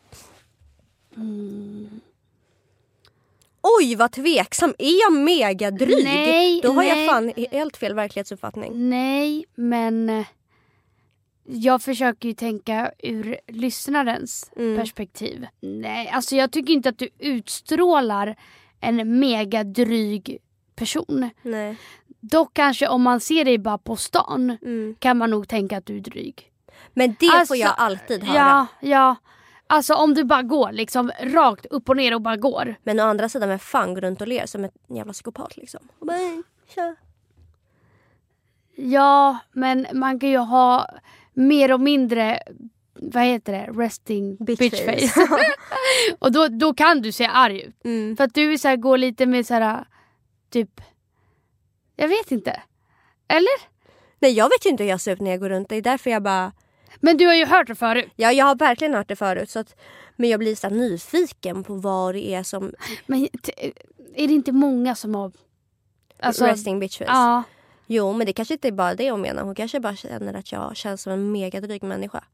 Mm. 1.16 2.00
Oj 3.80 3.94
vad 3.96 4.12
tveksam! 4.12 4.74
Är 4.78 5.00
jag 5.00 5.12
megadryg? 5.12 6.04
Nej, 6.04 6.60
Då 6.62 6.68
har 6.72 6.82
nej. 6.82 6.88
jag 7.04 7.10
fan 7.10 7.32
helt 7.50 7.76
fel 7.76 7.94
verklighetsuppfattning. 7.94 8.88
Nej, 8.90 9.44
men 9.54 10.08
eh, 10.10 10.26
jag 11.44 11.82
försöker 11.82 12.28
ju 12.28 12.34
tänka 12.34 12.92
ur 12.98 13.36
lyssnarens 13.48 14.50
Mm. 14.56 14.76
perspektiv. 14.78 15.46
Nej, 15.60 16.08
alltså 16.08 16.36
jag 16.36 16.52
tycker 16.52 16.72
inte 16.72 16.88
att 16.88 16.98
du 16.98 17.08
utstrålar 17.18 18.36
en 18.80 19.18
mega 19.18 19.64
dryg 19.64 20.38
person. 20.76 21.30
Nej. 21.42 21.76
Dock 22.20 22.54
kanske 22.54 22.88
om 22.88 23.02
man 23.02 23.20
ser 23.20 23.44
dig 23.44 23.58
bara 23.58 23.78
på 23.78 23.96
stan 23.96 24.56
Mm. 24.62 24.96
kan 24.98 25.18
man 25.18 25.30
nog 25.30 25.48
tänka 25.48 25.76
att 25.78 25.86
du 25.86 25.96
är 25.96 26.00
dryg. 26.00 26.52
Men 26.94 27.16
det 27.20 27.26
Alltså, 27.28 27.46
får 27.46 27.56
jag 27.56 27.74
alltid 27.76 28.24
höra. 28.24 28.36
Ja, 28.38 28.66
ja. 28.80 29.16
Alltså 29.66 29.94
om 29.94 30.14
du 30.14 30.24
bara 30.24 30.42
går 30.42 30.72
liksom 30.72 31.12
rakt 31.20 31.66
upp 31.66 31.88
och 31.88 31.96
ner 31.96 32.14
och 32.14 32.20
bara 32.22 32.36
går. 32.36 32.74
Men 32.82 33.00
å 33.00 33.02
andra 33.02 33.28
sidan, 33.28 33.48
vem 33.48 33.58
fan 33.58 33.94
går 33.94 34.00
runt 34.00 34.20
och 34.20 34.28
ler 34.28 34.46
som 34.46 34.64
en 34.64 34.70
jävla 34.88 35.12
psykopat 35.12 35.56
liksom? 35.56 35.88
Och 35.98 36.06
bara, 36.06 36.16
"Hej, 36.16 36.42
tja." 36.74 36.96
Ja, 38.74 39.38
men 39.52 39.86
man 39.92 40.20
kan 40.20 40.28
ju 40.28 40.38
ha 40.38 40.86
mer 41.34 41.72
och 41.72 41.80
mindre, 41.80 42.42
vad 42.94 43.22
heter 43.24 43.52
det, 43.52 43.82
resting 43.82 44.36
Bitch 44.36 44.58
bitch, 44.58 44.84
face. 44.84 45.08
face. 45.08 45.54
och 46.18 46.32
då, 46.32 46.48
då 46.48 46.74
kan 46.74 47.02
du 47.02 47.12
se 47.12 47.26
arg 47.26 47.62
ut. 47.62 47.84
Mm. 47.84 48.16
För 48.16 48.24
att 48.24 48.34
du 48.34 48.58
så 48.58 48.68
här, 48.68 48.76
går 48.76 48.98
lite 48.98 49.26
med 49.26 49.46
så 49.46 49.54
här, 49.54 49.84
typ, 50.50 50.80
jag 51.96 52.08
vet 52.08 52.32
inte. 52.32 52.62
Eller? 53.28 53.76
Nej 54.18 54.32
jag 54.32 54.44
vet 54.44 54.66
ju 54.66 54.70
inte 54.70 54.82
hur 54.82 54.90
jag 54.90 55.00
ser 55.00 55.12
ut 55.12 55.20
när 55.20 55.30
jag 55.30 55.40
går 55.40 55.48
runt. 55.48 55.68
Det 55.68 55.76
är 55.76 55.82
därför 55.82 56.10
jag 56.10 56.22
bara... 56.22 56.52
Men 57.00 57.16
du 57.16 57.26
har 57.26 57.34
ju 57.34 57.46
hört 57.46 57.66
det 57.66 57.74
förut. 57.74 58.12
Ja 58.16 58.32
jag 58.32 58.46
har 58.46 58.54
verkligen 58.54 58.94
hört 58.94 59.08
det 59.08 59.16
förut. 59.16 59.50
Så 59.50 59.58
att, 59.58 59.76
men 60.16 60.30
jag 60.30 60.40
blir 60.40 60.54
så 60.54 60.68
nyfiken 60.68 61.64
på 61.64 61.74
vad 61.74 62.14
det 62.14 62.34
är 62.34 62.42
som... 62.42 62.72
Men 63.06 63.28
är 64.14 64.28
det 64.28 64.34
inte 64.34 64.52
många 64.52 64.94
som 64.94 65.14
har... 65.14 65.32
Alltså, 66.20 66.44
resting 66.44 66.88
face. 66.88 67.04
Ja. 67.04 67.42
Jo 67.86 68.12
men 68.12 68.26
det 68.26 68.32
kanske 68.32 68.54
inte 68.54 68.68
är 68.68 68.72
bara 68.72 68.94
det 68.94 69.10
hon 69.10 69.20
menar. 69.20 69.42
Hon 69.42 69.54
kanske 69.54 69.80
bara 69.80 69.96
känner 69.96 70.34
att 70.34 70.52
jag 70.52 70.76
känns 70.76 71.02
som 71.02 71.12
en 71.12 71.32
megadryg 71.32 71.82
människa. 71.82 72.24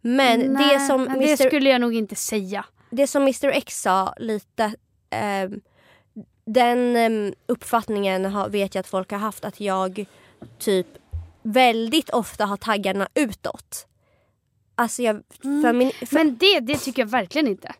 Men 0.00 0.40
Nej, 0.40 0.74
det 0.74 0.80
som 0.80 1.06
Mr. 1.06 1.20
det 1.20 1.36
skulle 1.36 1.70
jag 1.70 1.80
nog 1.80 1.94
inte 1.94 2.16
säga. 2.16 2.64
det 2.90 3.06
som 3.06 3.22
Mr 3.22 3.48
X 3.48 3.82
sa 3.82 4.14
lite 4.16 4.74
ehm, 5.10 5.60
den 6.44 6.96
ehm, 6.96 7.34
uppfattningen 7.46 8.24
har, 8.24 8.48
vet 8.48 8.74
jag 8.74 8.80
att 8.80 8.86
folk 8.86 9.10
har 9.10 9.18
haft 9.18 9.44
att 9.44 9.60
jag 9.60 10.06
typ 10.58 10.86
väldigt 11.42 12.10
ofta 12.10 12.46
har 12.46 12.56
taggarna 12.56 13.08
utåt. 13.14 13.86
Alltså, 14.74 15.02
jag, 15.02 15.22
för 15.42 15.72
min, 15.72 15.90
för, 15.90 16.14
Men 16.14 16.36
det, 16.36 16.60
det 16.60 16.78
tycker 16.78 17.02
jag 17.02 17.06
verkligen 17.08 17.46
inte. 17.48 17.72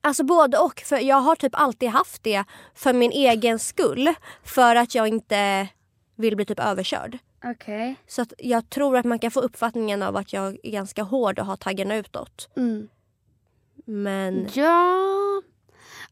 alltså 0.00 0.24
både 0.24 0.58
och. 0.58 0.80
För 0.80 0.98
jag 0.98 1.16
har 1.20 1.36
typ 1.36 1.54
alltid 1.54 1.88
haft 1.88 2.22
det 2.22 2.44
för 2.74 2.92
min 2.92 3.12
egen 3.12 3.58
skull. 3.58 4.14
För 4.44 4.76
att 4.76 4.94
jag 4.94 5.08
inte 5.08 5.68
vill 6.16 6.36
bli 6.36 6.44
typ 6.44 6.60
överkörd. 6.60 7.18
Okej. 7.44 7.96
Så 8.06 8.22
att 8.22 8.32
jag 8.38 8.70
tror 8.70 8.96
att 8.96 9.04
man 9.04 9.18
kan 9.18 9.30
få 9.30 9.40
uppfattningen 9.40 10.02
av 10.02 10.16
att 10.16 10.32
jag 10.32 10.56
är 10.62 10.70
ganska 10.70 11.02
hård 11.02 11.38
och 11.38 11.46
har 11.46 11.56
taggarna 11.56 11.96
utåt. 11.96 12.48
Mm. 12.56 12.88
Men 13.86 14.48
Ja. 14.54 15.42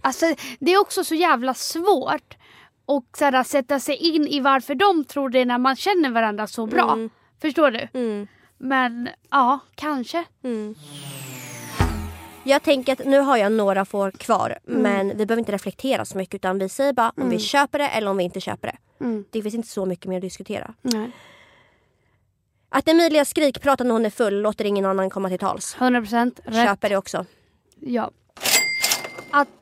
Alltså 0.01 0.35
det 0.61 0.73
är 0.73 0.81
också 0.81 1.05
så 1.05 1.15
jävla 1.15 1.55
svårt 1.55 2.37
att 2.87 3.17
så 3.19 3.25
här, 3.25 3.43
sätta 3.45 3.81
sig 3.81 3.97
in 3.97 4.27
i 4.27 4.41
varför 4.41 4.75
de 4.75 5.05
tror 5.05 5.29
det 5.29 5.45
när 5.45 5.59
man 5.59 5.77
känner 5.77 6.11
varandra 6.11 6.47
så 6.47 6.67
bra. 6.67 6.93
Mm. 6.93 7.11
Förstår 7.41 7.71
du? 7.71 7.89
mm, 7.95 8.27
Men 8.59 9.09
ja, 9.31 9.59
kanske. 9.75 10.25
mm. 10.45 10.75
Jag 12.45 12.63
tänker 12.63 12.93
att 12.93 13.05
nu 13.07 13.19
har 13.21 13.37
jag 13.37 13.53
några 13.53 13.85
får 13.85 14.11
kvar 14.11 14.59
men 14.63 15.09
vi 15.09 15.27
behöver 15.27 15.39
inte 15.39 15.53
reflektera 15.53 16.05
så 16.05 16.19
mycket 16.19 16.35
utan 16.35 16.59
vi 16.59 16.69
säger 16.69 16.93
bara 16.93 17.13
om 17.17 17.31
vi 17.31 17.39
köper 17.39 17.79
det 17.79 17.89
eller 17.89 18.11
om 18.11 18.17
vi 18.17 18.25
inte 18.25 18.41
köper 18.41 18.69
det. 18.69 19.05
Mm. 19.05 19.25
Det 19.31 19.43
finns 19.43 19.55
inte 19.55 19.69
så 19.69 19.87
mycket 19.87 20.07
mer 20.07 20.17
att 20.17 20.23
diskutera. 20.23 20.75
Nej. 20.83 21.11
Att 22.69 22.89
Emilia 22.89 23.25
skrikpratar 23.25 23.85
när 23.85 23.93
hon 23.93 24.07
är 24.07 24.11
full 24.11 24.41
låter 24.43 24.65
ingen 24.65 24.85
annan 24.85 25.11
komma 25.11 25.29
till 25.29 25.39
tals. 25.39 25.77
100% 25.79 26.41
rätt. 26.45 26.55
Köper 26.67 26.89
det 26.89 26.97
också. 26.97 27.27
Ja. 27.81 28.11
Att 29.31 29.62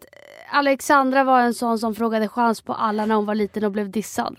Alexandra 0.51 1.25
var 1.25 1.41
en 1.41 1.55
sån 1.55 1.79
som 1.79 1.95
frågade 1.95 2.29
chans 2.29 2.61
på 2.61 2.75
alla 2.75 3.07
när 3.07 3.15
hon 3.15 3.27
var 3.27 3.35
liten 3.35 3.65
och 3.65 3.73
blev 3.73 3.91
dissad. 3.91 4.37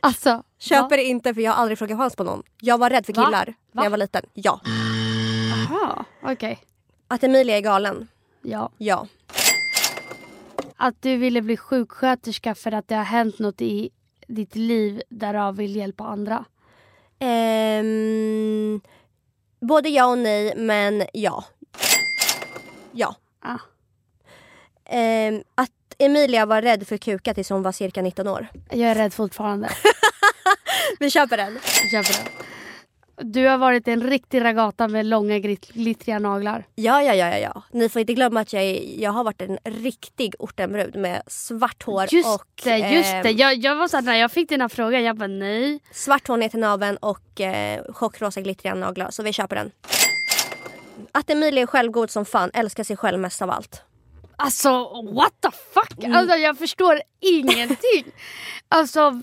Alltså. 0.00 0.42
Köper 0.58 0.96
det 0.96 1.04
inte 1.04 1.34
för 1.34 1.40
jag 1.40 1.52
har 1.52 1.62
aldrig 1.62 1.78
frågat 1.78 1.98
chans 1.98 2.16
på 2.16 2.24
någon. 2.24 2.42
Jag 2.60 2.78
var 2.78 2.90
rädd 2.90 3.06
för 3.06 3.12
Va? 3.12 3.24
killar 3.24 3.46
Va? 3.46 3.54
när 3.72 3.82
jag 3.82 3.90
var 3.90 3.98
liten. 3.98 4.22
Ja. 4.34 4.60
Jaha, 5.70 6.04
okej. 6.22 6.58
Att 7.08 7.24
Emilia 7.24 7.56
är 7.56 7.60
galen. 7.60 8.08
Ja. 8.42 8.70
Ja. 8.78 9.06
Att 10.76 11.02
du 11.02 11.16
ville 11.16 11.42
bli 11.42 11.56
sjuksköterska 11.56 12.54
för 12.54 12.72
att 12.72 12.88
det 12.88 12.94
har 12.94 13.04
hänt 13.04 13.38
något 13.38 13.60
i 13.60 13.90
ditt 14.26 14.54
liv 14.56 15.02
därav 15.08 15.56
vill 15.56 15.76
hjälpa 15.76 16.04
andra. 16.04 16.44
Ehm, 17.18 18.80
både 19.60 19.88
ja 19.88 20.06
och 20.06 20.18
nej 20.18 20.54
men 20.56 21.06
ja. 21.12 21.44
Ja. 22.92 23.14
Ah. 23.40 23.58
Ehm, 24.90 25.42
att 25.54 25.70
Emilia 25.98 26.46
var 26.46 26.62
rädd 26.62 26.88
för 26.88 26.96
kuka 26.96 27.34
tills 27.34 27.50
hon 27.50 27.62
var 27.62 27.72
cirka 27.72 28.02
19 28.02 28.28
år. 28.28 28.46
Jag 28.70 28.90
är 28.90 28.94
rädd 28.94 29.14
fortfarande. 29.14 29.68
Vi 30.98 31.10
köper 31.10 31.36
den. 31.36 31.58
Jag 31.92 32.06
köper 32.06 32.24
det. 32.24 32.30
Du 33.16 33.46
har 33.46 33.58
varit 33.58 33.88
en 33.88 34.02
riktig 34.02 34.44
ragata 34.44 34.88
med 34.88 35.06
långa 35.06 35.38
glit- 35.38 35.72
glittriga 35.72 36.18
naglar. 36.18 36.64
Ja, 36.74 37.02
ja, 37.02 37.14
ja, 37.14 37.28
ja, 37.28 37.38
ja. 37.38 37.62
Ni 37.72 37.88
får 37.88 38.00
inte 38.00 38.14
glömma 38.14 38.40
att 38.40 38.52
jag, 38.52 38.62
är, 38.62 39.00
jag 39.02 39.10
har 39.10 39.24
varit 39.24 39.42
en 39.42 39.58
riktig 39.64 40.34
ortenbrud 40.38 40.96
med 40.96 41.22
svart 41.26 41.82
hår 41.82 42.06
Just 42.14 42.28
och 42.28 42.46
det, 42.64 42.78
just 42.78 43.12
ehm, 43.12 43.22
det. 43.22 43.30
Jag, 43.30 43.54
jag 43.54 43.76
var 43.76 43.88
såhär, 43.88 44.02
när 44.04 44.14
jag 44.16 44.32
fick 44.32 44.48
den 44.48 44.60
här 44.60 44.68
frågan, 44.68 45.02
jag 45.04 45.16
bara 45.16 45.26
nej. 45.26 45.80
svart 45.92 46.28
hår 46.28 46.36
ner 46.36 46.48
till 46.48 46.60
naveln 46.60 46.96
och 46.96 47.40
eh, 47.40 47.84
chockrosa 47.92 48.40
glittriga 48.40 48.74
naglar. 48.74 49.10
Så 49.10 49.22
vi 49.22 49.32
köper 49.32 49.56
den. 49.56 49.70
Att 51.12 51.30
Emilia 51.30 51.62
är 51.62 51.66
självgod 51.66 52.10
som 52.10 52.24
fan, 52.24 52.50
älskar 52.54 52.84
sig 52.84 52.96
själv 52.96 53.20
mest 53.20 53.42
av 53.42 53.50
allt. 53.50 53.82
Alltså 54.36 55.02
what 55.12 55.32
the 55.40 55.50
fuck? 55.50 56.04
Alltså 56.14 56.36
jag 56.36 56.58
förstår 56.58 57.00
ingenting. 57.20 58.04
Alltså 58.68 59.20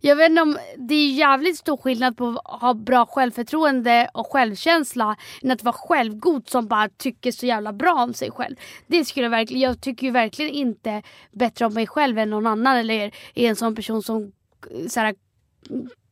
jag 0.00 0.16
vet 0.16 0.30
inte 0.30 0.42
om 0.42 0.58
det 0.76 0.94
är 0.94 1.10
jävligt 1.10 1.58
stor 1.58 1.76
skillnad 1.76 2.16
på 2.16 2.40
att 2.44 2.60
ha 2.60 2.74
bra 2.74 3.06
självförtroende 3.06 4.10
och 4.14 4.32
självkänsla 4.32 5.16
än 5.42 5.50
att 5.50 5.62
vara 5.62 5.72
självgod 5.72 6.48
som 6.48 6.66
bara 6.66 6.88
tycker 6.88 7.32
så 7.32 7.46
jävla 7.46 7.72
bra 7.72 7.92
om 7.92 8.14
sig 8.14 8.30
själv. 8.30 8.56
Det 8.86 9.04
skulle 9.04 9.24
jag 9.24 9.30
verkligen, 9.30 9.62
jag 9.62 9.80
tycker 9.80 10.06
ju 10.06 10.12
verkligen 10.12 10.50
inte 10.50 11.02
bättre 11.32 11.66
om 11.66 11.74
mig 11.74 11.86
själv 11.86 12.18
än 12.18 12.30
någon 12.30 12.46
annan 12.46 12.76
eller 12.76 12.94
är 13.34 13.48
en 13.48 13.56
sån 13.56 13.74
person 13.74 14.02
som 14.02 14.32
såhär, 14.88 15.14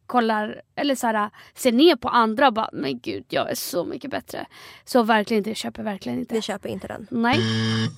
kollar 0.07 0.63
eller 0.75 0.95
såhär, 0.95 1.31
ser 1.55 1.73
ner 1.73 1.97
på 1.97 2.09
andra 2.09 2.47
och 2.47 2.53
bara 2.53 2.71
men 2.73 2.99
gud 2.99 3.25
jag 3.29 3.51
är 3.51 3.55
så 3.55 3.85
mycket 3.85 4.11
bättre. 4.11 4.47
Så 4.85 5.03
verkligen 5.03 5.39
inte, 5.39 5.51
jag 5.51 5.57
köper 5.57 5.83
verkligen 5.83 6.19
inte. 6.19 6.35
Vi 6.35 6.43
köper 6.43 6.69
inte 6.69 6.87
den. 6.89 7.07
Nej. 7.11 7.41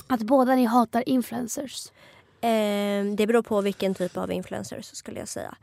Att 0.07 0.23
båda 0.23 0.55
ni 0.55 0.65
hatar 0.65 1.09
influencers. 1.09 1.93
Ehm, 2.41 3.17
det 3.17 3.27
beror 3.27 3.43
på 3.43 3.61
vilken 3.61 3.95
typ 3.95 4.17
av 4.17 4.33
influencers 4.33 4.85
skulle 4.87 5.19
jag 5.19 5.29
säga. 5.29 5.55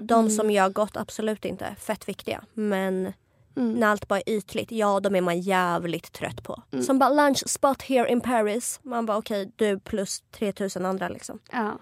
De 0.00 0.30
som 0.30 0.50
jag 0.50 0.72
gått 0.72 0.96
absolut 0.96 1.44
inte. 1.44 1.76
Fett 1.78 2.08
viktiga. 2.08 2.44
Men 2.54 3.12
när 3.56 3.86
allt 3.86 4.08
bara 4.08 4.18
är 4.20 4.30
ytligt, 4.30 4.72
ja 4.72 5.00
de 5.00 5.14
är 5.16 5.20
man 5.20 5.40
jävligt 5.40 6.12
trött 6.12 6.42
på. 6.42 6.62
Som 6.86 6.98
bara 6.98 7.10
lunch 7.10 7.42
spot 7.46 7.82
here 7.82 8.08
in 8.12 8.20
Paris. 8.20 8.80
Man 8.82 9.06
bara 9.06 9.16
okej 9.18 9.52
du 9.56 9.78
plus 9.80 10.22
3000 10.30 10.86
andra 10.86 11.08
liksom. 11.08 11.38
Ja, 11.52 11.78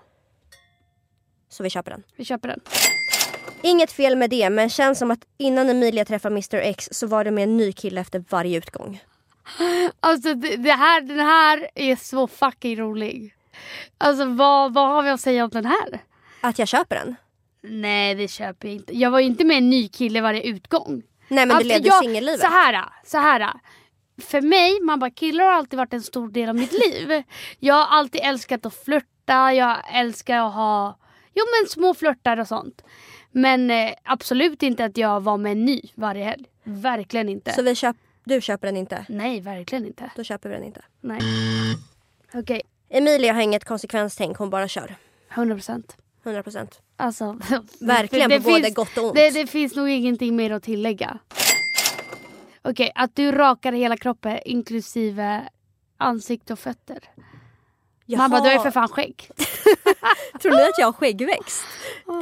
Så 1.49 1.63
vi 1.63 1.71
köper 1.71 1.91
den. 1.91 2.03
vi 2.17 2.25
köper 2.25 2.49
den. 2.49 2.61
Inget 3.63 3.93
fel 3.93 4.17
med 4.17 4.31
det 4.31 4.51
men 4.51 4.71
känns 4.71 4.99
som 4.99 5.11
att 5.11 5.21
innan 5.39 5.69
Emilia 5.71 6.05
träffade 6.05 6.33
Mr 6.35 6.55
X 6.55 6.89
så 6.93 7.07
var 7.07 7.25
det 7.25 7.31
med 7.31 7.45
en 7.45 7.57
ny 7.57 7.73
kille 7.73 8.01
efter 8.01 8.25
varje 8.29 8.59
utgång. 8.59 9.01
Alltså 10.01 10.35
det, 10.35 10.57
det 10.57 10.73
här, 10.73 11.01
den 11.01 11.19
här 11.21 11.69
är 11.75 11.97
så 11.97 12.27
fucking 12.29 12.77
rolig. 12.77 13.35
Alltså 13.99 14.25
vad, 14.25 14.75
vad 14.75 14.89
har 14.89 15.03
vi 15.03 15.11
att 15.11 15.21
säga 15.21 15.45
om 15.45 15.51
den 15.51 15.67
här? 15.67 16.01
Att 16.41 16.59
jag 16.59 16.69
köper 16.69 16.97
den? 16.97 17.17
Nej 17.63 18.15
det 18.15 18.29
köper 18.29 18.69
jag 18.69 18.75
inte. 18.77 18.99
Jag 18.99 19.11
var 19.11 19.21
ju 19.21 19.27
inte 19.27 19.45
med 19.45 19.57
en 19.59 19.71
ny 19.71 19.89
kille 19.89 20.21
varje 20.21 20.43
utgång. 20.43 21.03
Nej 21.29 21.47
men 21.47 21.49
det 21.49 21.55
Alltså, 21.55 21.69
levde 21.69 21.89
jag- 21.89 22.03
singellivet. 22.03 22.41
Så 22.41 22.47
här, 22.47 22.85
så 23.05 23.19
här. 23.19 23.53
För 24.23 24.41
mig, 24.41 24.81
man 24.81 24.99
bara 24.99 25.11
killar 25.11 25.45
har 25.45 25.53
alltid 25.53 25.77
varit 25.77 25.93
en 25.93 26.03
stor 26.03 26.29
del 26.29 26.49
av 26.49 26.55
mitt 26.55 26.73
liv. 26.73 27.23
Jag 27.59 27.75
har 27.75 27.99
alltid 27.99 28.21
älskat 28.25 28.67
att 28.67 28.85
flirta, 28.85 29.53
jag 29.53 29.77
älskar 29.95 30.37
att 30.39 30.55
ha 30.55 30.99
jo, 31.35 31.45
men 31.61 31.69
små 31.69 31.95
flörtar 31.95 32.37
och 32.41 32.49
sånt. 32.49 32.83
Men 33.33 33.71
eh, 33.71 33.95
absolut 34.03 34.63
inte 34.63 34.85
att 34.85 34.97
jag 34.97 35.21
var 35.21 35.37
med 35.37 35.53
en 35.53 35.65
ny 35.65 35.81
varje 35.95 36.25
helg. 36.25 36.45
Verkligen 36.65 37.29
inte. 37.29 37.53
Så 37.53 37.63
vi 37.63 37.75
köp, 37.75 37.97
du 38.25 38.41
köper 38.41 38.67
den 38.67 38.77
inte? 38.77 39.07
Nej, 39.09 39.41
verkligen 39.41 39.87
inte. 39.87 40.11
Då 40.17 40.25
köper 40.25 40.49
vi 40.49 40.55
den 40.55 40.65
inte. 40.65 40.83
Nej. 41.01 41.21
Okej, 42.35 42.63
Emilia 42.89 43.33
har 43.33 43.41
inget 43.41 43.65
konsekvenstänk, 43.65 44.37
hon 44.37 44.51
bara 44.51 44.69
kör. 44.69 44.95
100 45.31 45.55
procent. 45.55 45.97
100 46.23 46.43
procent. 46.43 46.81
Alltså, 46.97 47.39
Verkligen 47.81 48.43
på 48.43 48.51
både 48.51 48.71
gott 48.71 48.99
och 48.99 49.05
ont. 49.05 49.15
Det, 49.15 49.31
det 49.31 49.47
finns 49.47 49.77
nog 49.77 49.89
ingenting 49.89 50.37
mer 50.37 50.51
att 50.51 50.63
tillägga. 50.63 51.19
Okej, 52.63 52.93
att 52.95 53.17
du 53.17 53.33
rakar 53.33 53.73
hela 53.73 53.97
kroppen 53.97 54.39
inklusive 54.45 55.49
ansikte 55.97 56.53
och 56.53 56.59
fötter. 56.59 56.99
Man 58.07 58.31
bara, 58.31 58.41
du 58.41 58.47
har 58.47 58.53
ju 58.53 58.61
för 58.61 58.71
fan 58.71 58.89
skägg. 58.89 59.31
Tror 60.43 60.53
ni 60.53 60.63
att 60.63 60.79
jag 60.79 60.87
har 60.87 60.93
skäggväxt? 60.93 61.65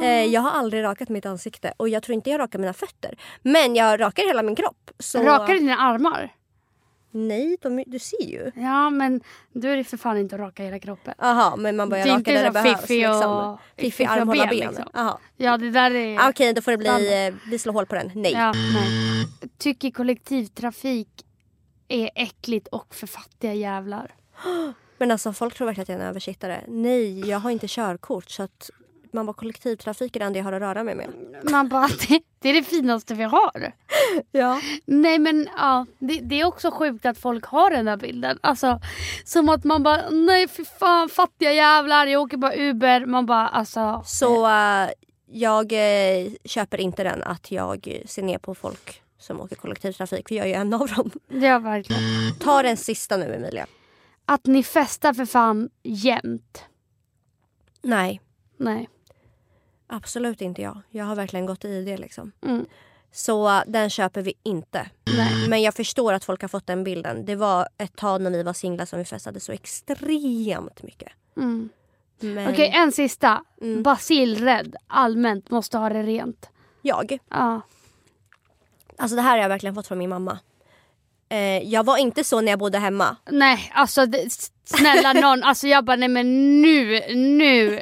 Eh, 0.01 0.25
jag 0.25 0.41
har 0.41 0.51
aldrig 0.51 0.83
rakat 0.83 1.09
mitt 1.09 1.25
ansikte 1.25 1.73
och 1.77 1.89
jag 1.89 2.03
tror 2.03 2.13
inte 2.13 2.29
jag 2.29 2.39
rakar 2.39 2.59
mina 2.59 2.73
fötter. 2.73 3.17
Men 3.41 3.75
jag 3.75 3.99
rakar 3.99 4.27
hela 4.27 4.43
min 4.43 4.55
kropp. 4.55 4.91
Så... 4.99 5.23
Rakar 5.23 5.53
du 5.53 5.59
dina 5.59 5.77
armar? 5.77 6.33
Nej, 7.13 7.57
de, 7.61 7.83
du 7.87 7.99
ser 7.99 8.23
ju. 8.25 8.51
Ja, 8.55 8.89
men 8.89 9.21
då 9.53 9.67
är 9.67 9.77
det 9.77 9.83
för 9.83 9.97
fan 9.97 10.17
inte 10.17 10.35
att 10.35 10.41
raka 10.41 10.63
hela 10.63 10.79
kroppen. 10.79 11.13
Aha, 11.17 11.55
men 11.55 11.75
man 11.75 11.89
börjar 11.89 12.05
raka 12.07 12.31
där 12.33 12.43
det 12.43 12.51
behövs. 12.51 12.81
fiffig 12.81 13.09
och- 13.09 13.13
liksom. 13.15 13.57
Fiffiga 13.77 14.09
arm, 14.09 14.27
hålla 14.27 14.47
ben, 14.47 14.57
liksom. 14.57 14.85
Ja, 15.37 15.57
det 15.57 15.69
där 15.71 15.91
är... 15.91 16.19
Ah, 16.19 16.29
Okej, 16.29 16.53
då 16.53 16.61
får 16.61 16.71
det 16.71 16.77
bli... 16.77 17.27
Eh, 17.27 17.33
vi 17.49 17.59
slår 17.59 17.73
hål 17.73 17.85
på 17.85 17.95
den. 17.95 18.11
Nej. 18.15 18.31
Ja, 18.31 18.51
nej. 18.53 18.89
Tycker 19.57 19.91
kollektivtrafik 19.91 21.25
är 21.87 22.09
äckligt 22.15 22.67
och 22.67 22.95
för 22.95 23.07
fattiga 23.07 23.53
jävlar. 23.53 24.11
Men 24.97 25.11
alltså 25.11 25.33
folk 25.33 25.53
tror 25.55 25.65
verkligen 25.65 25.83
att 25.83 25.89
jag 25.89 25.97
är 25.97 26.01
en 26.03 26.09
översittare. 26.09 26.63
Nej, 26.67 27.29
jag 27.29 27.39
har 27.39 27.51
inte 27.51 27.67
körkort 27.67 28.29
så 28.29 28.43
att 28.43 28.69
man 29.13 29.25
var 29.25 29.33
kollektivtrafik 29.33 30.15
är 30.15 30.19
det 30.19 30.25
enda 30.25 30.39
jag 30.39 30.43
har 30.43 30.53
att 30.53 30.61
röra 30.61 30.83
mig 30.83 30.95
med. 30.95 31.09
Man 31.51 31.69
bara, 31.69 31.87
det, 32.07 32.21
det 32.39 32.49
är 32.49 32.53
det 32.53 32.63
finaste 32.63 33.13
vi 33.13 33.23
har. 33.23 33.73
Ja. 34.31 34.61
Nej 34.85 35.19
men 35.19 35.49
ja, 35.57 35.85
det, 35.99 36.19
det 36.19 36.41
är 36.41 36.45
också 36.45 36.71
sjukt 36.71 37.05
att 37.05 37.17
folk 37.17 37.45
har 37.45 37.69
den 37.71 37.85
där 37.85 37.97
bilden. 37.97 38.39
Alltså 38.41 38.79
som 39.23 39.49
att 39.49 39.63
man 39.63 39.83
bara, 39.83 40.09
nej 40.09 40.47
för 40.47 40.63
fan 40.63 41.09
fattiga 41.09 41.53
jävlar, 41.53 42.07
jag 42.07 42.21
åker 42.21 42.37
bara 42.37 42.55
Uber. 42.55 43.05
Man 43.05 43.25
bara 43.25 43.47
alltså. 43.47 44.03
Så 44.05 44.47
eh, 44.47 44.89
jag 45.25 45.73
eh, 45.73 46.31
köper 46.45 46.81
inte 46.81 47.03
den 47.03 47.23
att 47.23 47.51
jag 47.51 48.01
ser 48.05 48.23
ner 48.23 48.37
på 48.37 48.55
folk 48.55 49.01
som 49.19 49.41
åker 49.41 49.55
kollektivtrafik 49.55 50.27
för 50.27 50.35
jag 50.35 50.45
är 50.45 50.49
ju 50.49 50.55
en 50.55 50.73
av 50.73 50.87
dem. 50.87 51.11
Ja 51.27 51.59
verkligen. 51.59 52.01
Ta 52.39 52.63
den 52.63 52.77
sista 52.77 53.17
nu 53.17 53.35
Emilia. 53.35 53.67
Att 54.25 54.45
ni 54.45 54.63
festar 54.63 55.13
för 55.13 55.25
fan 55.25 55.69
jämt. 55.83 56.63
Nej, 57.81 58.21
Nej. 58.57 58.89
Absolut 59.91 60.41
inte 60.41 60.61
jag. 60.61 60.81
Jag 60.89 61.05
har 61.05 61.15
verkligen 61.15 61.45
gått 61.45 61.65
i 61.65 61.83
det 61.85 61.97
liksom. 61.97 62.31
Mm. 62.45 62.65
Så 63.11 63.61
den 63.67 63.89
köper 63.89 64.21
vi 64.21 64.33
inte. 64.43 64.89
Nej. 65.17 65.49
Men 65.49 65.61
jag 65.61 65.73
förstår 65.73 66.13
att 66.13 66.23
folk 66.25 66.41
har 66.41 66.49
fått 66.49 66.67
den 66.67 66.83
bilden. 66.83 67.25
Det 67.25 67.35
var 67.35 67.67
ett 67.77 67.95
tag 67.95 68.21
när 68.21 68.31
vi 68.31 68.43
var 68.43 68.53
singlar 68.53 68.85
som 68.85 68.99
vi 68.99 69.05
festade 69.05 69.39
så 69.39 69.51
extremt 69.51 70.83
mycket. 70.83 71.11
Mm. 71.37 71.69
Men 72.19 72.51
Okej 72.53 72.71
en 72.75 72.91
sista. 72.91 73.43
Mm. 73.61 73.83
Basilrädd. 73.83 74.75
Allmänt 74.87 75.49
måste 75.49 75.77
ha 75.77 75.89
det 75.89 76.03
rent. 76.03 76.49
jag, 76.81 77.17
Ja. 77.29 77.61
alltså 78.97 79.15
det 79.15 79.21
här 79.21 79.31
har 79.31 79.37
jag 79.37 79.49
verkligen 79.49 79.75
fått 79.75 79.87
från 79.87 79.97
min 79.97 80.09
mamma. 80.09 80.39
Eh, 81.29 81.39
jag 81.69 81.83
var 81.85 81.97
inte 81.97 82.23
så 82.23 82.41
när 82.41 82.51
jag 82.51 82.59
bodde 82.59 82.77
hemma. 82.77 83.15
Nej, 83.29 83.71
alltså 83.73 84.05
det, 84.05 84.27
snälla 84.63 85.13
någon. 85.13 85.43
Alltså 85.43 85.67
jag 85.67 85.85
bara, 85.85 85.95
nej 85.95 86.09
men 86.09 86.61
nu, 86.61 87.01
nu. 87.15 87.81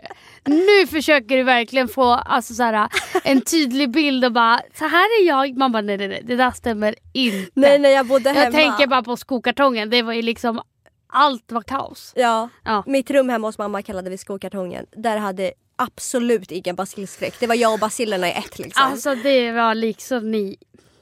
Nu 0.49 0.87
försöker 0.87 1.37
du 1.37 1.43
verkligen 1.43 1.87
få 1.87 2.03
alltså, 2.03 2.53
så 2.53 2.63
här, 2.63 2.89
en 3.23 3.41
tydlig 3.41 3.91
bild 3.91 4.25
och 4.25 4.31
bara, 4.31 4.61
så 4.77 4.85
här 4.85 5.21
är 5.21 5.27
jag. 5.27 5.57
Man 5.57 5.71
bara, 5.71 5.81
nej 5.81 5.97
nej 5.97 6.07
nej, 6.07 6.21
det 6.25 6.35
där 6.35 6.51
stämmer 6.51 6.95
inte. 7.13 7.51
Nej, 7.53 7.79
när 7.79 7.89
jag 7.89 8.05
bodde 8.07 8.29
hemma. 8.29 8.43
jag 8.43 8.53
tänker 8.53 8.87
bara 8.87 9.03
på 9.03 9.17
skokartongen, 9.17 9.89
det 9.89 10.01
var 10.01 10.13
ju 10.13 10.21
liksom, 10.21 10.61
allt 11.07 11.51
var 11.51 11.61
kaos. 11.61 12.13
Ja, 12.15 12.49
Ja. 12.65 12.83
mitt 12.87 13.11
rum 13.11 13.29
hemma 13.29 13.47
hos 13.47 13.57
mamma 13.57 13.81
kallade 13.81 14.09
vi 14.09 14.17
skokartongen. 14.17 14.85
Där 14.91 15.17
hade 15.17 15.51
absolut 15.75 16.51
ingen 16.51 16.75
basilskräck. 16.75 17.39
Det 17.39 17.47
var 17.47 17.55
jag 17.55 17.73
och 17.73 17.79
basilerna 17.79 18.27
i 18.27 18.31
ett 18.31 18.59
liksom. 18.59 18.83
Alltså 18.85 19.15
det 19.15 19.51
var 19.51 19.75
liksom 19.75 20.31
ni. 20.31 20.55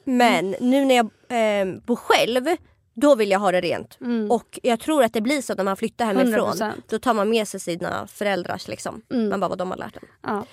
Men 0.04 0.56
nu 0.60 0.86
när 0.86 0.95
jag 0.95 1.06
eh, 1.30 1.68
bor 1.86 1.95
själv, 1.95 2.48
då 3.02 3.16
vill 3.16 3.32
jag 3.32 3.39
ha 3.39 3.52
det 3.52 3.62
rent. 3.62 3.98
Och 4.30 4.60
jag 4.64 4.80
tror 4.80 5.04
att 5.04 5.14
det 5.14 5.22
blir 5.22 5.41
så 5.41 5.54
när 5.56 5.64
man 5.64 5.78
flyttar 5.78 6.06
hemifrån. 6.06 6.54
100%. 6.54 6.72
Då 6.89 7.00
tar 7.00 7.14
man 7.14 7.30
med 7.30 7.48
sig 7.48 7.60
sina 7.60 8.08
föräldrars 8.08 8.68
liksom. 8.68 9.02
Man 9.30 9.39
bara 9.39 9.48
vad 9.50 9.58
de 9.58 9.70
har 9.72 9.78
lärt 9.78 9.95
en. 9.95 10.04
Ja. 10.24 10.45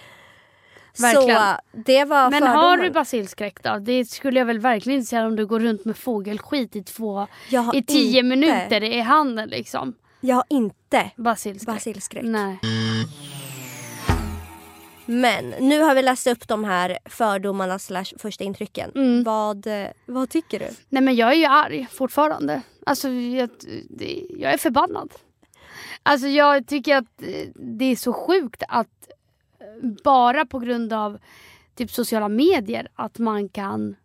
Verkligen. 0.99 1.39
Så 1.39 1.57
det 1.87 2.05
var 2.05 2.31
Men 2.31 2.41
fördomar. 2.43 2.63
har 2.63 2.77
du 2.77 2.91
basilskräck 2.91 3.63
då? 3.63 3.79
Det 3.79 4.05
skulle 4.05 4.39
jag 4.39 4.47
väl 4.47 4.59
verkligen 4.59 4.99
inte 4.99 5.09
säga 5.11 5.27
om 5.27 5.37
du 5.37 5.47
går 5.47 5.61
runt 5.61 5.85
med 5.85 5.97
fågelskit 5.97 6.77
i 6.77 6.83
två, 6.83 7.27
i 7.75 7.83
tio 7.83 8.09
inte- 8.19 8.23
minuter 8.23 8.83
i 8.83 9.01
handen 9.01 9.49
liksom. 9.49 9.95
Jag 10.21 10.37
har 10.37 10.45
inte 10.51 11.11
Basilskräck. 11.17 11.75
basilskräck. 11.77 12.25
Nej. 12.25 12.59
Men 15.07 15.51
nu 15.51 15.81
har 15.81 15.95
vi 15.95 16.03
läst 16.03 16.27
upp 16.27 16.49
de 16.49 16.65
här 16.65 16.99
fördomarna 17.05 17.79
slash 17.79 18.05
första 18.19 18.45
intrycken. 18.45 18.93
Mm. 18.95 19.25
Vad, 19.25 19.67
eh, 19.67 19.89
vad 20.07 20.31
tycker 20.31 20.59
du? 20.59 20.69
Nej 20.89 21.03
men 21.03 21.17
jag 21.17 21.33
är 21.33 21.37
ju 21.37 21.45
arg 21.45 21.87
fortfarande. 21.91 22.63
Alltså 22.87 23.09
jag, 23.09 23.51
det, 23.91 24.27
jag 24.31 24.53
är 24.53 24.59
förbannad. 24.59 25.13
Alltså 26.03 26.27
jag 26.27 26.67
tycker 26.67 26.97
att 26.97 27.23
eh, 27.23 27.49
det 27.55 27.85
är 27.85 27.97
så 27.97 28.13
sjukt 28.13 28.63
att 28.69 29.09
eh, 29.61 29.89
bara 30.05 30.47
på 30.47 30.59
grund 30.59 30.93
av 30.93 31.19
typ 31.75 31.91
sociala 31.91 32.29
medier 32.29 32.89
att 32.95 33.19
man 33.19 33.49
kan 33.49 33.97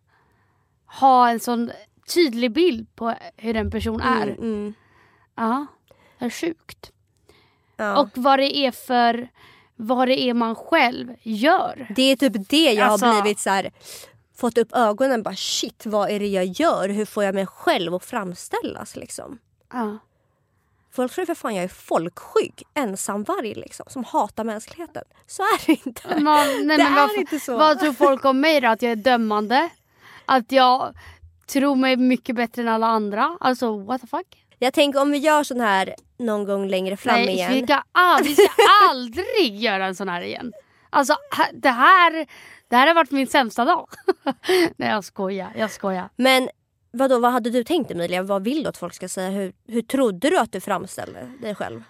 ha 0.86 1.30
en 1.30 1.40
sån 1.40 1.70
tydlig 2.14 2.52
bild 2.52 2.96
på 2.96 3.14
hur 3.36 3.56
en 3.56 3.70
person 3.70 4.00
är. 4.00 4.26
Mm, 4.26 4.38
mm. 4.38 4.74
Ja, 5.34 5.66
det 6.18 6.24
är 6.24 6.30
sjukt. 6.30 6.92
Ja. 7.76 8.00
Och 8.00 8.08
vad 8.14 8.38
det 8.38 8.56
är 8.56 8.70
för 8.70 9.28
vad 9.80 10.08
det 10.08 10.20
är 10.20 10.34
man 10.34 10.54
själv 10.54 11.14
gör. 11.22 11.86
Det 11.96 12.02
är 12.02 12.16
typ 12.16 12.48
det 12.48 12.72
jag 12.72 12.88
Alltså- 12.88 13.06
har 13.06 13.22
blivit 13.22 13.40
så 13.40 13.50
här 13.50 13.70
fått 14.36 14.58
upp 14.58 14.72
ögonen 14.72 15.22
bara 15.22 15.36
shit 15.36 15.86
vad 15.86 16.10
är 16.10 16.18
det 16.20 16.26
jag 16.26 16.44
gör? 16.44 16.88
Hur 16.88 17.04
får 17.04 17.24
jag 17.24 17.34
mig 17.34 17.46
själv 17.46 17.94
att 17.94 18.04
framställas 18.04 18.96
liksom? 18.96 19.38
Ja. 19.72 19.98
Folk 20.92 21.12
tror 21.12 21.26
för 21.26 21.34
fan 21.34 21.54
jag 21.54 21.64
är 21.64 21.68
folkskygg, 21.68 22.62
ensamvarg 22.74 23.54
liksom 23.54 23.86
som 23.88 24.04
hatar 24.04 24.44
mänskligheten. 24.44 25.04
Så 25.26 25.42
är 25.42 25.66
det 25.66 25.86
inte. 25.86 26.20
Man, 26.20 26.46
nej, 26.46 26.58
Det 26.58 26.66
men 26.66 26.80
är 26.80 27.06
vad, 27.08 27.16
inte 27.16 27.40
så. 27.40 27.56
Vad 27.56 27.80
tror 27.80 27.92
folk 27.92 28.24
om 28.24 28.40
mig 28.40 28.60
då? 28.60 28.68
Att 28.68 28.82
jag 28.82 28.92
är 28.92 28.96
dömande? 28.96 29.68
Att 30.26 30.52
jag 30.52 30.94
tror 31.46 31.76
mig 31.76 31.96
mycket 31.96 32.36
bättre 32.36 32.62
än 32.62 32.68
alla 32.68 32.86
andra? 32.86 33.36
Alltså 33.40 33.76
what 33.78 34.00
the 34.00 34.06
fuck? 34.06 34.39
Jag 34.62 34.72
tänker 34.74 35.00
om 35.02 35.10
vi 35.10 35.18
gör 35.18 35.42
sån 35.44 35.60
här 35.60 35.94
någon 36.18 36.44
gång 36.44 36.68
längre 36.68 36.96
fram 36.96 37.14
Nej, 37.14 37.28
igen. 37.34 37.52
vi, 37.52 37.62
ska, 37.62 37.82
all, 37.92 38.22
vi 38.22 38.34
ska 38.34 38.48
aldrig 38.90 39.56
göra 39.56 39.86
en 39.86 39.94
sån 39.94 40.08
här 40.08 40.22
igen. 40.22 40.52
Alltså 40.90 41.16
det 41.52 41.68
här, 41.70 42.26
det 42.68 42.76
här 42.76 42.86
har 42.86 42.94
varit 42.94 43.10
min 43.10 43.26
sämsta 43.26 43.64
dag. 43.64 43.88
nej 44.76 44.88
jag 44.88 45.04
skojar, 45.04 45.52
jag 45.56 45.70
skojar. 45.70 46.08
Men 46.16 46.48
vadå, 46.92 47.18
vad 47.18 47.32
hade 47.32 47.50
du 47.50 47.64
tänkt 47.64 47.90
Emilia? 47.90 48.22
Vad 48.22 48.44
vill 48.44 48.62
du 48.62 48.68
att 48.68 48.76
folk 48.76 48.94
ska 48.94 49.08
säga? 49.08 49.30
Hur, 49.30 49.52
hur 49.66 49.82
trodde 49.82 50.30
du 50.30 50.38
att 50.38 50.52
du 50.52 50.60
framställde 50.60 51.30
dig 51.42 51.54
själv? 51.54 51.82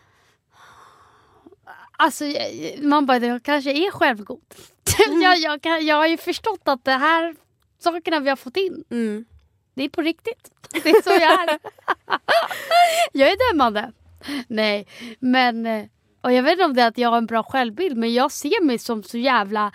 Alltså 1.96 2.24
jag- 2.24 2.82
man 2.82 3.06
bara, 3.06 3.18
jag 3.18 3.42
kanske 3.42 3.70
är 3.72 3.90
självgod. 3.90 4.40
jag, 5.22 5.38
jag, 5.38 5.62
kan, 5.62 5.86
jag 5.86 5.96
har 5.96 6.06
ju 6.06 6.16
förstått 6.16 6.60
att 6.64 6.84
det 6.84 6.92
här 6.92 7.36
sakerna 7.78 8.20
vi 8.20 8.28
har 8.28 8.36
fått 8.36 8.56
in, 8.56 8.84
Mm. 8.90 9.24
Det 9.74 9.82
är 9.84 9.88
på 9.88 10.02
riktigt. 10.02 10.50
Det 10.82 10.90
är 10.90 11.02
så 11.02 11.10
jag 11.10 11.22
är. 11.50 11.58
jag 13.12 13.28
är 13.30 13.52
dömande. 13.52 13.92
Nej, 14.48 14.86
men... 15.20 15.66
eh, 15.66 15.84
Och 16.20 16.32
jag 16.32 16.42
vet 16.42 16.52
inte 16.52 16.64
om 16.64 16.74
det 16.74 16.82
är 16.82 16.88
att 16.88 16.98
jag 16.98 17.10
har 17.10 17.18
en 17.18 17.26
bra 17.26 17.42
självbild 17.42 17.96
men 17.96 18.14
jag 18.14 18.32
ser 18.32 18.64
mig 18.64 18.78
som 18.78 19.02
så 19.02 19.18
jävla 19.18 19.72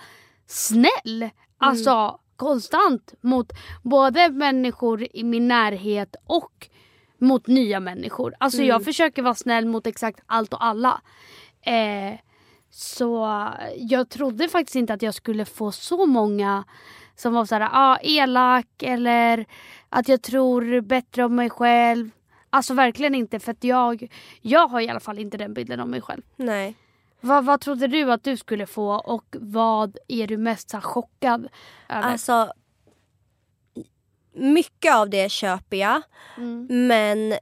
snäll. 0.48 1.30
Alltså 1.58 2.20
konstant 2.36 3.14
mot 3.22 3.52
både 3.84 4.30
människor 4.30 5.08
i 5.14 5.24
min 5.24 5.48
närhet 5.48 6.16
och 6.28 6.68
mot 7.18 7.48
nya 7.48 7.80
människor. 7.80 8.36
Alltså 8.39 8.62
jag 8.64 8.84
försöker 8.84 9.22
vara 9.22 9.36
snäll 9.36 9.66
mot 9.66 9.88
exakt 9.88 10.20
allt 10.26 10.54
och 10.54 10.66
alla. 10.66 11.02
Eh, 11.62 12.20
så 12.70 13.28
jag 13.78 14.10
trodde 14.10 14.48
faktiskt 14.50 14.76
inte 14.76 14.93
att 14.93 15.02
jag 15.02 15.14
skulle 15.14 15.46
få 15.46 15.72
så 15.72 16.06
många 16.06 16.64
som 17.16 17.34
var 17.34 17.46
såhär, 17.46 17.70
ah, 17.74 17.98
elak 18.02 18.84
eller 18.84 19.46
att 19.96 20.08
jag 20.08 20.22
tror 20.22 20.82
bättre 20.82 21.24
om 21.24 21.36
mig 21.36 21.50
själv. 21.50 22.10
Alltså 22.50 22.74
verkligen 22.74 23.16
inte 23.16 23.39
för 23.39 23.52
att 23.52 23.64
jag, 23.64 24.12
jag 24.41 24.68
har 24.68 24.82
i 24.82 24.89
alla 24.89 25.00
fall 25.00 25.20
inte 25.20 25.38
den 25.38 25.54
bilden 25.54 25.80
om 25.80 25.89
mig 25.89 26.02
själv. 26.02 26.22
Nej. 26.36 26.76
Vad, 27.22 27.46
vad 27.46 27.62
trodde 27.62 27.88
du 27.88 28.12
att 28.12 28.24
du 28.24 28.38
skulle 28.38 28.66
få 28.66 28.89
och 28.89 29.36
vad 29.39 29.98
är 30.08 30.28
du 30.28 30.38
mest 30.38 30.70
så 30.70 30.82
chockad 30.82 31.48
över? 31.89 32.02
Alltså, 32.02 32.54
mycket 34.34 34.96
av 34.96 35.10
det 35.10 35.32
köper 35.32 35.78
jag. 35.78 36.02
Mm. 36.38 36.88
Men 36.88 37.38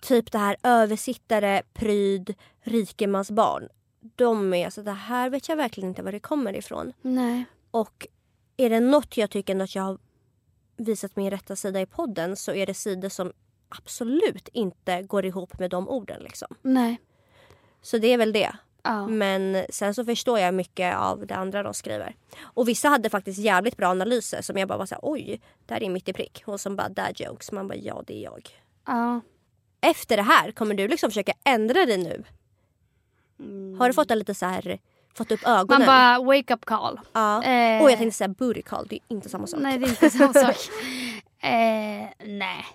typ 0.00 0.32
det 0.32 0.38
här 0.38 0.56
översittare, 0.62 1.62
pryd, 1.74 2.34
rikemansbarn. 2.60 3.68
De 4.16 4.54
är 4.54 4.70
så 4.70 4.82
det 4.82 4.92
här 4.92 5.30
vet 5.30 5.48
jag 5.48 5.56
verkligen 5.56 5.88
inte 5.88 6.02
var 6.02 6.12
det 6.12 6.20
kommer 6.20 6.56
ifrån. 6.56 6.92
Nej. 7.02 7.44
Och 7.70 8.06
är 8.56 8.70
det 8.70 8.80
något 8.80 9.16
jag 9.16 9.30
tycker 9.30 9.60
att 9.60 9.74
jag 9.74 9.82
har 9.82 9.98
visat 10.76 11.16
min 11.16 11.30
rätta 11.30 11.56
sida 11.56 11.80
i 11.80 11.86
podden 11.86 12.36
så 12.36 12.52
är 12.52 12.66
det 12.66 12.74
sidor 12.74 13.08
som 13.08 13.32
absolut 13.68 14.48
inte 14.48 15.02
går 15.02 15.24
ihop 15.24 15.58
med 15.58 15.70
de 15.70 15.88
orden. 15.88 16.22
Liksom. 16.22 16.48
Nej. 16.62 17.00
Så 17.82 17.98
det 17.98 18.12
är 18.12 18.18
väl 18.18 18.32
det. 18.32 18.56
Ja. 18.82 19.06
Men 19.06 19.66
sen 19.70 19.94
så 19.94 20.04
förstår 20.04 20.38
jag 20.38 20.54
mycket 20.54 20.96
av 20.96 21.26
det 21.26 21.34
andra 21.34 21.62
de 21.62 21.74
skriver. 21.74 22.16
Och 22.40 22.68
vissa 22.68 22.88
hade 22.88 23.10
faktiskt 23.10 23.38
jävligt 23.38 23.76
bra 23.76 23.88
analyser 23.88 24.42
som 24.42 24.56
jag 24.56 24.68
bara 24.68 24.78
var 24.78 24.86
såhär 24.86 25.00
oj, 25.02 25.40
där 25.66 25.82
är 25.82 25.90
mitt 25.90 26.08
i 26.08 26.12
prick. 26.12 26.42
Hon 26.46 26.58
som 26.58 26.76
bara 26.76 26.88
dad 26.88 27.20
jokes. 27.20 27.52
Man 27.52 27.68
bara 27.68 27.78
ja 27.78 28.02
det 28.06 28.14
är 28.14 28.22
jag. 28.22 28.48
Ja. 28.86 29.20
Efter 29.80 30.16
det 30.16 30.22
här, 30.22 30.52
kommer 30.52 30.74
du 30.74 30.88
liksom 30.88 31.10
försöka 31.10 31.32
ändra 31.44 31.86
dig 31.86 31.98
nu? 31.98 32.24
Har 33.78 33.88
du 33.88 33.94
fått 33.94 34.10
en 34.10 34.18
lite 34.18 34.34
så 34.34 34.46
här 34.46 34.78
fått 35.16 35.32
upp 35.32 35.46
ögonen? 35.46 35.66
Man 35.78 35.86
bara 35.86 36.18
wake 36.36 36.54
up 36.54 36.64
call. 36.64 37.00
ja. 37.12 37.42
Eh. 37.42 37.82
Och 37.82 37.90
jag 37.90 37.98
tänkte 37.98 38.16
säga 38.16 38.28
booty 38.28 38.62
call, 38.62 38.86
det 38.86 38.94
är 38.96 39.00
inte 39.08 39.28
samma 39.28 39.46
sak. 39.46 39.60
Nej 39.60 39.78
det 39.78 39.86
är 39.86 39.88
inte 39.88 40.10
samma 40.10 40.32
sak. 40.34 40.56
eh, 41.42 42.08
nej. 42.26 42.66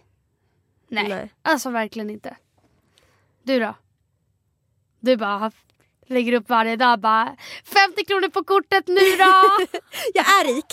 nej. 0.87 1.09
Nej. 1.09 1.33
Alltså 1.41 1.69
verkligen 1.69 2.09
inte. 2.09 2.37
Du 3.43 3.59
då? 3.59 3.73
Du 4.99 5.17
bara 5.17 5.51
lägger 6.07 6.33
upp 6.33 6.49
varje 6.49 6.75
dag 6.75 6.99
bara 6.99 7.35
50 7.63 8.05
kronor 8.05 8.29
på 8.29 8.43
kortet 8.43 8.87
nu 8.87 8.95
då! 8.95 9.33
Jag 10.13 10.25
är 10.25 10.55
rik! 10.55 10.65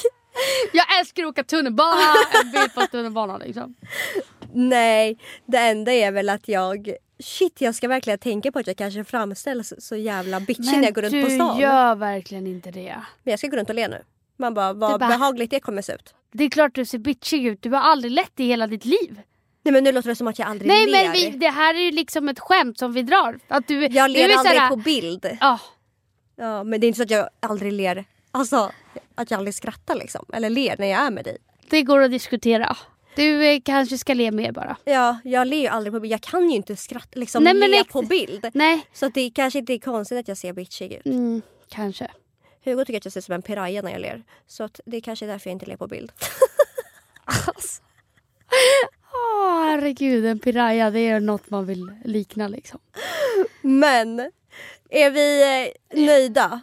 Jag 0.72 0.98
älskar 0.98 1.22
att 1.22 1.28
åka 1.28 1.44
tunnelbana! 1.44 2.14
En 2.44 2.50
bild 2.52 2.74
på 2.74 2.80
tunnelbanan 2.86 3.40
liksom. 3.40 3.74
Nej, 4.52 5.18
det 5.46 5.58
enda 5.58 5.92
är 5.92 6.12
väl 6.12 6.28
att 6.28 6.48
jag 6.48 6.94
Shit, 7.22 7.60
jag 7.60 7.74
ska 7.74 7.88
verkligen 7.88 8.18
tänka 8.18 8.52
på 8.52 8.58
att 8.58 8.66
jag 8.66 8.76
kanske 8.76 9.04
framställs 9.04 9.72
så 9.78 9.96
jävla 9.96 10.40
bitchig 10.40 10.64
när 10.76 10.82
jag 10.82 10.94
går 10.94 11.02
runt 11.02 11.24
på 11.24 11.30
stan. 11.30 11.56
du 11.56 11.62
gör 11.62 11.94
verkligen 11.94 12.46
inte 12.46 12.70
det. 12.70 12.96
Men 13.22 13.30
jag 13.32 13.38
ska 13.38 13.48
gå 13.48 13.56
runt 13.56 13.68
och 13.68 13.74
le 13.74 13.88
nu. 13.88 14.02
Man 14.36 14.54
bara, 14.54 14.72
vad 14.72 14.94
Du 14.94 14.98
bara- 14.98 15.08
behagligt 15.08 15.50
det 15.50 15.60
kommer 15.60 15.82
se 15.82 15.92
ut. 15.92 16.14
Det 16.32 16.44
är 16.44 16.50
klart 16.50 16.74
du 16.74 16.84
ser 16.84 16.98
bitchig 16.98 17.46
ut. 17.46 17.62
Du 17.62 17.70
har 17.70 17.80
aldrig 17.80 18.12
lett 18.12 18.40
i 18.40 18.46
hela 18.46 18.66
ditt 18.66 18.84
liv. 18.84 19.20
Nej 19.62 19.72
men 19.72 19.84
nu 19.84 19.92
låter 19.92 20.08
det 20.08 20.16
som 20.16 20.26
att 20.26 20.38
jag 20.38 20.48
aldrig 20.48 20.68
Nej 20.68 20.86
ler. 20.86 21.02
men 21.04 21.12
vi, 21.12 21.30
det 21.30 21.48
här 21.48 21.74
är 21.74 21.78
ju 21.78 21.90
liksom 21.90 22.28
ett 22.28 22.40
skämt 22.40 22.78
som 22.78 22.92
vi 22.92 23.02
drar. 23.02 23.38
Att 23.48 23.68
du, 23.68 23.74
Jag 23.86 24.10
du 24.10 24.12
ler 24.12 24.28
är 24.28 24.36
aldrig 24.36 24.56
såhär- 24.56 24.68
på 24.68 24.76
bild. 24.76 25.36
Ja, 25.40 25.58
Ja, 26.36 26.64
men 26.64 26.80
det 26.80 26.86
är 26.86 26.88
inte 26.88 26.96
så 26.96 27.02
att 27.02 27.10
jag 27.10 27.28
aldrig 27.40 27.72
ler. 27.72 28.04
Alltså, 28.30 28.72
att 29.14 29.30
jag 29.30 29.38
aldrig 29.38 29.54
skrattar 29.54 29.94
liksom. 29.94 30.24
Eller 30.32 30.50
ler 30.50 30.76
när 30.78 30.86
jag 30.86 31.00
är 31.00 31.10
med 31.10 31.24
dig. 31.24 31.38
det 31.70 31.82
går 31.82 32.00
att 32.02 32.10
diskutera. 32.10 32.76
Du 33.18 33.46
eh, 33.46 33.60
kanske 33.64 33.98
ska 33.98 34.14
le 34.14 34.30
mer 34.30 34.52
bara. 34.52 34.76
Ja, 34.84 35.18
jag 35.24 35.46
ler 35.48 35.56
ju 35.56 35.66
aldrig 35.66 35.92
på 35.92 36.00
bild. 36.00 36.12
Jag 36.12 36.20
kan 36.20 36.50
ju 36.50 36.56
inte 36.56 36.76
skratta, 36.76 37.18
liksom 37.20 37.44
Nej, 37.44 37.54
men 37.54 37.70
le 37.70 37.84
på 37.84 38.02
bild. 38.02 38.46
Nej, 38.54 38.86
Så 38.92 39.08
det 39.08 39.30
kanske 39.30 39.58
inte 39.58 39.72
är 39.72 39.78
konstigt 39.78 40.18
att 40.18 40.28
jag 40.28 40.36
ser 40.36 40.52
bitchig 40.52 40.92
ut. 40.92 41.06
mm, 41.06 41.42
kanske. 41.68 42.10
Hugo 42.64 42.84
tycker 42.84 42.98
att 42.98 43.04
jag 43.04 43.12
ser 43.12 43.20
ut 43.20 43.24
som 43.24 43.34
en 43.34 43.42
piraya 43.42 43.82
när 43.82 43.90
jag 43.90 44.00
ler. 44.00 44.22
Så 44.46 44.64
att 44.64 44.80
det 44.86 45.00
kanske 45.00 45.24
är 45.26 45.28
därför 45.28 45.50
jag 45.50 45.54
inte 45.54 45.66
ler 45.66 45.76
på 45.76 45.86
bild. 45.86 46.12
Alltså. 47.46 47.82
Åh 49.12 49.62
herregud, 49.64 50.26
en 50.26 50.38
piraya 50.38 50.90
det 50.90 51.00
är 51.00 51.20
något 51.20 51.50
man 51.50 51.66
vill 51.66 51.92
likna 52.04 52.48
liksom. 52.48 52.80
Men, 53.62 54.20
är 54.90 55.10
vi 55.10 55.42
eh, 55.92 56.04
nöjda? 56.06 56.60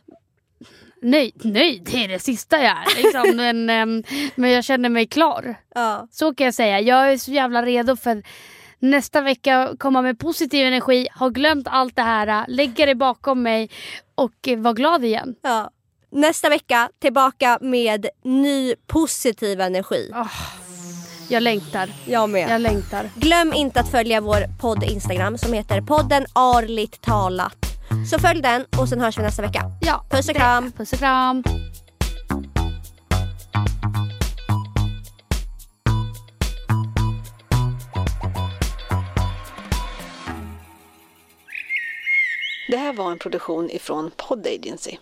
Nöjd, 1.05 1.45
nöjd 1.45 1.95
är 1.95 2.07
det 2.07 2.19
sista 2.19 2.57
jag 2.57 2.65
är. 2.65 3.03
Liksom. 3.03 3.35
men, 3.35 3.69
ehm, 3.69 4.03
men 4.35 4.51
jag 4.51 4.63
känner 4.63 4.89
mig 4.89 5.07
klar. 5.07 5.55
Ja. 5.75 6.07
Så 6.11 6.35
kan 6.35 6.45
jag 6.45 6.53
säga. 6.53 6.79
Jag 6.79 7.13
är 7.13 7.17
så 7.17 7.31
jävla 7.31 7.61
redo 7.65 7.95
för 7.95 8.23
nästa 8.79 9.21
vecka 9.21 9.75
komma 9.79 10.01
med 10.01 10.19
positiv 10.19 10.65
energi, 10.67 11.07
ha 11.19 11.29
glömt 11.29 11.67
allt 11.69 11.95
det 11.95 12.01
här, 12.01 12.45
lägga 12.47 12.85
det 12.85 12.95
bakom 12.95 13.41
mig 13.41 13.69
och 14.15 14.47
eh, 14.47 14.59
vara 14.59 14.73
glad 14.73 15.05
igen. 15.05 15.35
Ja. 15.41 15.69
Nästa 16.11 16.49
vecka 16.49 16.89
tillbaka 16.99 17.57
med 17.61 18.07
ny 18.23 18.75
positiv 18.87 19.61
energi. 19.61 20.11
Jag 21.29 21.43
längtar. 21.43 21.89
Jag 22.05 22.29
med. 22.29 22.49
Jag 22.49 22.61
längtar. 22.61 23.09
Glöm 23.15 23.53
inte 23.53 23.79
att 23.79 23.91
följa 23.91 24.21
vår 24.21 24.59
podd 24.61 24.83
Instagram 24.83 25.37
som 25.37 25.53
heter 25.53 25.81
podden 25.81 26.25
Arligt 26.33 27.01
talat. 27.01 27.64
Så 28.09 28.19
följ 28.19 28.41
den 28.41 28.65
och 28.79 28.89
sen 28.89 29.01
hörs 29.01 29.17
vi 29.17 29.21
nästa 29.23 29.41
vecka. 29.41 29.71
Ja, 29.81 30.05
Puss 30.09 30.27
och 30.27 30.33
det- 30.33 30.39
kram. 30.39 30.71
Puss 30.71 30.93
och 30.93 30.99
kram. 30.99 31.43
Det 42.67 42.77
här 42.77 42.93
var 42.93 43.11
en 43.11 43.19
produktion 43.19 43.69
ifrån 43.69 44.11
Pod 44.17 44.47
Agency. 44.47 44.97